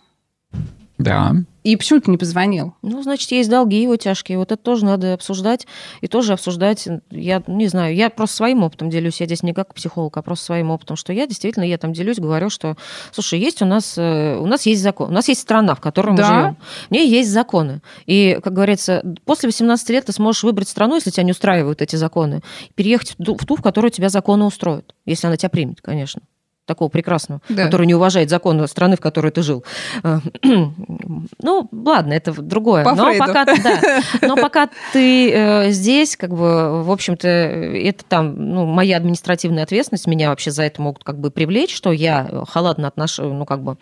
Да. 0.97 1.33
И 1.63 1.75
почему 1.75 1.99
ты 1.99 2.09
не 2.09 2.17
позвонил? 2.17 2.75
Ну, 2.81 3.03
значит, 3.03 3.29
есть 3.31 3.49
долги 3.49 3.81
его 3.81 3.97
тяжкие. 3.97 4.37
Вот 4.37 4.53
это 4.53 4.61
тоже 4.61 4.85
надо 4.85 5.13
обсуждать. 5.13 5.67
И 5.99 6.07
тоже 6.07 6.31
обсуждать, 6.31 6.87
я 7.11 7.43
не 7.45 7.67
знаю, 7.67 7.93
я 7.93 8.09
просто 8.09 8.37
своим 8.37 8.63
опытом 8.63 8.89
делюсь. 8.89 9.19
Я 9.19 9.25
здесь 9.25 9.43
не 9.43 9.53
как 9.53 9.73
психолог, 9.73 10.15
а 10.15 10.21
просто 10.21 10.45
своим 10.45 10.71
опытом, 10.71 10.95
что 10.95 11.11
я 11.11 11.27
действительно, 11.27 11.65
я 11.65 11.77
там 11.77 11.91
делюсь, 11.91 12.19
говорю, 12.19 12.49
что, 12.49 12.77
слушай, 13.11 13.37
есть 13.37 13.61
у 13.61 13.65
нас, 13.65 13.95
э, 13.97 14.37
у 14.37 14.45
нас 14.45 14.65
есть 14.65 14.81
закон, 14.81 15.09
у 15.09 15.13
нас 15.13 15.27
есть 15.27 15.41
страна, 15.41 15.75
в 15.75 15.81
которой 15.81 16.11
мы 16.11 16.17
да? 16.17 16.27
живем. 16.27 16.57
В 16.87 16.91
ней 16.91 17.09
есть 17.09 17.31
законы. 17.31 17.81
И, 18.05 18.39
как 18.41 18.53
говорится, 18.53 19.03
после 19.25 19.49
18 19.49 19.89
лет 19.89 20.05
ты 20.05 20.13
сможешь 20.13 20.43
выбрать 20.43 20.69
страну, 20.69 20.95
если 20.95 21.09
тебя 21.09 21.23
не 21.23 21.31
устраивают 21.31 21.81
эти 21.81 21.97
законы, 21.97 22.41
переехать 22.75 23.15
в 23.17 23.23
ту, 23.23 23.55
в 23.55 23.61
которую 23.61 23.91
тебя 23.91 24.07
законы 24.07 24.45
устроят, 24.45 24.95
если 25.05 25.27
она 25.27 25.35
тебя 25.35 25.49
примет, 25.49 25.81
конечно 25.81 26.21
такого 26.67 26.89
прекрасного, 26.89 27.41
да. 27.49 27.65
который 27.65 27.87
не 27.87 27.95
уважает 27.95 28.29
законы 28.29 28.67
страны, 28.67 28.97
в 28.97 28.99
которой 28.99 29.31
ты 29.31 29.41
жил. 29.41 29.63
Э, 30.03 30.19
ну, 30.43 31.69
ладно, 31.71 32.13
это 32.13 32.33
другое. 32.33 32.83
По 32.83 32.93
но 32.93 33.15
пока, 33.17 33.45
да, 33.45 34.01
но 34.21 34.35
пока 34.35 34.69
ты 34.93 35.31
э, 35.31 35.71
здесь, 35.71 36.15
как 36.15 36.29
бы, 36.29 36.83
в 36.83 36.91
общем-то, 36.91 37.27
это 37.27 38.03
там, 38.05 38.35
ну, 38.35 38.65
моя 38.65 38.97
административная 38.97 39.63
ответственность, 39.63 40.07
меня 40.07 40.29
вообще 40.29 40.51
за 40.51 40.63
это 40.63 40.81
могут 40.81 41.03
как 41.03 41.19
бы 41.19 41.31
привлечь, 41.31 41.75
что 41.75 41.91
я 41.91 42.43
халатно 42.47 42.87
отношу, 42.87 43.33
ну, 43.33 43.45
как 43.45 43.63
бы, 43.63 43.77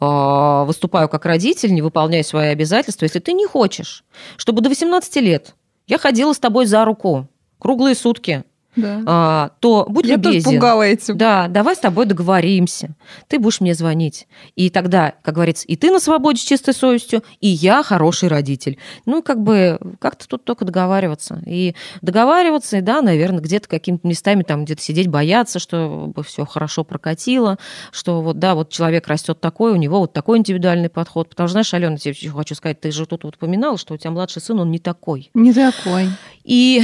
э, 0.00 0.64
выступаю 0.66 1.08
как 1.08 1.24
родитель, 1.24 1.72
не 1.72 1.82
выполняю 1.82 2.24
свои 2.24 2.48
обязательства. 2.48 3.04
Если 3.04 3.20
ты 3.20 3.32
не 3.32 3.46
хочешь, 3.46 4.04
чтобы 4.36 4.60
до 4.60 4.68
18 4.68 5.16
лет 5.16 5.54
я 5.86 5.98
ходила 5.98 6.32
с 6.32 6.38
тобой 6.38 6.66
за 6.66 6.84
руку 6.84 7.28
круглые 7.58 7.94
сутки, 7.94 8.44
да. 8.76 9.02
а, 9.06 9.50
то 9.60 9.86
будь 9.88 10.06
Я 10.06 10.16
любезен. 10.16 10.50
Я 10.50 10.56
пугала 10.56 10.82
этим. 10.82 11.16
Да, 11.16 11.48
давай 11.48 11.76
с 11.76 11.78
тобой 11.78 12.06
договоримся. 12.06 12.94
Ты 13.28 13.38
будешь 13.38 13.60
мне 13.60 13.74
звонить. 13.74 14.26
И 14.56 14.70
тогда, 14.70 15.14
как 15.22 15.34
говорится, 15.34 15.66
и 15.66 15.76
ты 15.76 15.90
на 15.90 16.00
свободе 16.00 16.40
с 16.40 16.44
чистой 16.44 16.74
совестью, 16.74 17.22
и 17.40 17.48
я 17.48 17.82
хороший 17.82 18.28
родитель. 18.28 18.78
Ну, 19.06 19.22
как 19.22 19.42
бы, 19.42 19.78
как-то 20.00 20.28
тут 20.28 20.44
только 20.44 20.64
договариваться. 20.64 21.42
И 21.46 21.74
договариваться, 22.02 22.78
и 22.78 22.80
да, 22.80 23.02
наверное, 23.02 23.40
где-то 23.40 23.68
какими-то 23.68 24.06
местами 24.06 24.42
там 24.42 24.64
где-то 24.64 24.82
сидеть, 24.82 25.08
бояться, 25.08 25.58
чтобы 25.58 26.22
все 26.24 26.44
хорошо 26.44 26.84
прокатило, 26.84 27.58
что 27.92 28.20
вот, 28.22 28.38
да, 28.38 28.54
вот 28.54 28.70
человек 28.70 29.08
растет 29.08 29.40
такой, 29.40 29.72
у 29.72 29.76
него 29.76 30.00
вот 30.00 30.12
такой 30.12 30.38
индивидуальный 30.38 30.88
подход. 30.88 31.28
Потому 31.28 31.48
что, 31.48 31.52
знаешь, 31.52 31.74
Алена, 31.74 31.96
тебе 31.96 32.30
хочу 32.30 32.54
сказать, 32.54 32.80
ты 32.80 32.90
же 32.90 33.06
тут 33.06 33.24
вот 33.24 33.36
упоминала, 33.36 33.78
что 33.78 33.94
у 33.94 33.96
тебя 33.96 34.10
младший 34.10 34.42
сын, 34.42 34.58
он 34.58 34.70
не 34.70 34.78
такой. 34.78 35.30
Не 35.34 35.52
такой. 35.52 36.08
И 36.42 36.82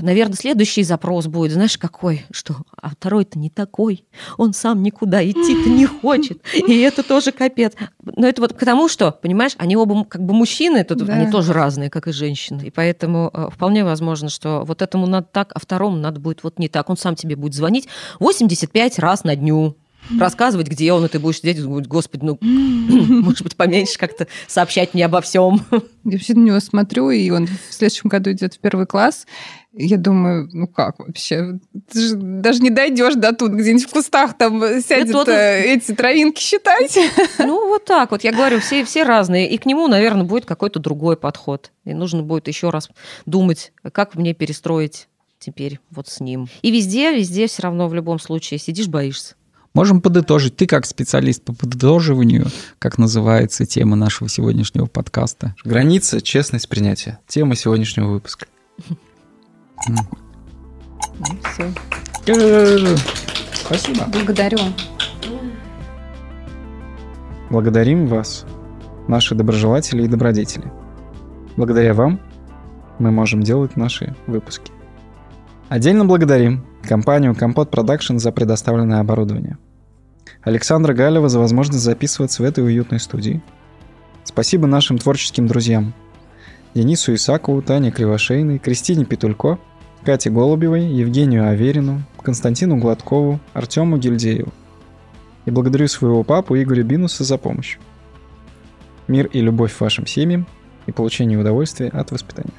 наверное, 0.00 0.36
следующий 0.36 0.82
запрос 0.82 1.09
будет, 1.10 1.52
знаешь, 1.52 1.78
какой? 1.78 2.24
Что, 2.30 2.56
а 2.80 2.90
второй-то 2.90 3.38
не 3.38 3.50
такой, 3.50 4.04
он 4.38 4.52
сам 4.52 4.82
никуда 4.82 5.24
идти-то 5.24 5.68
не 5.68 5.86
хочет, 5.86 6.40
и 6.54 6.78
это 6.80 7.02
тоже 7.02 7.32
капец. 7.32 7.74
Но 8.02 8.26
это 8.26 8.42
вот 8.42 8.52
к 8.52 8.64
тому, 8.64 8.88
что, 8.88 9.12
понимаешь, 9.12 9.52
они 9.58 9.76
оба 9.76 10.04
как 10.04 10.22
бы 10.22 10.34
мужчины, 10.34 10.84
тут 10.84 11.04
да. 11.04 11.14
они 11.14 11.30
тоже 11.30 11.52
разные, 11.52 11.90
как 11.90 12.08
и 12.08 12.12
женщины, 12.12 12.62
и 12.62 12.70
поэтому 12.70 13.30
э, 13.32 13.48
вполне 13.52 13.84
возможно, 13.84 14.28
что 14.28 14.62
вот 14.64 14.82
этому 14.82 15.06
надо 15.06 15.26
так, 15.30 15.52
а 15.54 15.58
второму 15.58 15.96
надо 15.96 16.20
будет 16.20 16.42
вот 16.42 16.58
не 16.58 16.68
так. 16.68 16.88
Он 16.90 16.96
сам 16.96 17.14
тебе 17.14 17.36
будет 17.36 17.54
звонить 17.54 17.88
85 18.18 18.98
раз 18.98 19.24
на 19.24 19.36
дню, 19.36 19.76
рассказывать, 20.18 20.68
где 20.68 20.92
он, 20.92 21.04
и 21.04 21.08
ты 21.08 21.18
будешь 21.18 21.38
сидеть 21.38 21.58
и 21.58 21.62
господи, 21.62 22.24
ну, 22.24 22.38
может 23.22 23.42
быть, 23.42 23.56
поменьше 23.56 23.98
как-то 23.98 24.26
сообщать 24.46 24.94
мне 24.94 25.04
обо 25.04 25.20
всем. 25.20 25.64
Я 26.04 26.12
вообще 26.12 26.34
на 26.34 26.40
него 26.40 26.60
смотрю, 26.60 27.10
и 27.10 27.30
он 27.30 27.46
в 27.46 27.72
следующем 27.74 28.08
году 28.08 28.32
идет 28.32 28.54
в 28.54 28.58
первый 28.58 28.86
класс. 28.86 29.26
Я 29.72 29.98
думаю, 29.98 30.48
ну 30.52 30.66
как 30.66 30.98
вообще? 30.98 31.60
Ты 31.92 32.00
же 32.00 32.16
даже 32.16 32.60
не 32.60 32.70
дойдешь 32.70 33.14
до 33.14 33.32
тут, 33.32 33.52
где-нибудь 33.52 33.88
в 33.88 33.92
кустах 33.92 34.36
там 34.36 34.60
сядет 34.80 35.12
тот... 35.12 35.28
Э, 35.28 35.62
эти 35.62 35.94
травинки 35.94 36.40
считать. 36.40 36.98
Ну, 37.38 37.68
вот 37.68 37.84
так 37.84 38.10
вот. 38.10 38.24
Я 38.24 38.32
говорю, 38.32 38.60
все, 38.60 38.84
все 38.84 39.04
разные. 39.04 39.48
И 39.48 39.58
к 39.58 39.66
нему, 39.66 39.86
наверное, 39.88 40.24
будет 40.24 40.44
какой-то 40.44 40.78
другой 40.78 41.16
подход. 41.16 41.70
И 41.84 41.94
нужно 41.94 42.22
будет 42.22 42.48
еще 42.48 42.70
раз 42.70 42.90
думать, 43.26 43.72
как 43.92 44.14
мне 44.14 44.34
перестроить 44.34 45.08
теперь 45.38 45.80
вот 45.90 46.08
с 46.08 46.20
ним. 46.20 46.48
И 46.62 46.70
везде, 46.70 47.16
везде 47.16 47.46
все 47.46 47.62
равно 47.62 47.88
в 47.88 47.94
любом 47.94 48.18
случае 48.18 48.58
сидишь, 48.58 48.88
боишься. 48.88 49.34
Можем 49.72 50.00
подытожить. 50.00 50.56
Ты 50.56 50.66
как 50.66 50.84
специалист 50.84 51.42
по 51.42 51.54
подытоживанию, 51.54 52.46
как 52.78 52.98
называется 52.98 53.66
тема 53.66 53.96
нашего 53.96 54.28
сегодняшнего 54.28 54.86
подкаста? 54.86 55.54
Граница, 55.64 56.20
честность 56.20 56.68
принятия. 56.68 57.20
Тема 57.28 57.54
сегодняшнего 57.54 58.08
выпуска. 58.08 58.46
Ну, 59.88 59.96
все. 61.52 62.96
Спасибо. 63.54 64.04
Благодарю. 64.12 64.58
Благодарим 67.50 68.06
вас, 68.06 68.44
наши 69.08 69.34
доброжелатели 69.34 70.04
и 70.04 70.08
добродетели. 70.08 70.70
Благодаря 71.56 71.94
вам 71.94 72.20
мы 72.98 73.10
можем 73.10 73.42
делать 73.42 73.76
наши 73.76 74.14
выпуски. 74.26 74.72
Отдельно 75.68 76.04
благодарим 76.04 76.64
компанию 76.82 77.34
Компот 77.34 77.70
Production 77.70 78.18
за 78.18 78.32
предоставленное 78.32 79.00
оборудование. 79.00 79.58
Александра 80.42 80.94
Галева 80.94 81.28
за 81.28 81.38
возможность 81.38 81.84
записываться 81.84 82.42
в 82.42 82.46
этой 82.46 82.64
уютной 82.64 83.00
студии. 83.00 83.42
Спасибо 84.24 84.66
нашим 84.66 84.98
творческим 84.98 85.46
друзьям. 85.46 85.92
Денису 86.74 87.14
Исакову, 87.14 87.62
Тане 87.62 87.90
Кривошейной, 87.90 88.58
Кристине 88.58 89.04
Петулько, 89.04 89.58
Кате 90.04 90.30
Голубевой, 90.30 90.86
Евгению 90.86 91.48
Аверину, 91.48 92.02
Константину 92.22 92.78
Гладкову, 92.78 93.38
Артему 93.52 93.98
Гильдееву. 93.98 94.52
И 95.44 95.50
благодарю 95.50 95.88
своего 95.88 96.22
папу 96.22 96.56
Игоря 96.56 96.82
Бинуса 96.82 97.24
за 97.24 97.36
помощь. 97.36 97.78
Мир 99.08 99.26
и 99.26 99.40
любовь 99.40 99.78
вашим 99.78 100.06
семьям 100.06 100.46
и 100.86 100.92
получение 100.92 101.38
удовольствия 101.38 101.88
от 101.88 102.12
воспитания. 102.12 102.54